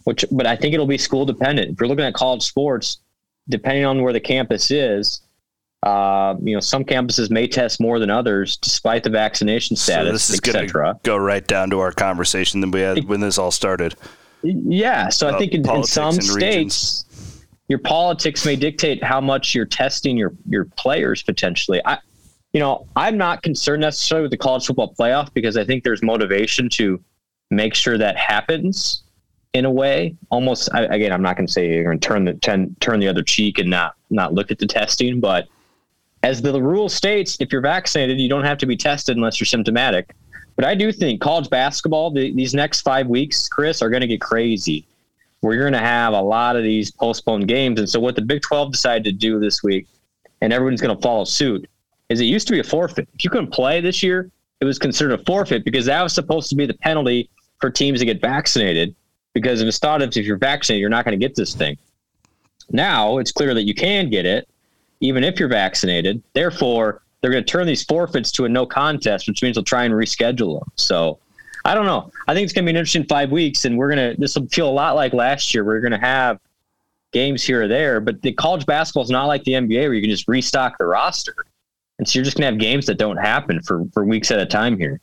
Which, 0.05 0.25
but 0.31 0.47
I 0.47 0.57
think 0.57 0.73
it'll 0.73 0.87
be 0.87 0.97
school 0.97 1.27
dependent. 1.27 1.73
If 1.73 1.81
you're 1.81 1.89
looking 1.89 2.07
at 2.07 2.15
college 2.15 2.43
sports, 2.43 3.01
depending 3.51 3.85
on 3.85 4.01
where 4.03 4.15
the 4.15 4.21
campus 4.21 4.71
is, 4.71 5.21
uh, 5.85 6.35
you 6.43 6.55
know, 6.55 6.61
some 6.61 6.85
campuses 6.85 7.31
may 7.31 7.47
test 7.47 7.81
more 7.81 7.99
than 7.99 8.11
others, 8.11 8.57
despite 8.57 9.05
the 9.05 9.11
vaccination 9.11 9.77
So 9.77 9.93
status, 9.93 10.13
this 10.13 10.31
is 10.31 10.41
going 10.41 10.67
to 10.67 10.99
go 11.05 11.17
right 11.17 11.47
down 11.47 11.71
to 11.71 11.79
our 11.79 11.93
conversation 11.93 12.61
that 12.61 12.71
we 12.71 12.81
had 12.81 13.05
when 13.05 13.21
this 13.21 13.39
all 13.39 13.53
started. 13.53 13.95
Yeah, 14.43 15.09
so 15.09 15.29
Uh, 15.29 15.33
I 15.33 15.39
think 15.39 15.53
in, 15.53 15.69
in 15.69 15.85
some 15.85 16.17
regions. 16.17 16.33
states, 16.33 17.45
your 17.69 17.79
politics 17.79 18.45
may 18.45 18.57
dictate 18.57 19.03
how 19.05 19.21
much 19.21 19.55
you're 19.55 19.67
testing 19.67 20.17
your 20.17 20.33
your 20.49 20.65
players 20.65 21.23
potentially. 21.23 21.81
I, 21.85 21.99
you 22.53 22.61
know, 22.61 22.87
I'm 22.97 23.17
not 23.19 23.43
concerned 23.43 23.83
necessarily 23.83 24.23
with 24.23 24.31
the 24.31 24.37
college 24.39 24.67
football 24.67 24.95
playoff 24.99 25.33
because 25.35 25.57
I 25.57 25.65
think 25.65 25.85
there's 25.85 26.03
motivation 26.03 26.69
to 26.71 27.01
make 27.51 27.75
sure 27.75 27.99
that 27.99 28.17
happens 28.17 29.03
in 29.55 29.65
a 29.65 29.71
way. 29.71 30.17
Almost 30.31 30.71
I, 30.75 30.85
again, 30.85 31.13
I'm 31.13 31.23
not 31.23 31.37
going 31.37 31.47
to 31.47 31.53
say 31.53 31.69
you're 31.73 31.85
going 31.85 32.01
to 32.01 32.09
turn 32.09 32.25
the 32.25 32.35
turn, 32.35 32.75
turn 32.81 33.01
the 33.01 33.09
other 33.09 33.23
cheek 33.23 33.59
and 33.59 33.69
not 33.71 33.95
not 34.11 34.35
look 34.35 34.51
at 34.51 34.59
the 34.59 34.67
testing, 34.67 35.21
but 35.21 35.47
as 36.23 36.43
the 36.43 36.61
rule 36.61 36.89
states, 36.89 37.37
if 37.41 37.53
you're 37.53 37.61
vaccinated, 37.61 38.21
you 38.21 38.29
don't 38.29 38.45
have 38.45 38.59
to 38.59 38.67
be 38.67 38.77
tested 38.77 39.17
unless 39.17 39.41
you're 39.41 39.47
symptomatic. 39.47 40.15
But 40.57 40.65
I 40.65 40.75
do 40.75 40.91
think 40.91 41.21
college 41.21 41.49
basketball, 41.49 42.11
the, 42.11 42.35
these 42.35 42.53
next 42.53 42.81
five 42.81 43.07
weeks, 43.07 43.49
Chris, 43.49 43.81
are 43.81 43.91
going 43.91 44.01
to 44.01 44.09
get 44.09 44.21
crazy. 44.21 44.87
Where 45.41 45.55
you're 45.55 45.71
going 45.71 45.81
to 45.81 45.87
have 45.87 46.15
a 46.15 46.21
lot 46.21 46.57
of 46.57 46.65
these 46.65 46.91
postponed 46.91 47.47
games. 47.47 47.79
And 47.79 47.89
so, 47.89 48.01
what 48.01 48.17
the 48.17 48.23
Big 48.23 48.43
12 48.43 48.73
decided 48.73 49.05
to 49.05 49.13
do 49.13 49.39
this 49.39 49.63
week, 49.63 49.87
and 50.41 50.53
everyone's 50.53 50.81
going 50.81 50.97
to 50.97 51.01
follow 51.01 51.23
suit, 51.23 51.71
is 52.09 52.21
it 52.21 52.25
used 52.25 52.49
to 52.49 52.53
be 52.53 52.59
a 52.59 52.65
forfeit. 52.65 53.09
If 53.15 53.23
you 53.23 53.31
couldn't 53.31 53.53
play 53.53 53.81
this 53.81 54.03
year, 54.03 54.33
it 54.61 54.65
was 54.65 54.81
considered 54.81 55.13
a 55.13 55.25
forfeit 55.25 55.65
because 55.65 55.87
that 55.87 56.03
was 56.03 56.13
supposed 56.13 56.51
to 56.51 56.57
be 56.57 56.67
the 56.67 56.75
penalty 56.75 57.31
for 57.61 57.71
teams 57.71 58.01
to 58.01 58.05
get 58.05 58.21
vaccinated. 58.21 58.97
Because 59.35 59.63
it 59.63 59.65
was 59.65 59.79
thought 59.79 60.03
if 60.03 60.17
you're 60.17 60.39
vaccinated, 60.39 60.81
you're 60.81 60.91
not 60.91 61.05
going 61.05 61.17
to 61.17 61.25
get 61.25 61.37
this 61.37 61.55
thing. 61.55 61.79
Now 62.71 63.19
it's 63.19 63.31
clear 63.31 63.55
that 63.55 63.63
you 63.63 63.75
can 63.75 64.11
get 64.11 64.27
it, 64.27 64.49
even 65.01 65.25
if 65.25 65.39
you're 65.39 65.49
vaccinated. 65.49 66.23
Therefore, 66.33 67.03
they're 67.21 67.31
going 67.31 67.45
to 67.45 67.51
turn 67.51 67.67
these 67.67 67.85
forfeits 67.85 68.31
to 68.33 68.45
a 68.45 68.49
no 68.49 68.67
contest, 68.67 69.29
which 69.29 69.43
means 69.43 69.57
they'll 69.57 69.65
try 69.65 69.85
and 69.85 69.95
reschedule 69.95 70.61
them. 70.61 70.71
So 70.77 71.19
I 71.65 71.75
don't 71.75 71.87
know. 71.87 72.11
I 72.27 72.35
think 72.35 72.45
it's 72.45 72.53
going 72.53 72.65
to 72.65 72.67
be 72.67 72.71
an 72.71 72.77
interesting 72.77 73.05
five 73.05 73.31
weeks, 73.31 73.65
and 73.65 73.77
we're 73.77 73.95
going 73.95 74.15
to, 74.15 74.21
this 74.21 74.37
will 74.37 74.47
feel 74.47 74.69
a 74.69 74.71
lot 74.71 74.95
like 74.95 75.13
last 75.13 75.53
year. 75.53 75.65
We're 75.65 75.81
going 75.81 75.93
to 75.93 75.99
have 75.99 76.39
games 77.13 77.43
here 77.43 77.63
or 77.63 77.69
there, 77.69 78.01
but 78.01 78.23
the 78.23 78.33
college 78.33 78.67
basketball 78.67 79.03
is 79.03 79.11
not 79.11 79.27
like 79.27 79.45
the 79.45 79.53
NBA 79.53 79.83
where 79.83 79.95
you 79.95 80.01
can 80.01 80.11
just 80.11 80.29
restock 80.29 80.79
the 80.79 80.87
roster. 80.87 81.35
And 81.99 82.09
so 82.09 82.19
you're 82.19 82.25
just 82.25 82.37
going 82.37 82.47
to 82.47 82.53
have 82.53 82.61
games 82.61 82.87
that 82.87 82.97
don't 82.97 83.17
happen 83.17 83.61
for, 83.63 83.85
for 83.93 84.05
weeks 84.05 84.31
at 84.31 84.39
a 84.39 84.47
time 84.47 84.79
here. 84.79 85.01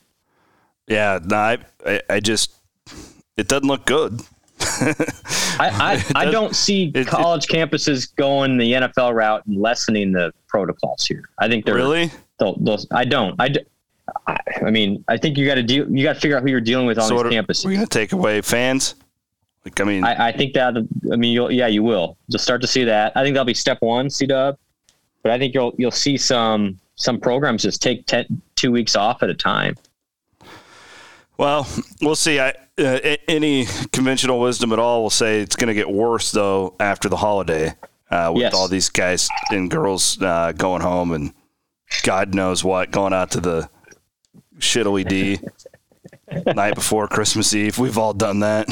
Yeah, 0.88 1.20
no, 1.24 1.36
I, 1.36 1.58
I, 1.86 2.02
I 2.10 2.20
just 2.20 2.52
it 3.38 3.48
doesn't 3.48 3.68
look 3.68 3.86
good. 3.86 4.22
I, 4.82 5.56
I, 5.60 6.04
I 6.16 6.32
don't 6.32 6.56
see 6.56 6.92
it- 6.94 7.08
college 7.08 7.48
campuses 7.48 8.14
going 8.16 8.58
the 8.58 8.74
NFL 8.74 9.14
route 9.14 9.46
and 9.46 9.60
lessening 9.62 10.12
the 10.12 10.34
protocols 10.48 11.06
here. 11.06 11.30
I 11.40 11.48
think 11.48 11.66
they're 11.66 11.76
Really? 11.76 12.12
They'll, 12.40 12.56
they'll, 12.58 12.80
I 12.92 13.06
don't. 13.06 13.36
I, 13.40 13.54
I 14.66 14.70
mean, 14.72 15.04
I 15.08 15.18
think 15.18 15.38
you 15.38 15.46
got 15.46 15.56
to 15.56 15.64
deal. 15.64 15.90
You 15.90 16.04
got 16.04 16.14
to 16.16 16.20
figure 16.20 16.38
out 16.38 16.44
who 16.44 16.50
you're 16.50 16.62
dealing 16.62 16.86
with 16.86 16.98
on 17.00 17.08
So 17.08 17.16
these 17.24 17.26
are, 17.26 17.30
campuses. 17.44 17.66
we're 17.66 17.76
going 17.76 17.88
to 17.88 18.00
take 18.00 18.12
away 18.12 18.42
fans? 18.42 18.96
Like, 19.64 19.80
I 19.82 19.84
mean, 19.84 20.04
I, 20.04 20.28
I 20.28 20.32
think 20.32 20.54
that. 20.54 20.76
I 21.12 21.16
mean, 21.16 21.34
you'll, 21.34 21.52
yeah, 21.52 21.68
you 21.68 21.82
will. 21.82 22.18
You'll 22.28 22.40
start 22.40 22.62
to 22.62 22.68
see 22.68 22.84
that. 22.84 23.14
I 23.16 23.24
think 23.24 23.34
that'll 23.34 23.46
be 23.46 23.54
step 23.56 23.82
one, 23.82 24.10
C 24.10 24.26
Dub. 24.28 24.58
But 25.24 25.32
I 25.32 25.40
think 25.40 25.54
you'll 25.56 25.74
you'll 25.78 25.90
see 25.92 26.18
some 26.18 26.80
some 26.96 27.20
programs 27.20 27.64
just 27.64 27.82
take 27.82 28.06
ten, 28.06 28.26
two 28.56 28.72
weeks 28.72 28.96
off 28.96 29.24
at 29.24 29.30
a 29.30 29.34
time. 29.34 29.76
Well, 31.38 31.68
we'll 32.02 32.16
see. 32.16 32.40
I, 32.40 32.54
uh, 32.78 33.16
any 33.28 33.66
conventional 33.92 34.40
wisdom 34.40 34.72
at 34.74 34.80
all 34.80 35.04
will 35.04 35.10
say 35.10 35.40
it's 35.42 35.56
going 35.56 35.68
to 35.68 35.74
get 35.74 35.90
worse 35.90 36.32
though 36.32 36.76
after 36.80 37.10
the 37.10 37.18
holiday, 37.18 37.74
uh, 38.10 38.32
with 38.34 38.42
Yes. 38.42 38.54
all 38.54 38.68
these 38.68 38.90
guys 38.90 39.30
and 39.50 39.70
girls 39.70 40.22
uh, 40.22 40.52
going 40.54 40.82
home 40.82 41.12
and 41.12 41.34
God 42.04 42.34
knows 42.34 42.64
what 42.64 42.92
going 42.92 43.14
out 43.14 43.32
to 43.32 43.40
the 43.42 43.70
shittily 44.60 45.08
D 45.08 45.40
night 46.54 46.76
before 46.76 47.08
Christmas 47.08 47.54
Eve. 47.54 47.78
We've 47.78 47.98
all 47.98 48.14
done 48.14 48.40
that. 48.40 48.68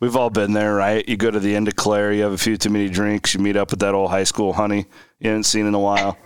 We've 0.00 0.14
all 0.14 0.30
been 0.30 0.52
there, 0.52 0.74
right? 0.74 1.08
You 1.08 1.16
go 1.16 1.30
to 1.30 1.40
the 1.40 1.56
end 1.56 1.66
of 1.66 1.74
Claire, 1.74 2.12
you 2.12 2.22
have 2.22 2.32
a 2.32 2.38
few 2.38 2.56
too 2.56 2.70
many 2.70 2.88
drinks, 2.88 3.34
you 3.34 3.40
meet 3.40 3.56
up 3.56 3.70
with 3.72 3.80
that 3.80 3.94
old 3.94 4.10
high 4.10 4.24
school 4.24 4.52
honey 4.52 4.86
you 5.18 5.30
haven't 5.30 5.44
seen 5.44 5.66
in 5.66 5.74
a 5.74 5.80
while. 5.80 6.16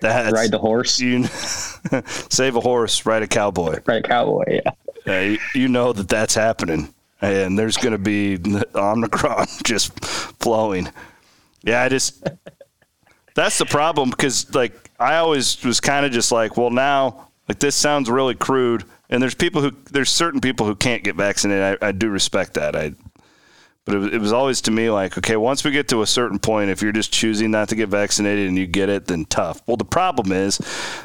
That's, 0.00 0.32
Ride 0.32 0.50
the 0.50 0.58
horse, 0.58 1.00
you 1.00 1.24
save 2.28 2.56
a 2.56 2.60
horse, 2.60 3.06
ride 3.06 3.22
a 3.22 3.26
cowboy. 3.26 3.80
ride 3.86 4.04
a 4.04 4.08
cowboy. 4.08 4.60
Yeah. 5.06 5.20
You, 5.20 5.38
you 5.54 5.68
know 5.68 5.92
that 5.92 6.08
that's 6.08 6.34
happening, 6.34 6.92
and 7.20 7.58
there's 7.58 7.76
going 7.76 7.92
to 7.92 7.98
be 7.98 8.38
Omicron 8.74 9.46
just 9.64 9.98
flowing. 10.04 10.88
Yeah, 11.62 11.82
I 11.82 11.88
just 11.88 12.26
that's 13.34 13.58
the 13.58 13.66
problem 13.66 14.10
because 14.10 14.54
like 14.54 14.90
I 14.98 15.16
always 15.16 15.62
was 15.64 15.80
kind 15.80 16.04
of 16.06 16.12
just 16.12 16.32
like, 16.32 16.56
well, 16.56 16.70
now 16.70 17.28
like 17.48 17.58
this 17.58 17.76
sounds 17.76 18.10
really 18.10 18.34
crude, 18.34 18.84
and 19.10 19.22
there's 19.22 19.34
people 19.34 19.62
who 19.62 19.72
there's 19.90 20.10
certain 20.10 20.40
people 20.40 20.66
who 20.66 20.74
can't 20.74 21.02
get 21.04 21.16
vaccinated. 21.16 21.78
I, 21.82 21.88
I 21.88 21.92
do 21.92 22.08
respect 22.08 22.54
that. 22.54 22.74
I 22.74 22.94
but 23.84 23.94
it 23.94 23.98
was, 23.98 24.12
it 24.14 24.20
was 24.20 24.32
always 24.32 24.60
to 24.62 24.70
me 24.70 24.88
like, 24.90 25.18
okay, 25.18 25.36
once 25.36 25.62
we 25.64 25.70
get 25.70 25.88
to 25.88 26.02
a 26.02 26.06
certain 26.06 26.38
point, 26.38 26.70
if 26.70 26.80
you're 26.82 26.92
just 26.92 27.12
choosing 27.12 27.50
not 27.50 27.68
to 27.68 27.76
get 27.76 27.88
vaccinated 27.88 28.48
and 28.48 28.56
you 28.56 28.66
get 28.66 28.88
it, 28.88 29.06
then 29.06 29.24
tough. 29.26 29.62
Well, 29.66 29.76
the 29.76 29.84
problem 29.84 30.32
is, 30.32 30.58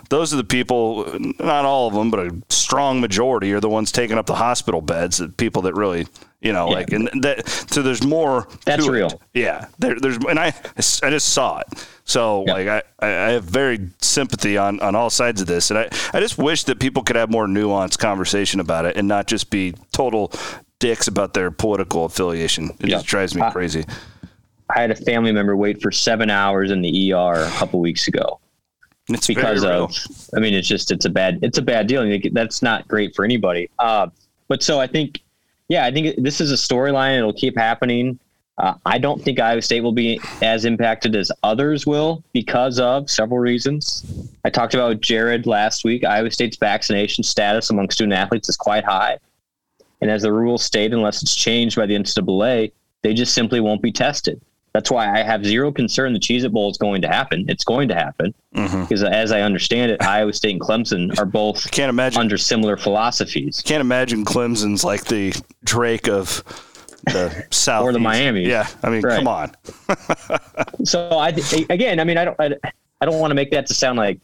those 0.09 0.33
are 0.33 0.37
the 0.37 0.43
people, 0.43 1.05
not 1.39 1.65
all 1.65 1.87
of 1.87 1.93
them, 1.93 2.09
but 2.09 2.19
a 2.19 2.41
strong 2.49 3.01
majority 3.01 3.51
are 3.53 3.59
the 3.59 3.69
ones 3.69 3.91
taking 3.91 4.17
up 4.17 4.25
the 4.27 4.35
hospital 4.35 4.81
beds. 4.81 5.17
The 5.17 5.27
people 5.29 5.63
that 5.63 5.73
really, 5.75 6.07
you 6.41 6.53
know, 6.53 6.67
Yeah. 6.69 6.73
like, 6.75 6.93
and 6.93 7.09
that. 7.23 7.47
So 7.49 7.81
there's 7.81 8.03
more. 8.03 8.47
That's 8.65 8.85
to 8.85 8.91
it. 8.93 8.95
real. 8.95 9.21
Yeah, 9.33 9.65
there, 9.79 9.99
there's, 9.99 10.15
and 10.17 10.39
I, 10.39 10.47
I 10.77 11.09
just 11.09 11.29
saw 11.29 11.59
it. 11.59 11.87
So 12.05 12.45
Yeah. 12.47 12.53
like, 12.53 12.67
I, 12.67 12.81
I 13.05 13.07
have 13.31 13.43
very 13.43 13.89
sympathy 14.01 14.57
on 14.57 14.79
on 14.79 14.95
all 14.95 15.09
sides 15.09 15.41
of 15.41 15.47
this, 15.47 15.69
and 15.69 15.77
I, 15.79 15.89
I 16.13 16.19
just 16.21 16.37
wish 16.37 16.63
that 16.63 16.79
people 16.79 17.03
could 17.03 17.17
have 17.17 17.29
more 17.29 17.45
nuanced 17.45 17.99
conversation 17.99 18.59
about 18.61 18.85
it 18.85 18.95
and 18.95 19.07
not 19.07 19.27
just 19.27 19.49
be 19.49 19.73
total 19.91 20.31
dicks 20.79 21.07
about 21.07 21.33
their 21.33 21.51
political 21.51 22.05
affiliation. 22.05 22.71
It 22.79 22.89
Yeah. 22.89 22.95
just 22.97 23.05
drives 23.07 23.35
me 23.35 23.43
crazy. 23.51 23.85
I 24.75 24.81
had 24.81 24.91
a 24.91 24.95
family 24.95 25.31
member 25.31 25.55
wait 25.55 25.81
for 25.81 25.91
seven 25.91 26.29
hours 26.29 26.71
in 26.71 26.81
the 26.81 27.11
ER 27.13 27.33
a 27.43 27.49
couple 27.51 27.79
weeks 27.79 28.07
ago 28.07 28.39
It's 29.09 29.25
because 29.27 29.63
of. 29.63 29.91
I 30.35 30.39
mean, 30.39 30.53
it's 30.53 30.67
just 30.67 30.91
it's 30.91 31.05
a 31.05 31.09
bad 31.09 31.39
it's 31.41 31.57
a 31.57 31.61
bad 31.61 31.87
deal. 31.87 32.01
and 32.03 32.23
That's 32.33 32.61
not 32.61 32.87
great 32.87 33.15
for 33.15 33.25
anybody. 33.25 33.69
Uh, 33.79 34.07
but 34.47 34.61
so 34.63 34.79
I 34.79 34.87
think, 34.87 35.21
yeah, 35.67 35.85
I 35.85 35.91
think 35.91 36.21
this 36.21 36.39
is 36.39 36.51
a 36.51 36.55
storyline. 36.55 37.17
It'll 37.17 37.33
keep 37.33 37.57
happening. 37.57 38.19
Uh, 38.59 38.73
I 38.85 38.97
don't 38.97 39.21
think 39.23 39.39
Iowa 39.39 39.61
State 39.61 39.81
will 39.81 39.93
be 39.93 40.19
as 40.41 40.65
impacted 40.65 41.15
as 41.15 41.31
others 41.43 41.87
will 41.87 42.23
because 42.33 42.77
of 42.79 43.09
several 43.09 43.39
reasons. 43.39 44.03
I 44.43 44.49
talked 44.49 44.73
about 44.73 44.99
Jared 45.01 45.47
last 45.47 45.85
week. 45.85 46.03
Iowa 46.03 46.29
State's 46.29 46.57
vaccination 46.57 47.23
status 47.23 47.69
among 47.69 47.89
student 47.89 48.13
athletes 48.13 48.49
is 48.49 48.57
quite 48.57 48.83
high. 48.83 49.17
And 50.01 50.09
as 50.09 50.21
the 50.21 50.31
rules 50.31 50.63
state, 50.63 50.93
unless 50.93 51.21
it's 51.21 51.35
changed 51.35 51.75
by 51.75 51.85
the 51.85 51.95
NCAA, 51.95 52.71
they 53.01 53.13
just 53.13 53.33
simply 53.33 53.59
won't 53.59 53.81
be 53.81 53.91
tested. 53.91 54.41
That's 54.73 54.91
why 54.91 55.11
I 55.11 55.23
have 55.23 55.43
zero 55.43 55.71
concern 55.71 56.13
the 56.13 56.19
Cheez 56.19 56.43
It 56.43 56.53
Bowl 56.53 56.69
is 56.69 56.77
going 56.77 57.01
to 57.01 57.07
happen. 57.07 57.45
It's 57.49 57.63
going 57.63 57.87
to 57.87 57.95
happen 57.95 58.33
mm-hmm. 58.55 58.83
because, 58.83 59.03
as 59.03 59.31
I 59.31 59.41
understand 59.41 59.91
it, 59.91 60.01
Iowa 60.03 60.31
State 60.31 60.51
and 60.51 60.61
Clemson 60.61 61.17
are 61.17 61.25
both 61.25 61.69
Can't 61.71 61.89
imagine. 61.89 62.21
under 62.21 62.37
similar 62.37 62.77
philosophies. 62.77 63.61
Can't 63.65 63.81
imagine 63.81 64.25
Clemson's 64.25 64.83
like 64.83 65.05
the 65.05 65.33
Drake 65.63 66.07
of 66.07 66.43
the 67.05 67.45
South 67.51 67.83
Or 67.83 67.93
the 67.93 67.99
Miami. 67.99 68.47
Yeah, 68.47 68.67
I 68.83 68.89
mean, 68.89 69.01
Right. 69.01 69.17
come 69.17 69.27
on. 69.27 69.55
So 70.85 71.09
I 71.09 71.29
again, 71.69 71.99
I 71.99 72.03
mean, 72.03 72.17
I 72.17 72.25
don't, 72.25 72.39
I, 72.39 72.53
I 73.01 73.05
don't 73.05 73.19
want 73.19 73.31
to 73.31 73.35
make 73.35 73.51
that 73.51 73.65
to 73.67 73.73
sound 73.73 73.97
like 73.97 74.19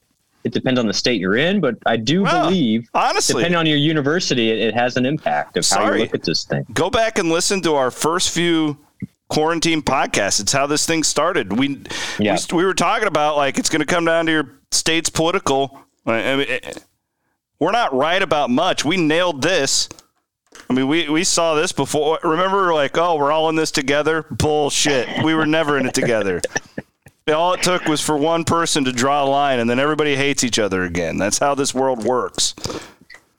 it 0.46 0.54
depends 0.54 0.80
on 0.80 0.88
the 0.88 0.94
state 0.94 1.20
you're 1.20 1.36
in, 1.36 1.60
but 1.60 1.76
I 1.86 1.98
do 1.98 2.24
Well, 2.24 2.46
believe, 2.50 2.88
honestly. 2.94 3.42
depending 3.42 3.58
on 3.60 3.66
your 3.66 3.78
university, 3.78 4.52
it, 4.52 4.60
it 4.60 4.74
has 4.76 4.96
an 4.96 5.06
impact 5.06 5.58
of 5.58 5.68
how 5.68 5.92
you 5.92 6.02
look 6.04 6.14
at 6.14 6.24
this 6.24 6.44
thing. 6.46 6.66
Go 6.74 6.90
back 6.90 7.18
and 7.20 7.30
listen 7.30 7.62
to 7.62 7.76
our 7.76 7.92
first 7.92 8.30
few 8.30 8.78
quarantine 9.28 9.82
podcasts. 9.82 10.40
It's 10.40 10.52
how 10.54 10.68
this 10.68 10.86
thing 10.86 11.04
started. 11.04 11.58
We 11.58 11.82
Yeah. 12.20 12.38
we, 12.52 12.58
we 12.60 12.64
were 12.66 12.74
talking 12.76 13.08
about 13.08 13.36
like 13.38 13.58
it's 13.58 13.70
going 13.70 13.80
to 13.82 13.86
come 13.86 14.06
down 14.06 14.28
to 14.28 14.32
your 14.32 14.60
state's 14.72 15.10
political. 15.10 15.80
I 16.06 16.36
mean, 16.36 16.46
eh, 16.48 16.74
we're 17.60 17.72
not 17.72 17.94
right 17.96 18.22
about 18.22 18.50
much. 18.52 18.86
We 18.86 18.98
nailed 18.98 19.42
this. 19.42 19.90
I 20.70 20.74
mean, 20.74 20.88
we, 20.88 21.10
we 21.10 21.24
saw 21.24 21.56
this 21.56 21.72
before. 21.72 22.20
Remember, 22.24 22.74
like, 22.74 22.98
oh, 22.98 23.16
we're 23.18 23.32
all 23.32 23.50
in 23.50 23.56
this 23.56 23.72
together? 23.72 24.26
Bullshit. 24.32 25.24
We 25.24 25.34
were 25.34 25.46
never 25.46 25.78
in 25.78 25.86
it 25.88 25.94
together. 25.94 26.42
All 27.34 27.54
it 27.54 27.64
took 27.64 27.86
was 27.86 28.02
for 28.02 28.16
one 28.16 28.44
person 28.44 28.86
to 28.86 28.92
draw 28.92 29.24
a 29.24 29.26
line, 29.26 29.60
and 29.60 29.68
then 29.68 29.80
everybody 29.80 30.16
hates 30.16 30.44
each 30.44 30.60
other 30.60 30.84
again. 30.84 31.18
That's 31.18 31.40
how 31.40 31.56
this 31.56 31.74
world 31.74 32.04
works. 32.04 32.54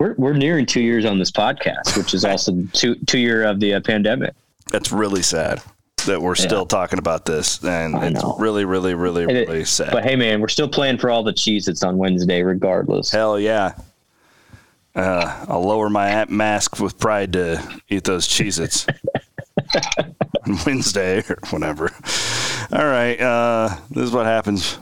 We're, 0.01 0.15
we're 0.15 0.33
nearing 0.33 0.67
two 0.67 0.81
years 0.81 1.05
on 1.05 1.21
this 1.21 1.31
podcast, 1.31 1.97
which 1.97 2.13
is 2.13 2.25
also 2.25 2.65
two 2.73 2.97
two 3.07 3.21
year 3.21 3.45
of 3.45 3.61
the 3.61 3.75
uh, 3.75 3.81
pandemic. 3.81 4.35
That's 4.73 4.91
really 4.91 5.23
sad 5.23 5.63
that 6.07 6.21
we're 6.21 6.35
still 6.35 6.67
talking 6.67 6.99
about 6.99 7.27
this, 7.27 7.63
and 7.65 7.95
I 7.95 8.07
it's 8.09 8.21
know. 8.21 8.35
really, 8.41 8.65
really, 8.65 8.95
really, 8.95 9.23
it- 9.23 9.47
really 9.49 9.65
sad. 9.65 9.93
But 9.93 10.03
hey, 10.03 10.17
man, 10.17 10.41
we're 10.41 10.49
still 10.49 10.69
playing 10.69 10.99
for 10.99 11.09
all 11.09 11.23
the 11.23 11.33
cheese 11.33 11.67
that's 11.67 11.85
on 11.85 11.97
Wednesday, 11.97 12.43
regardless. 12.43 13.09
Hell 13.13 13.39
yeah. 13.39 13.75
Uh, 14.97 15.45
I'll 15.49 15.63
lower 15.65 15.89
my 15.91 16.25
mask 16.25 16.81
with 16.81 16.99
pride 16.99 17.35
to 17.35 17.63
eat 17.89 18.03
those 18.03 18.27
Cheez-Its 18.27 18.87
on 20.47 20.59
Wednesday 20.67 21.19
or 21.29 21.37
whatever. 21.51 21.93
All 22.73 22.87
right. 22.87 23.21
Uh, 23.21 23.77
this 23.91 24.05
is 24.05 24.11
what 24.13 24.27
happens. 24.27 24.79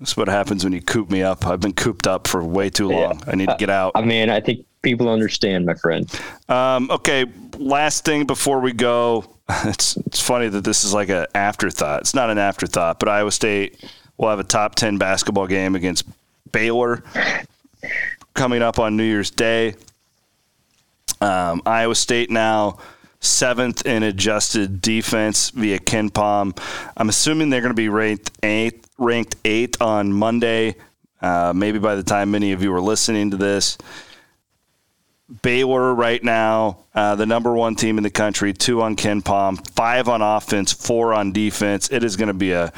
This 0.00 0.10
is 0.10 0.16
what 0.16 0.28
happens 0.28 0.64
when 0.64 0.72
you 0.72 0.82
coop 0.82 1.10
me 1.10 1.22
up. 1.22 1.46
I've 1.46 1.60
been 1.60 1.72
cooped 1.72 2.06
up 2.06 2.26
for 2.26 2.42
way 2.42 2.70
too 2.70 2.88
long. 2.88 3.22
I 3.26 3.36
need 3.36 3.48
to 3.48 3.56
get 3.58 3.70
out. 3.70 3.92
I 3.94 4.02
mean, 4.02 4.30
I 4.30 4.40
think 4.40 4.66
people 4.82 5.08
understand, 5.08 5.66
my 5.66 5.74
friend. 5.74 6.08
Um, 6.48 6.90
okay, 6.90 7.26
last 7.58 8.04
thing 8.04 8.24
before 8.26 8.60
we 8.60 8.72
go. 8.72 9.24
It's 9.66 9.98
it's 9.98 10.20
funny 10.20 10.48
that 10.48 10.64
this 10.64 10.84
is 10.84 10.94
like 10.94 11.10
an 11.10 11.26
afterthought. 11.34 12.00
It's 12.00 12.14
not 12.14 12.30
an 12.30 12.38
afterthought, 12.38 12.98
but 12.98 13.10
Iowa 13.10 13.30
State 13.30 13.84
will 14.16 14.30
have 14.30 14.38
a 14.38 14.44
top 14.44 14.74
ten 14.74 14.96
basketball 14.96 15.46
game 15.46 15.74
against 15.74 16.06
Baylor 16.50 17.02
coming 18.32 18.62
up 18.62 18.78
on 18.78 18.96
New 18.96 19.04
Year's 19.04 19.30
Day. 19.30 19.74
Um, 21.20 21.60
Iowa 21.66 21.94
State 21.94 22.30
now 22.30 22.78
seventh 23.24 23.86
in 23.86 24.02
adjusted 24.02 24.80
defense 24.80 25.50
via 25.50 25.78
KenPom. 25.78 26.58
I'm 26.96 27.08
assuming 27.08 27.50
they're 27.50 27.60
going 27.60 27.70
to 27.70 27.74
be 27.74 27.88
ranked 27.88 28.30
eighth, 28.42 28.88
ranked 28.98 29.36
eighth 29.44 29.80
on 29.80 30.12
Monday. 30.12 30.76
Uh, 31.20 31.52
maybe 31.54 31.78
by 31.78 31.94
the 31.94 32.02
time 32.02 32.30
many 32.30 32.52
of 32.52 32.62
you 32.62 32.72
are 32.74 32.80
listening 32.80 33.30
to 33.30 33.36
this, 33.36 33.78
Baylor 35.42 35.94
right 35.94 36.22
now, 36.22 36.78
uh, 36.94 37.14
the 37.14 37.26
number 37.26 37.52
one 37.54 37.76
team 37.76 37.96
in 37.96 38.04
the 38.04 38.10
country, 38.10 38.52
two 38.52 38.82
on 38.82 38.94
KenPom, 38.94 39.66
five 39.70 40.08
on 40.08 40.20
offense, 40.20 40.72
four 40.72 41.14
on 41.14 41.32
defense. 41.32 41.90
It 41.90 42.04
is 42.04 42.16
going 42.16 42.28
to 42.28 42.34
be 42.34 42.52
a 42.52 42.72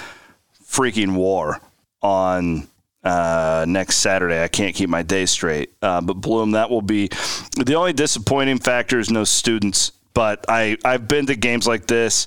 freaking 0.65 1.15
war 1.15 1.61
on 2.03 2.69
uh, 3.03 3.65
next 3.69 3.97
Saturday. 3.97 4.43
I 4.43 4.49
can't 4.49 4.75
keep 4.75 4.89
my 4.89 5.03
day 5.03 5.27
straight. 5.27 5.73
Uh, 5.83 6.01
but 6.01 6.15
Bloom, 6.15 6.53
that 6.53 6.71
will 6.71 6.83
be 6.83 7.09
the 7.57 7.75
only 7.75 7.93
disappointing 7.93 8.59
factor 8.59 8.99
is 8.99 9.11
no 9.11 9.25
students. 9.25 9.93
But 10.17 10.47
I 10.49 10.79
I've 10.83 11.07
been 11.07 11.27
to 11.27 11.37
games 11.37 11.67
like 11.67 11.87
this. 11.87 12.27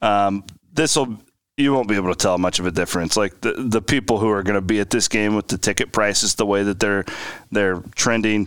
Um, 0.00 0.44
this 0.72 0.94
will 0.94 1.18
you 1.56 1.72
won't 1.72 1.88
be 1.88 1.96
able 1.96 2.10
to 2.10 2.14
tell 2.14 2.38
much 2.38 2.60
of 2.60 2.66
a 2.66 2.70
difference. 2.70 3.16
Like 3.16 3.40
the 3.40 3.52
the 3.52 3.82
people 3.82 4.18
who 4.18 4.30
are 4.30 4.44
going 4.44 4.54
to 4.54 4.60
be 4.60 4.78
at 4.78 4.90
this 4.90 5.08
game 5.08 5.34
with 5.34 5.48
the 5.48 5.58
ticket 5.58 5.90
prices, 5.90 6.36
the 6.36 6.46
way 6.46 6.62
that 6.62 6.78
they're 6.78 7.04
they're 7.50 7.82
trending. 7.96 8.46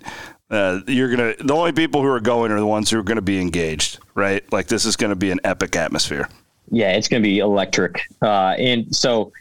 Uh, 0.50 0.80
you're 0.88 1.10
gonna 1.10 1.34
the 1.44 1.54
only 1.54 1.74
people 1.74 2.02
who 2.02 2.08
are 2.08 2.22
going 2.22 2.54
are 2.54 2.60
the 2.60 2.66
ones 2.66 2.90
who 2.90 2.98
are 2.98 3.04
going 3.04 3.18
to 3.18 3.22
be 3.22 3.42
engaged, 3.42 4.00
right? 4.16 4.50
Like 4.54 4.68
this 4.68 4.86
is 4.86 4.96
going 4.96 5.10
to 5.10 5.18
be 5.18 5.30
an 5.30 5.42
epic 5.44 5.76
atmosphere. 5.76 6.30
Yeah, 6.72 6.94
it's 6.94 7.10
going 7.10 7.22
to 7.22 7.28
be 7.28 7.40
electric. 7.40 8.08
Uh, 8.22 8.56
and 8.58 8.96
so 8.96 9.34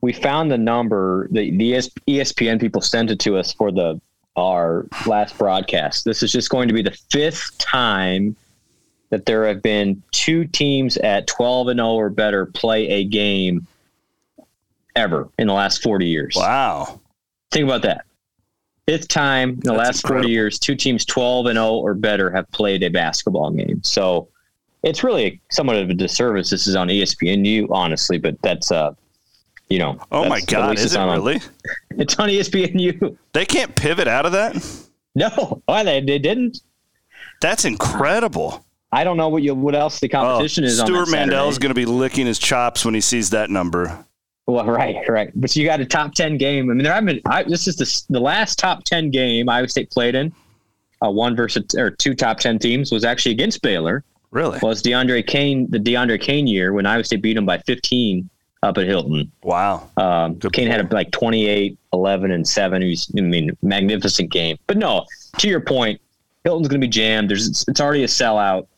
we 0.00 0.14
found 0.14 0.50
the 0.50 0.56
number. 0.56 1.28
The 1.32 1.54
the 1.54 1.72
ESPN 2.08 2.58
people 2.58 2.80
sent 2.80 3.10
it 3.10 3.20
to 3.20 3.36
us 3.36 3.52
for 3.52 3.70
the 3.70 4.00
our 4.36 4.86
last 5.04 5.36
broadcast. 5.36 6.06
This 6.06 6.22
is 6.22 6.32
just 6.32 6.48
going 6.48 6.66
to 6.68 6.72
be 6.72 6.80
the 6.80 6.96
fifth 7.10 7.58
time 7.58 8.36
that 9.10 9.26
there 9.26 9.46
have 9.46 9.62
been 9.62 10.02
two 10.12 10.44
teams 10.46 10.96
at 10.98 11.26
12 11.26 11.68
and 11.68 11.78
0 11.78 11.88
or 11.94 12.10
better 12.10 12.46
play 12.46 12.88
a 12.88 13.04
game 13.04 13.66
ever 14.96 15.28
in 15.38 15.46
the 15.46 15.52
last 15.52 15.82
40 15.82 16.06
years. 16.06 16.34
Wow. 16.36 17.00
Think 17.50 17.64
about 17.64 17.82
that. 17.82 18.04
Fifth 18.86 19.08
time 19.08 19.50
in 19.50 19.60
the 19.60 19.72
That's 19.72 19.78
last 19.78 20.04
incredible. 20.04 20.22
40 20.24 20.32
years, 20.32 20.58
two 20.58 20.74
teams 20.74 21.04
12 21.04 21.46
and 21.46 21.56
0 21.56 21.66
or 21.74 21.94
better 21.94 22.30
have 22.30 22.50
played 22.50 22.82
a 22.82 22.88
basketball 22.88 23.50
game. 23.50 23.82
So 23.84 24.28
it's 24.82 25.04
really 25.04 25.40
somewhat 25.50 25.76
of 25.76 25.90
a 25.90 25.94
disservice. 25.94 26.50
This 26.50 26.66
is 26.66 26.74
on 26.76 26.90
E 26.90 27.02
ESPNU, 27.02 27.68
honestly, 27.70 28.18
but 28.18 28.40
that's, 28.42 28.72
uh, 28.72 28.94
you 29.68 29.78
know. 29.78 30.00
Oh 30.10 30.28
my 30.28 30.40
God! 30.40 30.78
Is 30.78 30.94
it 30.94 30.98
on- 30.98 31.10
really? 31.16 31.40
It's 31.98 32.18
on 32.18 32.28
ESPNU. 32.28 33.16
They 33.32 33.44
can't 33.44 33.74
pivot 33.76 34.08
out 34.08 34.24
of 34.24 34.32
that. 34.32 34.56
No, 35.14 35.60
why 35.66 35.82
they, 35.84 36.00
they 36.00 36.18
didn't. 36.18 36.60
That's 37.40 37.64
incredible. 37.64 38.64
I 38.92 39.04
don't 39.04 39.16
know 39.16 39.28
what 39.28 39.42
you 39.42 39.54
what 39.54 39.74
else 39.74 40.00
the 40.00 40.08
Oh, 40.08 40.10
competition 40.10 40.64
is 40.64 40.80
on. 40.80 40.86
Stewart 40.86 41.10
Mandel 41.10 41.48
is 41.48 41.58
going 41.58 41.70
to 41.70 41.74
be 41.74 41.86
licking 41.86 42.26
his 42.26 42.38
chops 42.38 42.84
when 42.84 42.94
he 42.94 43.00
sees 43.00 43.30
that 43.30 43.50
number. 43.50 44.04
Well, 44.46 44.64
right, 44.64 44.96
right. 45.08 45.30
But 45.34 45.54
you 45.54 45.64
got 45.64 45.80
a 45.80 45.84
top 45.84 46.14
ten 46.14 46.36
game. 46.36 46.70
I 46.70 46.74
mean, 46.74 46.82
there 46.82 46.92
have 46.92 47.04
been. 47.04 47.20
I, 47.26 47.44
this 47.44 47.68
is 47.68 47.76
the 47.76 48.12
the 48.12 48.20
last 48.20 48.58
top 48.58 48.84
ten 48.84 49.10
game 49.10 49.48
Iowa 49.48 49.68
State 49.68 49.90
played 49.90 50.14
in. 50.14 50.32
Uh, 51.02 51.10
one 51.10 51.36
versus 51.36 51.64
or 51.76 51.90
two 51.90 52.14
top 52.14 52.38
ten 52.38 52.58
teams 52.58 52.90
was 52.90 53.04
actually 53.04 53.32
against 53.32 53.62
Baylor. 53.62 54.04
Really? 54.32 54.58
Well, 54.62 54.72
it's 54.72 54.82
DeAndre 54.82 55.26
Kane, 55.26 55.68
the 55.70 55.78
DeAndre 55.78 56.20
Kane 56.20 56.46
year 56.46 56.72
when 56.72 56.86
Iowa 56.86 57.02
State 57.04 57.22
beat 57.22 57.34
them 57.34 57.46
by 57.46 57.58
15 57.58 58.28
up 58.62 58.78
at 58.78 58.86
Hilton. 58.86 59.30
Wow. 59.42 59.90
Um, 59.96 60.38
Kane 60.38 60.68
had 60.68 60.80
a, 60.80 60.94
like 60.94 61.10
28, 61.10 61.76
11, 61.92 62.30
and 62.30 62.46
7. 62.46 62.82
He's, 62.82 63.10
I 63.18 63.22
mean, 63.22 63.56
magnificent 63.62 64.30
game. 64.30 64.56
But 64.68 64.76
no, 64.76 65.04
to 65.38 65.48
your 65.48 65.60
point, 65.60 66.00
Hilton's 66.44 66.68
going 66.68 66.80
to 66.80 66.86
be 66.86 66.90
jammed. 66.90 67.28
There's 67.28 67.48
It's, 67.48 67.66
it's 67.66 67.80
already 67.80 68.04
a 68.04 68.06
sellout. 68.06 68.68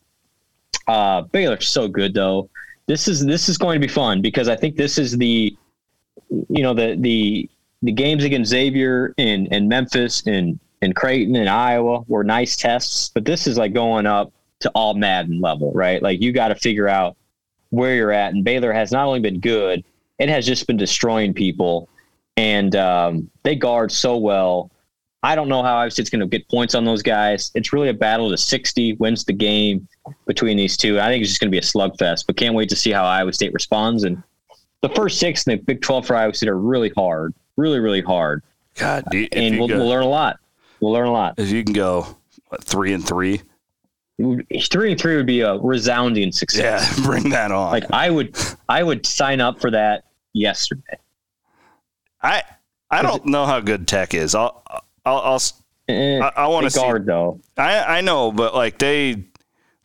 Uh, 0.87 1.21
Baylor's 1.21 1.67
so 1.67 1.87
good, 1.87 2.13
though. 2.13 2.49
This 2.85 3.07
is 3.07 3.25
this 3.25 3.47
is 3.47 3.57
going 3.57 3.79
to 3.79 3.87
be 3.87 3.91
fun 3.91 4.21
because 4.21 4.49
I 4.49 4.55
think 4.55 4.75
this 4.75 4.97
is 4.97 5.17
the, 5.17 5.55
you 6.29 6.63
know, 6.63 6.73
the 6.73 6.97
the 6.99 7.49
the 7.83 7.91
games 7.91 8.23
against 8.23 8.49
Xavier 8.49 9.13
and, 9.17 9.47
and 9.51 9.67
Memphis 9.67 10.25
and, 10.25 10.57
and 10.81 10.95
Creighton 10.95 11.35
and 11.35 11.49
Iowa 11.49 12.03
were 12.07 12.23
nice 12.23 12.55
tests, 12.55 13.11
but 13.13 13.25
this 13.25 13.45
is 13.45 13.57
like 13.57 13.73
going 13.73 14.05
up 14.05 14.31
to 14.61 14.71
all 14.73 14.93
Madden 14.93 15.41
level, 15.41 15.71
right? 15.73 16.01
Like 16.01 16.21
you 16.21 16.31
got 16.31 16.47
to 16.47 16.55
figure 16.55 16.87
out 16.87 17.17
where 17.69 17.95
you're 17.95 18.11
at. 18.11 18.33
And 18.33 18.43
Baylor 18.43 18.71
has 18.71 18.91
not 18.93 19.05
only 19.05 19.19
been 19.19 19.41
good, 19.41 19.83
it 20.17 20.29
has 20.29 20.45
just 20.45 20.65
been 20.65 20.77
destroying 20.77 21.33
people. 21.33 21.89
And 22.37 22.73
um, 22.75 23.29
they 23.43 23.55
guard 23.55 23.91
so 23.91 24.17
well. 24.17 24.71
I 25.21 25.35
don't 25.35 25.49
know 25.49 25.61
how 25.61 25.75
Iowa 25.75 25.91
State's 25.91 26.09
going 26.09 26.21
to 26.21 26.27
get 26.27 26.47
points 26.47 26.75
on 26.75 26.85
those 26.85 27.01
guys. 27.01 27.51
It's 27.53 27.73
really 27.73 27.89
a 27.89 27.93
battle 27.93 28.29
to 28.29 28.37
60 28.37 28.93
wins 28.93 29.25
the 29.25 29.33
game 29.33 29.87
between 30.25 30.57
these 30.57 30.75
two. 30.77 30.99
I 30.99 31.07
think 31.07 31.21
it's 31.21 31.31
just 31.31 31.39
going 31.41 31.49
to 31.49 31.51
be 31.51 31.59
a 31.59 31.61
slugfest, 31.61 32.25
but 32.27 32.35
can't 32.37 32.55
wait 32.55 32.69
to 32.69 32.75
see 32.75 32.91
how 32.91 33.05
Iowa 33.05 33.33
State 33.33 33.53
responds. 33.53 34.03
And 34.03 34.21
the 34.81 34.89
first 34.89 35.19
six 35.19 35.45
in 35.47 35.57
the 35.57 35.63
Big 35.63 35.81
12 35.81 36.05
for 36.07 36.15
Iowa 36.15 36.33
State 36.33 36.49
are 36.49 36.57
really 36.57 36.91
hard, 36.95 37.33
really, 37.57 37.79
really 37.79 38.01
hard. 38.01 38.43
God, 38.75 39.03
if, 39.13 39.29
and 39.31 39.59
we'll, 39.59 39.67
go, 39.67 39.77
we'll 39.77 39.87
learn 39.89 40.03
a 40.03 40.09
lot. 40.09 40.39
We'll 40.79 40.91
learn 40.91 41.07
a 41.07 41.11
lot. 41.13 41.35
if 41.37 41.49
you 41.51 41.63
can 41.63 41.73
go 41.73 42.17
what, 42.47 42.63
three 42.63 42.93
and 42.93 43.05
three, 43.05 43.41
Three 44.69 44.91
and 44.91 44.99
three 45.01 45.15
would 45.15 45.25
be 45.25 45.41
a 45.41 45.57
resounding 45.57 46.31
success. 46.31 46.95
yeah, 46.97 47.03
bring 47.05 47.29
that 47.31 47.51
on. 47.51 47.71
Like 47.71 47.85
I 47.91 48.11
would, 48.11 48.37
I 48.69 48.83
would 48.83 49.05
sign 49.07 49.41
up 49.41 49.59
for 49.59 49.71
that 49.71 50.05
yesterday. 50.33 50.99
I 52.21 52.43
I 52.91 53.01
don't 53.01 53.25
know 53.25 53.45
how 53.47 53.59
good 53.59 53.87
Tech 53.87 54.13
is. 54.13 54.35
I'll 54.35 54.63
I'll, 55.03 55.17
I'll 55.19 55.39
Eh, 55.89 56.19
I, 56.19 56.31
I 56.43 56.47
want 56.47 56.63
to 56.65 56.69
see. 56.69 56.79
guard 56.79 57.05
though. 57.07 57.41
I 57.57 57.97
I 57.97 58.01
know, 58.01 58.31
but 58.31 58.53
like 58.55 58.77
they 58.77 59.25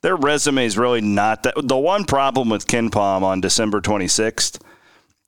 their 0.09 0.17
resume 0.17 0.65
is 0.65 0.79
really 0.79 1.03
not 1.03 1.43
that. 1.43 1.53
The 1.63 1.77
one 1.77 2.07
problem 2.07 2.49
with 2.49 2.67
KenPom 2.67 3.21
on 3.21 3.43
December 3.43 3.83
26th 3.83 4.59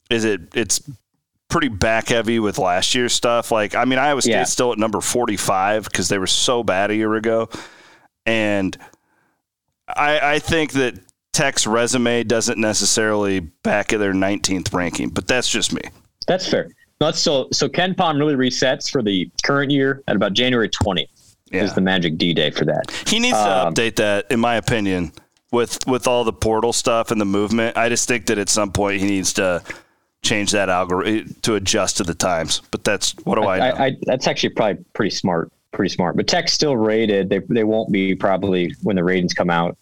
is 0.09 0.25
it 0.25 0.41
it's 0.55 0.81
pretty 1.51 1.69
back 1.69 2.09
heavy 2.09 2.39
with 2.39 2.57
last 2.57 2.95
year's 2.95 3.13
stuff. 3.13 3.53
Like 3.53 3.75
I 3.75 3.85
mean, 3.85 3.99
Iowa 3.99 4.23
State's 4.23 4.35
Yeah. 4.35 4.45
still 4.45 4.73
at 4.73 4.79
number 4.79 5.03
45 5.03 5.85
because 5.85 6.09
they 6.09 6.17
were 6.17 6.27
so 6.27 6.63
bad 6.63 6.91
a 6.91 6.97
year 6.97 7.15
ago, 7.15 7.51
and 8.25 8.75
I 9.87 10.19
I 10.37 10.39
think 10.39 10.73
that 10.73 10.95
Tech's 11.35 11.67
resume 11.67 12.23
doesn't 12.25 12.59
necessarily 12.59 13.41
back 13.41 13.93
of 13.93 14.01
their 14.01 14.15
19th 14.15 14.73
ranking, 14.73 15.11
but 15.11 15.29
that's 15.29 15.51
just 15.51 15.75
me. 15.75 15.83
That's 16.27 16.49
fair. 16.49 16.71
That's 17.01 17.19
so 17.21 17.49
so 17.53 17.69
KenPom 17.69 18.19
really 18.19 18.35
resets 18.35 18.91
for 18.91 19.03
the 19.03 19.31
current 19.45 19.71
year 19.71 20.03
at 20.09 20.17
about 20.17 20.33
January 20.33 20.71
20th 20.71 21.09
Yeah. 21.51 21.65
is 21.65 21.75
the 21.75 21.81
magic 21.81 22.17
D 22.17 22.33
day 22.33 22.51
for 22.51 22.65
that. 22.67 22.85
He 23.07 23.19
needs 23.19 23.37
Um, 23.37 23.75
to 23.75 23.83
update 23.83 23.97
that, 23.97 24.27
in 24.31 24.39
my 24.41 24.55
opinion, 24.57 25.13
with 25.51 25.79
with 25.87 26.07
all 26.07 26.23
the 26.25 26.33
portal 26.33 26.73
stuff 26.73 27.11
and 27.11 27.21
the 27.21 27.25
movement. 27.25 27.77
I 27.77 27.89
just 27.89 28.07
think 28.07 28.27
that 28.27 28.39
at 28.39 28.49
some 28.49 28.71
point 28.73 29.01
he 29.01 29.07
needs 29.07 29.33
to 29.35 29.63
change 30.23 30.53
that 30.53 30.69
algorithm 30.69 31.35
to 31.43 31.55
adjust 31.57 31.97
to 31.97 32.05
the 32.05 32.15
times. 32.15 32.63
But 32.71 32.85
that's 32.85 33.13
what 33.25 33.35
do 33.37 33.43
I, 33.49 33.59
know? 33.59 33.65
I, 33.65 33.87
I, 33.87 33.97
that's 34.03 34.27
actually 34.27 34.51
probably 34.51 34.85
pretty 34.93 35.11
smart, 35.11 35.51
pretty 35.73 35.93
smart. 35.93 36.17
But 36.17 36.29
Tech's 36.29 36.53
still 36.53 36.77
rated. 36.77 37.29
They 37.31 37.41
they 37.49 37.65
won't 37.65 37.91
be 37.91 38.15
probably 38.15 38.73
when 38.83 38.97
the 38.97 39.03
ratings 39.05 39.35
come 39.35 39.51
out 39.51 39.77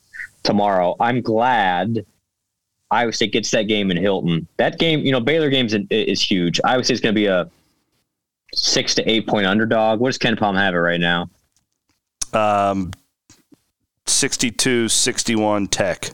tomorrow. 0.44 0.96
I'm 1.00 1.20
glad 1.20 2.06
Iowa 2.90 3.12
State 3.12 3.32
gets 3.32 3.50
that 3.50 3.64
game 3.64 3.90
in 3.90 3.98
Hilton. 3.98 4.46
That 4.56 4.78
game, 4.78 5.00
you 5.00 5.12
know, 5.12 5.20
Baylor 5.20 5.50
games 5.50 5.74
is, 5.74 5.82
is 5.90 6.22
huge. 6.22 6.60
Iowa 6.64 6.82
State's 6.82 7.00
going 7.00 7.14
to 7.14 7.20
be 7.20 7.26
a 7.26 7.50
six 8.54 8.94
to 8.94 9.10
eight 9.10 9.26
point 9.26 9.44
underdog. 9.46 10.00
What 10.00 10.08
does 10.08 10.18
KenPom 10.18 10.56
have 10.56 10.72
it 10.72 10.78
right 10.78 11.00
now? 11.00 11.28
Um, 12.34 12.92
62 14.06 14.88
61 14.88 15.68
Tech, 15.68 16.10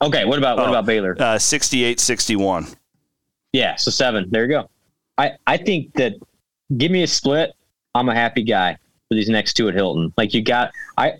Okay, 0.00 0.24
what 0.24 0.38
about 0.38 0.58
what 0.58 0.66
Oh. 0.68 0.70
about 0.70 0.86
Baylor? 0.86 1.16
uh, 1.18 1.38
68 1.38 1.98
61. 1.98 2.66
Yeah, 3.52 3.74
so 3.76 3.90
seven. 3.90 4.26
There 4.30 4.42
you 4.44 4.48
go. 4.48 4.70
I, 5.18 5.32
I 5.46 5.56
think 5.56 5.92
that 5.94 6.12
give 6.76 6.92
me 6.92 7.02
a 7.02 7.06
split. 7.06 7.52
I'm 7.94 8.08
a 8.08 8.14
happy 8.14 8.42
guy 8.44 8.74
for 9.08 9.14
these 9.14 9.28
next 9.28 9.54
two 9.54 9.68
at 9.68 9.74
Hilton. 9.74 10.12
Like 10.16 10.34
you 10.34 10.42
got 10.42 10.70
I 10.96 11.14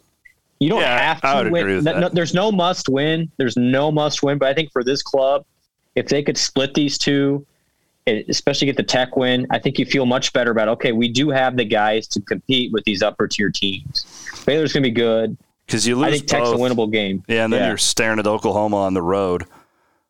you 0.61 0.69
don't 0.69 0.81
Yeah, 0.81 1.15
have 1.15 1.45
to 1.45 1.51
win. 1.51 1.83
No- 1.85 1.99
no- 2.01 2.09
there's 2.09 2.35
no 2.35 2.53
must 2.53 2.89
win. 2.89 3.31
There's 3.37 3.57
no 3.57 3.91
must 3.91 4.23
win. 4.23 4.39
But 4.39 4.49
I 4.49 4.55
think 4.55 4.71
for 4.73 4.85
this 4.85 5.03
club, 5.03 5.45
if 5.97 6.07
they 6.09 6.23
could 6.23 6.39
split 6.39 6.73
these 6.75 6.99
two, 6.99 7.45
especially 8.07 8.67
get 8.67 8.77
the 8.77 8.83
tech 8.83 9.17
win, 9.17 9.47
I 9.51 9.59
think 9.59 9.79
you 9.79 9.85
feel 9.87 10.07
much 10.07 10.33
better 10.33 10.51
about 10.51 10.69
okay, 10.69 10.93
we 10.93 11.09
do 11.09 11.31
have 11.31 11.57
the 11.57 11.65
guys 11.65 12.07
to 12.09 12.21
compete 12.21 12.73
with 12.73 12.85
these 12.85 13.03
upper 13.03 13.27
tier 13.29 13.51
teams. 13.51 14.07
Baylor's 14.45 14.73
gonna 14.73 14.83
be 14.83 14.91
good. 14.91 15.37
Because 15.67 15.87
you 15.87 15.97
lose. 15.97 16.07
I 16.07 16.11
think 16.13 16.27
Tech's 16.27 16.49
a 16.49 16.53
both. 16.53 16.61
winnable 16.61 16.93
game. 16.93 17.25
Yeah, 17.27 17.45
and 17.45 17.53
then 17.53 17.69
you're 17.69 17.77
staring 17.79 18.19
at 18.21 18.27
Oklahoma 18.27 18.77
on 18.77 18.95
the 18.95 19.03
road. 19.03 19.45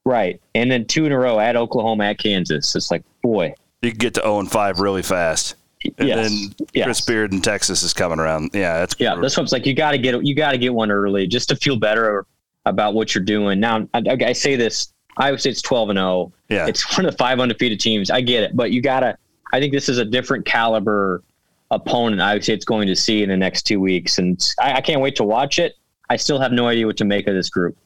right. 0.05 0.41
And 0.55 0.71
then 0.71 0.85
two 0.85 1.07
in 1.07 1.13
a 1.13 1.19
row 1.19 1.41
at 1.41 1.57
Oklahoma 1.57 2.05
at 2.05 2.19
Kansas. 2.19 2.77
It's 2.77 2.91
like, 2.91 3.03
boy. 3.23 3.55
You 3.81 3.91
can 3.91 3.99
get 3.99 4.15
to 4.15 4.21
0 4.21 4.41
and 4.41 4.51
5 4.51 4.81
really 4.81 5.03
fast. 5.03 5.55
And 5.99 6.09
yes. 6.09 6.31
then 6.31 6.55
yes. 6.75 6.85
Chris 6.85 7.01
Beard 7.03 7.33
in 7.33 7.41
Texas 7.41 7.83
is 7.83 7.95
coming 7.95 8.19
around. 8.19 8.51
Yeah, 8.53 8.81
that's 8.81 8.97
Yeah, 8.99 9.15
what 9.15 9.25
it's 9.25 9.53
like. 9.53 9.65
You 9.65 9.75
got 9.75 9.93
to 9.93 9.99
get 9.99 10.23
you 10.27 10.35
got 10.35 10.51
to 10.53 10.59
get 10.59 10.75
one 10.75 10.91
early 10.91 11.27
just 11.27 11.49
to 11.51 11.57
feel 11.57 11.77
better 11.77 12.27
about 12.67 12.93
what 12.95 13.15
you're 13.15 13.25
doing. 13.25 13.59
Now, 13.61 13.89
I, 13.95 14.03
I 14.27 14.33
say 14.33 14.57
this: 14.57 14.93
Iowa 15.17 15.39
State's 15.39 15.63
12 15.63 15.91
and 15.91 15.97
0. 15.99 16.33
Yeah. 16.49 16.67
it's 16.67 16.97
one 16.97 17.07
of 17.07 17.13
the 17.13 17.19
five 17.19 17.41
undefeated 17.41 17.81
teams. 17.81 18.11
I 18.11 18.21
get 18.21 18.45
it, 18.45 18.57
but 18.57 18.71
you 18.71 18.83
got 18.83 19.01
to. 19.01 19.17
I 19.53 19.61
think 19.61 19.73
this 19.73 19.89
is 19.89 19.99
a 19.99 20.05
different 20.05 20.45
caliber 20.45 21.23
opponent 21.71 22.21
Iowa 22.21 22.43
State's 22.43 22.65
going 22.65 22.87
to 22.87 22.97
see 22.97 23.23
in 23.23 23.29
the 23.29 23.37
next 23.37 23.63
two 23.63 23.81
weeks, 23.81 24.19
and 24.19 24.55
I, 24.61 24.75
I 24.75 24.81
can't 24.81 25.01
wait 25.01 25.17
to 25.17 25.25
watch 25.25 25.59
it. 25.59 25.75
I 26.09 26.17
still 26.17 26.39
have 26.39 26.53
no 26.53 26.69
idea 26.69 26.87
what 26.87 26.97
to 26.99 27.05
make 27.05 27.27
of 27.27 27.35
this 27.35 27.51
group. 27.51 27.77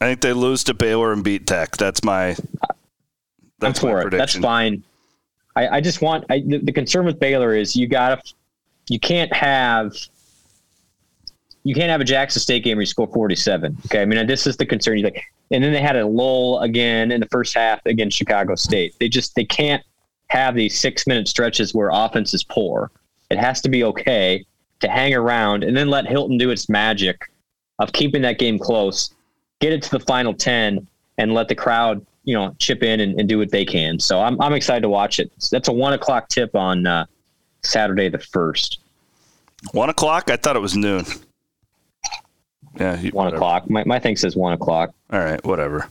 I 0.00 0.06
think 0.06 0.20
they 0.20 0.32
lose 0.32 0.64
to 0.64 0.74
Baylor 0.74 1.12
and 1.12 1.24
beat 1.24 1.46
Tech. 1.46 1.76
That's 1.76 2.04
my. 2.04 2.36
That's 3.58 3.82
I'm 3.82 3.88
my 3.88 4.02
for 4.02 4.08
it. 4.08 4.10
That's 4.10 4.36
fine. 4.36 4.82
I, 5.56 5.68
I 5.68 5.80
just 5.80 6.02
want 6.02 6.24
I, 6.28 6.40
the, 6.40 6.58
the 6.58 6.72
concern 6.72 7.06
with 7.06 7.18
Baylor 7.18 7.54
is 7.54 7.74
you 7.74 7.88
got 7.88 8.24
to 8.24 8.34
you 8.88 9.00
can't 9.00 9.32
have 9.32 9.96
you 11.66 11.74
can't 11.74 11.90
have 11.90 12.00
a 12.00 12.04
Jackson 12.04 12.40
State 12.40 12.62
game 12.62 12.76
where 12.76 12.82
you 12.82 12.86
score 12.86 13.08
47. 13.08 13.76
Okay, 13.86 14.00
I 14.00 14.04
mean 14.04 14.24
this 14.26 14.46
is 14.46 14.56
the 14.56 14.64
concern. 14.64 14.98
You 14.98 15.04
like, 15.04 15.24
and 15.50 15.64
then 15.64 15.72
they 15.72 15.80
had 15.80 15.96
a 15.96 16.06
lull 16.06 16.60
again 16.60 17.10
in 17.10 17.20
the 17.20 17.26
first 17.26 17.54
half 17.54 17.84
against 17.86 18.16
Chicago 18.16 18.54
State. 18.54 18.94
They 19.00 19.08
just 19.08 19.34
they 19.34 19.44
can't 19.44 19.82
have 20.28 20.54
these 20.54 20.78
six 20.78 21.08
minute 21.08 21.26
stretches 21.26 21.74
where 21.74 21.90
offense 21.92 22.34
is 22.34 22.44
poor. 22.44 22.92
It 23.30 23.38
has 23.38 23.60
to 23.62 23.68
be 23.68 23.82
okay 23.82 24.44
to 24.78 24.88
hang 24.88 25.12
around 25.12 25.64
and 25.64 25.76
then 25.76 25.88
let 25.88 26.06
Hilton 26.06 26.38
do 26.38 26.50
its 26.50 26.68
magic 26.68 27.30
of 27.80 27.92
keeping 27.92 28.22
that 28.22 28.38
game 28.38 28.58
close, 28.58 29.12
get 29.60 29.72
it 29.72 29.82
to 29.82 29.90
the 29.90 30.00
final 30.00 30.34
10 30.34 30.86
and 31.18 31.34
let 31.34 31.48
the 31.48 31.54
crowd, 31.54 32.04
you 32.24 32.34
know, 32.34 32.54
chip 32.58 32.84
in 32.84 33.00
and, 33.00 33.18
and 33.18 33.28
do 33.28 33.38
what 33.38 33.50
they 33.50 33.64
can. 33.64 33.98
So 33.98 34.20
I'm, 34.20 34.40
I'm 34.40 34.52
excited 34.52 34.82
to 34.82 34.88
watch 34.88 35.18
it. 35.18 35.32
That's 35.50 35.68
a 35.68 35.72
one 35.72 35.94
o'clock 35.94 36.28
tip 36.28 36.54
on 36.54 36.86
uh, 36.86 37.06
Saturday, 37.62 38.08
the 38.08 38.18
first 38.18 38.80
One 39.72 39.90
o'clock? 39.90 40.30
I 40.30 40.36
thought 40.36 40.54
it 40.54 40.62
was 40.62 40.76
noon. 40.76 41.04
Yeah, 42.78 42.98
you, 43.00 43.10
one 43.10 43.26
whatever. 43.26 43.36
o'clock. 43.36 43.70
My, 43.70 43.84
my 43.84 43.98
thing 43.98 44.16
says 44.16 44.36
one 44.36 44.52
o'clock. 44.52 44.94
All 45.10 45.18
right, 45.20 45.42
whatever. 45.44 45.88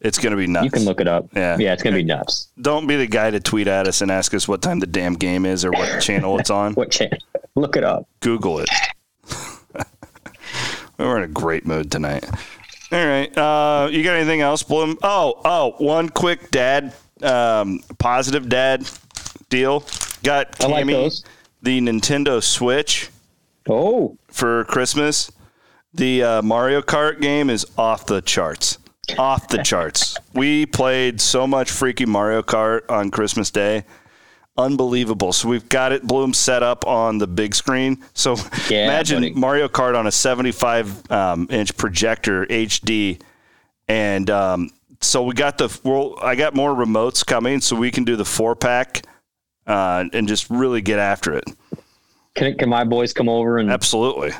It's 0.00 0.18
gonna 0.18 0.36
be 0.36 0.46
nuts. 0.48 0.64
You 0.64 0.70
can 0.72 0.84
look 0.84 1.00
it 1.00 1.06
up. 1.06 1.26
Yeah. 1.34 1.56
Yeah. 1.58 1.72
It's 1.74 1.82
going 1.84 1.94
to 1.94 2.00
be 2.00 2.04
nuts. 2.04 2.48
Don't 2.60 2.88
be 2.88 2.96
the 2.96 3.06
guy 3.06 3.30
to 3.30 3.38
tweet 3.38 3.68
at 3.68 3.86
us 3.86 4.00
and 4.00 4.10
ask 4.10 4.34
us 4.34 4.48
what 4.48 4.60
time 4.60 4.80
the 4.80 4.86
damn 4.88 5.14
game 5.14 5.46
is 5.46 5.64
or 5.64 5.70
what 5.70 6.00
channel 6.02 6.40
it's 6.40 6.50
on. 6.50 6.74
What 6.74 6.90
chance? 6.90 7.22
Look 7.54 7.76
it 7.76 7.84
up. 7.84 8.08
Google 8.18 8.58
it. 8.58 8.68
We're 10.98 11.18
in 11.18 11.22
a 11.24 11.28
great 11.28 11.66
mood 11.66 11.90
tonight. 11.92 12.24
All 12.90 13.06
right. 13.06 13.36
Uh, 13.38 13.88
you 13.90 14.02
got 14.02 14.14
anything 14.16 14.40
else, 14.40 14.62
Bloom? 14.62 14.98
Oh, 15.04 15.40
oh, 15.44 15.74
one 15.78 16.08
quick 16.08 16.50
dad, 16.50 16.92
um, 17.22 17.80
positive 17.98 18.48
dad 18.48 18.88
deal. 19.48 19.84
Got 20.22 20.62
I 20.64 20.66
like 20.66 20.86
those. 20.86 21.24
the 21.62 21.80
Nintendo 21.80 22.42
Switch 22.42 23.08
Oh, 23.68 24.16
for 24.28 24.64
Christmas. 24.64 25.30
The 25.94 26.22
uh, 26.22 26.42
Mario 26.42 26.80
Kart 26.80 27.20
game 27.20 27.50
is 27.50 27.66
off 27.76 28.06
the 28.06 28.22
charts. 28.22 28.78
Off 29.18 29.48
the 29.48 29.62
charts. 29.62 30.16
We 30.34 30.64
played 30.64 31.20
so 31.20 31.46
much 31.46 31.70
freaky 31.70 32.06
Mario 32.06 32.40
Kart 32.42 32.90
on 32.90 33.10
Christmas 33.10 33.50
Day. 33.50 33.84
Unbelievable. 34.56 35.34
So 35.34 35.46
we've 35.46 35.68
got 35.68 35.92
it 35.92 36.02
Bloom 36.02 36.32
set 36.32 36.62
up 36.62 36.86
on 36.86 37.18
the 37.18 37.26
big 37.26 37.54
screen. 37.54 38.02
So 38.14 38.36
Yeah, 38.70 38.84
imagine 38.84 39.20
buddy. 39.20 39.34
Mario 39.34 39.68
Kart 39.68 39.94
on 39.94 40.06
a 40.06 40.10
75 40.10 41.10
um, 41.10 41.46
inch 41.50 41.76
projector 41.76 42.46
HD. 42.46 43.20
And 43.88 44.30
um, 44.30 44.70
so 45.02 45.22
we 45.22 45.34
got 45.34 45.58
the 45.58 45.78
well, 45.84 46.16
I 46.22 46.34
got 46.34 46.54
more 46.54 46.74
remotes 46.74 47.26
coming 47.26 47.60
so 47.60 47.76
we 47.76 47.90
can 47.90 48.04
do 48.04 48.16
the 48.16 48.24
four 48.24 48.56
pack 48.56 49.04
uh, 49.66 50.04
and 50.14 50.26
just 50.26 50.48
really 50.48 50.80
get 50.80 50.98
after 50.98 51.34
it. 51.34 51.44
can, 52.34 52.56
can 52.56 52.70
my 52.70 52.84
boys 52.84 53.12
come 53.12 53.28
over 53.28 53.58
and 53.58 53.70
Absolutely. 53.70 54.32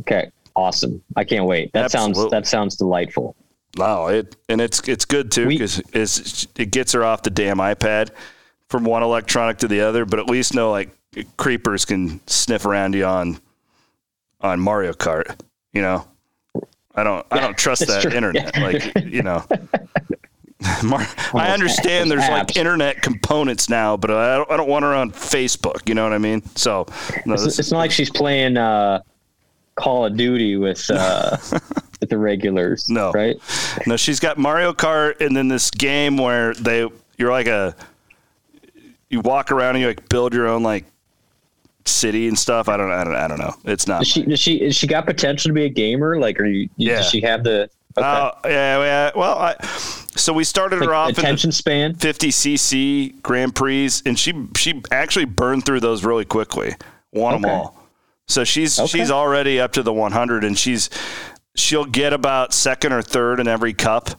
Okay, 0.00 0.30
awesome. 0.60 1.02
I 1.16 1.24
can't 1.24 1.46
wait. 1.46 1.72
That 1.72 1.90
sounds 1.90 2.18
that 2.30 2.46
sounds 2.46 2.76
delightful. 2.76 3.36
Wow, 3.76 4.08
it 4.08 4.36
and 4.48 4.60
it's 4.60 4.86
it's 4.88 5.04
good 5.04 5.30
too 5.30 5.46
because 5.46 5.80
it 6.56 6.70
gets 6.70 6.92
her 6.92 7.04
off 7.04 7.22
the 7.22 7.30
damn 7.30 7.58
iPad 7.58 8.10
from 8.68 8.84
one 8.84 9.02
electronic 9.02 9.58
to 9.58 9.68
the 9.68 9.80
other. 9.80 10.04
But 10.04 10.18
at 10.18 10.26
least 10.26 10.54
no 10.54 10.70
like 10.70 10.90
creepers 11.36 11.84
can 11.84 12.20
sniff 12.26 12.66
around 12.66 12.94
you 12.94 13.04
on 13.04 13.40
on 14.40 14.60
Mario 14.60 14.92
Kart. 14.92 15.40
You 15.72 15.82
know, 15.82 16.08
I 16.94 17.04
don't 17.04 17.26
I 17.30 17.40
don't 17.40 17.56
trust 17.56 17.86
that 17.86 18.02
true. 18.02 18.12
internet. 18.12 18.56
Like 18.56 18.92
you 19.04 19.22
know. 19.22 19.44
Mar- 20.84 21.06
I 21.32 21.52
understand 21.52 22.10
there's 22.10 22.28
like 22.28 22.54
internet 22.54 23.00
components 23.00 23.70
now, 23.70 23.96
but 23.96 24.10
I 24.10 24.36
don't, 24.36 24.50
I 24.50 24.58
don't 24.58 24.68
want 24.68 24.82
her 24.84 24.94
on 24.94 25.10
Facebook. 25.10 25.88
You 25.88 25.94
know 25.94 26.04
what 26.04 26.12
I 26.12 26.18
mean? 26.18 26.42
So, 26.54 26.84
no, 27.24 27.32
It's, 27.32 27.44
this, 27.44 27.58
it's 27.58 27.70
not 27.70 27.78
like 27.78 27.90
she's 27.90 28.10
playing 28.10 28.58
uh, 28.58 29.00
Call 29.74 30.04
of 30.04 30.16
Duty 30.16 30.56
with 30.56 30.90
uh, 30.90 31.36
with 32.00 32.10
the 32.10 32.18
regulars. 32.18 32.88
No. 32.88 33.12
right? 33.12 33.36
No, 33.86 33.96
she's 33.96 34.20
got 34.20 34.38
Mario 34.38 34.72
Kart 34.72 35.20
and 35.20 35.36
then 35.36 35.48
this 35.48 35.70
game 35.70 36.16
where 36.16 36.54
they 36.54 36.88
you're 37.16 37.30
like 37.30 37.46
a 37.46 37.74
you 39.08 39.20
walk 39.20 39.50
around 39.50 39.76
and 39.76 39.82
you 39.82 39.88
like 39.88 40.08
build 40.08 40.32
your 40.34 40.48
own 40.48 40.62
like 40.62 40.84
city 41.84 42.28
and 42.28 42.38
stuff. 42.38 42.68
I 42.68 42.76
don't 42.76 42.90
I 42.90 43.04
don't 43.04 43.14
I 43.14 43.28
don't 43.28 43.38
know. 43.38 43.54
It's 43.64 43.86
not. 43.86 44.00
Does 44.00 44.08
she 44.08 44.22
does 44.22 44.40
she 44.40 44.56
is 44.56 44.76
she 44.76 44.86
got 44.86 45.06
potential 45.06 45.48
to 45.48 45.52
be 45.52 45.64
a 45.64 45.68
gamer? 45.68 46.18
Like, 46.18 46.40
are 46.40 46.46
you? 46.46 46.68
Yeah. 46.76 46.96
Does 46.96 47.10
she 47.10 47.20
have 47.22 47.44
the 47.44 47.68
okay. 47.96 48.06
Oh 48.06 48.32
yeah, 48.44 48.78
yeah. 48.78 49.10
Well, 49.14 49.38
I 49.38 49.56
so 50.16 50.32
we 50.32 50.44
started 50.44 50.76
her 50.76 50.86
like, 50.86 50.94
off 50.94 51.08
in 51.10 51.18
attention 51.18 51.52
span? 51.52 51.94
50cc 51.94 53.22
Grand 53.22 53.54
Prix, 53.54 53.90
and 54.06 54.18
she 54.18 54.34
she 54.56 54.82
actually 54.90 55.24
burned 55.24 55.64
through 55.64 55.80
those 55.80 56.04
really 56.04 56.24
quickly. 56.24 56.74
Won 57.12 57.40
them 57.40 57.50
all. 57.50 57.79
So 58.30 58.44
she's 58.44 58.78
Okay. 58.78 58.86
she's 58.98 59.10
already 59.10 59.58
up 59.60 59.72
to 59.72 59.82
the 59.82 59.92
100, 59.92 60.44
and 60.44 60.58
she's 60.58 60.88
she'll 61.56 61.84
get 61.84 62.12
about 62.12 62.52
second 62.54 62.92
or 62.92 63.02
third 63.02 63.40
in 63.40 63.48
every 63.48 63.72
cup 63.74 64.10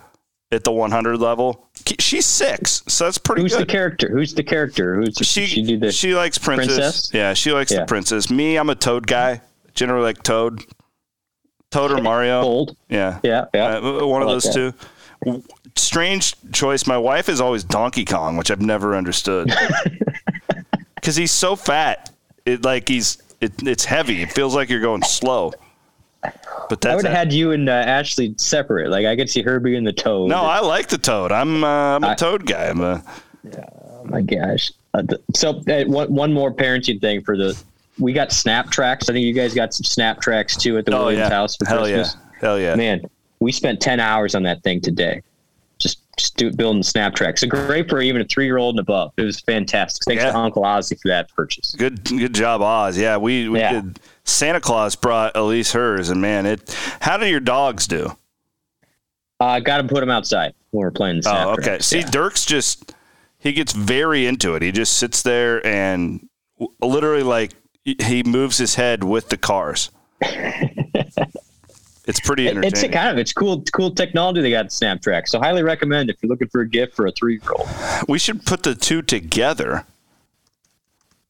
at 0.51 0.63
the 0.63 0.71
100 0.71 1.17
level. 1.17 1.67
She's 1.99 2.25
six, 2.25 2.83
so 2.87 3.05
that's 3.05 3.17
pretty 3.17 3.41
Who's 3.41 3.53
good. 3.55 3.61
the 3.61 3.71
character? 3.71 4.09
Who's 4.11 4.33
the 4.33 4.43
character? 4.43 4.95
Who's 4.95 5.15
she 5.21 5.45
she 5.47 5.61
do 5.63 5.77
the 5.79 5.91
she 5.91 6.13
likes 6.13 6.37
princess. 6.37 6.75
princess? 6.77 7.11
Yeah, 7.13 7.33
she 7.33 7.51
likes 7.51 7.71
the 7.71 7.85
princess. 7.85 8.29
Me, 8.29 8.57
I'm 8.57 8.69
a 8.69 8.75
Toad 8.75 9.07
guy. 9.07 9.41
Generally 9.73 10.03
like 10.03 10.23
Toad, 10.23 10.63
Toad 11.71 11.91
or 11.91 12.01
Mario. 12.01 12.41
old? 12.41 12.75
Yeah, 12.89 13.19
Yeah, 13.23 13.45
yeah. 13.53 13.77
Uh, 13.77 14.05
one 14.05 14.21
of 14.21 14.27
like 14.27 14.35
those 14.35 14.43
that. 14.43 14.53
two. 15.25 15.43
Strange 15.77 16.35
choice. 16.51 16.85
My 16.85 16.97
wife 16.97 17.29
is 17.29 17.39
always 17.39 17.63
Donkey 17.63 18.03
Kong, 18.05 18.35
which 18.37 18.51
I've 18.51 18.61
never 18.61 18.95
understood. 18.95 19.51
Because 20.95 21.15
he's 21.15 21.31
so 21.31 21.55
fat, 21.55 22.11
it 22.45 22.63
like 22.63 22.87
he's 22.87 23.17
it, 23.41 23.51
it's 23.63 23.85
heavy. 23.85 24.21
It 24.21 24.31
feels 24.31 24.55
like 24.55 24.69
you're 24.69 24.79
going 24.81 25.03
slow. 25.03 25.51
But 26.69 26.85
I 26.85 26.95
would 26.95 27.03
have 27.05 27.13
had 27.15 27.33
you 27.33 27.51
and 27.51 27.67
uh, 27.67 27.71
Ashley 27.73 28.33
separate. 28.37 28.89
Like, 28.89 29.05
I 29.05 29.15
could 29.15 29.29
see 29.29 29.41
her 29.41 29.59
being 29.59 29.83
the 29.83 29.91
toad. 29.91 30.29
no. 30.29 30.41
I 30.43 30.59
like 30.59 30.87
the 30.87 30.97
Toad. 30.97 31.31
I'm 31.31 31.63
uh, 31.63 31.95
I'm 31.95 32.03
a 32.03 32.09
I- 32.09 32.15
Toad 32.15 32.45
guy. 32.45 32.65
I'm 32.67 32.79
a 32.81 33.03
Oh 33.55 34.03
my 34.05 34.21
gosh. 34.21 34.71
Uh, 34.93 35.01
th- 35.03 35.21
so 35.35 35.61
uh, 35.67 35.83
one, 35.85 36.13
one 36.13 36.31
more 36.33 36.53
parenting 36.53 37.01
thing 37.01 37.21
for 37.21 37.35
the 37.37 37.59
we 37.99 38.13
got 38.13 38.31
snap 38.31 38.69
tracks. 38.69 39.09
I 39.09 39.13
think 39.13 39.25
you 39.25 39.33
guys 39.33 39.53
got 39.53 39.73
some 39.73 39.83
snap 39.83 40.21
tracks 40.21 40.55
too 40.55 40.77
at 40.77 40.85
the 40.85 40.95
oh 40.95 41.05
Williams 41.05 41.19
yeah, 41.19 41.29
house 41.29 41.55
for 41.55 41.65
hell 41.65 41.79
Christmas. 41.79 42.15
yeah, 42.15 42.39
hell 42.39 42.59
yeah. 42.59 42.75
Man, 42.75 43.01
we 43.39 43.51
spent 43.51 43.79
10 43.81 43.99
hours 43.99 44.35
on 44.35 44.43
that 44.43 44.61
thing 44.63 44.79
today. 44.81 45.21
Just 46.21 46.37
do, 46.37 46.51
building 46.51 46.83
snap 46.83 47.15
tracks. 47.15 47.41
So 47.41 47.47
great 47.47 47.89
for 47.89 47.99
even 47.99 48.21
a 48.21 48.25
three 48.25 48.45
year 48.45 48.57
old 48.57 48.75
and 48.75 48.79
above. 48.79 49.11
It 49.17 49.23
was 49.23 49.39
fantastic. 49.39 50.03
Thanks 50.05 50.23
Yeah. 50.23 50.31
to 50.31 50.37
Uncle 50.37 50.61
Ozzy 50.63 50.99
for 51.01 51.07
that 51.07 51.33
purchase. 51.35 51.73
Good, 51.75 52.03
good 52.03 52.33
job, 52.35 52.61
Oz. 52.61 52.95
Yeah, 52.97 53.17
we, 53.17 53.49
we 53.49 53.59
Yeah. 53.59 53.73
did. 53.81 53.99
Santa 54.23 54.59
Claus 54.61 54.95
brought 54.95 55.35
Elise 55.35 55.71
hers, 55.73 56.09
and 56.09 56.21
man, 56.21 56.45
it. 56.45 56.77
How 57.01 57.17
do 57.17 57.25
your 57.25 57.39
dogs 57.39 57.87
do? 57.87 58.15
Uh, 59.39 59.45
I 59.45 59.59
got 59.59 59.77
to 59.77 59.83
put 59.87 60.01
them 60.01 60.11
outside 60.11 60.53
when 60.69 60.81
we're 60.81 60.91
playing 60.91 61.21
the 61.21 61.29
Oh, 61.35 61.49
okay. 61.53 61.63
tracks. 61.63 61.87
See, 61.87 61.99
Yeah. 62.01 62.09
Dirk's 62.11 62.45
just 62.45 62.93
he 63.39 63.51
gets 63.53 63.73
very 63.73 64.27
into 64.27 64.53
it. 64.53 64.61
He 64.61 64.71
just 64.71 64.99
sits 64.99 65.23
there 65.23 65.65
and 65.65 66.27
literally 66.79 67.23
like 67.23 67.53
he 67.83 68.21
moves 68.23 68.59
his 68.59 68.75
head 68.75 69.03
with 69.03 69.29
the 69.29 69.37
cars. 69.37 69.89
it's 72.07 72.19
pretty 72.19 72.47
It- 72.47 72.63
it's 72.65 72.83
a 72.83 72.89
kind 72.89 73.09
of 73.09 73.17
it's 73.17 73.33
cool 73.33 73.63
cool 73.73 73.91
technology 73.91 74.41
they 74.41 74.51
got 74.51 74.65
in 74.65 74.69
snap 74.69 75.01
tracks. 75.01 75.31
So 75.31 75.39
highly 75.39 75.63
recommend 75.63 76.09
if 76.09 76.17
you're 76.21 76.29
looking 76.29 76.47
for 76.49 76.61
a 76.61 76.67
gift 76.69 76.95
for 76.95 77.05
a 77.07 77.11
three 77.11 77.33
year 77.41 77.51
old. 77.55 77.67
we 78.07 78.17
should 78.19 78.45
put 78.45 78.63
the 78.63 78.75
two 78.75 79.01
together 79.01 79.85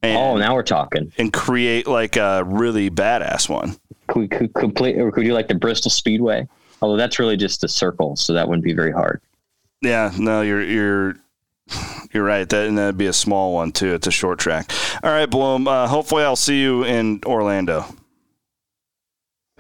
and, 0.03 0.17
Oh, 0.17 0.37
now 0.37 0.55
we're 0.55 0.63
talking. 0.63 1.11
and 1.17 1.31
create 1.31 1.85
like 1.87 2.15
a 2.17 2.43
really 2.45 2.89
badass 2.89 3.47
one. 3.49 3.75
Could 4.07 4.19
we 4.19 4.27
could 4.27 4.53
complete 4.53 4.97
or 4.97 5.11
could 5.11 5.25
you 5.25 5.33
like 5.33 5.47
the 5.47 5.55
Bristol 5.55 5.91
Speedway? 5.91 6.47
Although 6.81 6.97
that's 6.97 7.19
really 7.19 7.37
just 7.37 7.63
a 7.63 7.67
circle, 7.67 8.15
so 8.15 8.33
that 8.33 8.47
wouldn't 8.47 8.63
be 8.63 8.73
very 8.73 8.91
hard. 8.91 9.21
Yeah, 9.81 10.11
no, 10.17 10.41
you're 10.41 10.63
you're 10.63 11.15
you're 12.11 12.23
right. 12.23 12.49
That 12.49 12.67
and 12.67 12.77
that'd 12.77 12.97
be 12.97 13.05
a 13.05 13.13
small 13.13 13.53
one 13.53 13.71
too. 13.71 13.93
It's 13.93 14.07
a 14.07 14.11
short 14.11 14.39
track. 14.39 14.71
All 15.03 15.11
right, 15.11 15.27
Bloom. 15.29 15.67
Uh, 15.67 15.87
hopefully, 15.87 16.23
I'll 16.23 16.35
see 16.35 16.59
you 16.59 16.83
in 16.83 17.21
Orlando. 17.25 17.85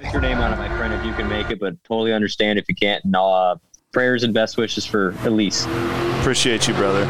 Put 0.03 0.13
your 0.13 0.21
name 0.21 0.39
on 0.39 0.51
it, 0.53 0.57
my 0.57 0.75
friend, 0.77 0.93
if 0.93 1.05
you 1.05 1.13
can 1.13 1.27
make 1.29 1.49
it, 1.51 1.59
but 1.59 1.81
totally 1.83 2.13
understand 2.13 2.57
if 2.59 2.65
you 2.67 2.75
can't. 2.75 3.03
And 3.05 3.15
uh, 3.15 3.55
prayers 3.91 4.23
and 4.23 4.33
best 4.33 4.57
wishes 4.57 4.85
for 4.85 5.13
Elise. 5.25 5.65
Appreciate 6.19 6.67
you, 6.67 6.73
brother. 6.73 7.05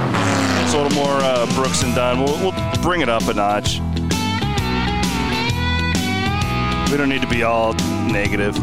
It's 0.63 0.73
a 0.73 0.81
little 0.81 0.95
more 0.97 1.17
uh, 1.21 1.45
Brooks 1.55 1.83
and 1.83 1.95
Dunn. 1.95 2.19
We'll, 2.23 2.37
we'll 2.39 2.81
bring 2.81 3.01
it 3.01 3.09
up 3.09 3.23
a 3.27 3.33
notch. 3.33 3.79
We 6.91 6.97
don't 6.97 7.09
need 7.09 7.21
to 7.21 7.27
be 7.29 7.43
all 7.43 7.73
negative. 8.11 8.57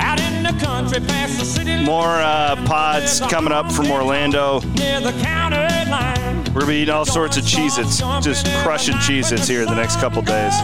Out 0.00 0.20
in 0.20 0.42
the 0.42 0.56
country 0.60 1.00
past 1.00 1.38
the 1.38 1.44
city 1.44 1.84
More 1.84 2.04
uh, 2.06 2.56
pods 2.66 3.20
coming 3.20 3.52
up 3.52 3.70
from 3.70 3.90
Orlando. 3.90 4.58
near 4.74 5.00
the 5.00 5.12
county 5.22 5.56
line. 5.88 6.44
We're 6.52 6.62
gonna 6.62 6.66
be 6.66 6.76
eating 6.78 6.94
all 6.94 7.04
sorts 7.04 7.36
of 7.36 7.44
Cheez-Its, 7.44 7.98
just 8.24 8.46
crushing 8.62 8.94
Cheez-Its 8.96 9.46
here 9.46 9.62
in 9.62 9.68
the 9.68 9.76
next 9.76 9.96
couple 10.00 10.22
days. 10.22 10.54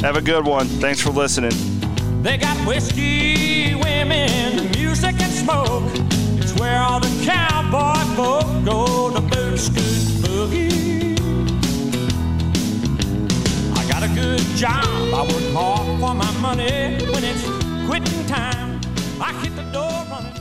Have 0.00 0.16
a 0.16 0.22
good 0.22 0.44
one. 0.44 0.66
Thanks 0.66 1.00
for 1.00 1.10
listening. 1.10 1.52
They 2.24 2.38
got 2.38 2.56
whiskey, 2.66 3.74
women, 3.74 4.70
music, 4.70 5.14
and 5.20 5.30
smoke. 5.30 5.82
It's 6.40 6.58
where 6.58 6.80
all 6.80 6.98
the 6.98 7.12
cowboy 7.22 8.00
folk 8.16 8.64
go 8.64 9.10
to 9.10 9.20
boot 9.20 9.58
scoot 9.58 10.24
boogie. 10.24 11.20
I 13.76 13.86
got 13.90 14.04
a 14.04 14.08
good 14.14 14.40
job. 14.56 14.86
I 14.86 15.20
work 15.30 15.52
hard 15.52 16.00
for 16.00 16.14
my 16.14 16.30
money. 16.40 16.96
When 17.12 17.24
it's 17.24 17.44
quitting 17.86 18.24
time, 18.24 18.80
I 19.20 19.34
hit 19.42 19.54
the 19.54 19.64
door 19.64 19.92
running. 20.10 20.33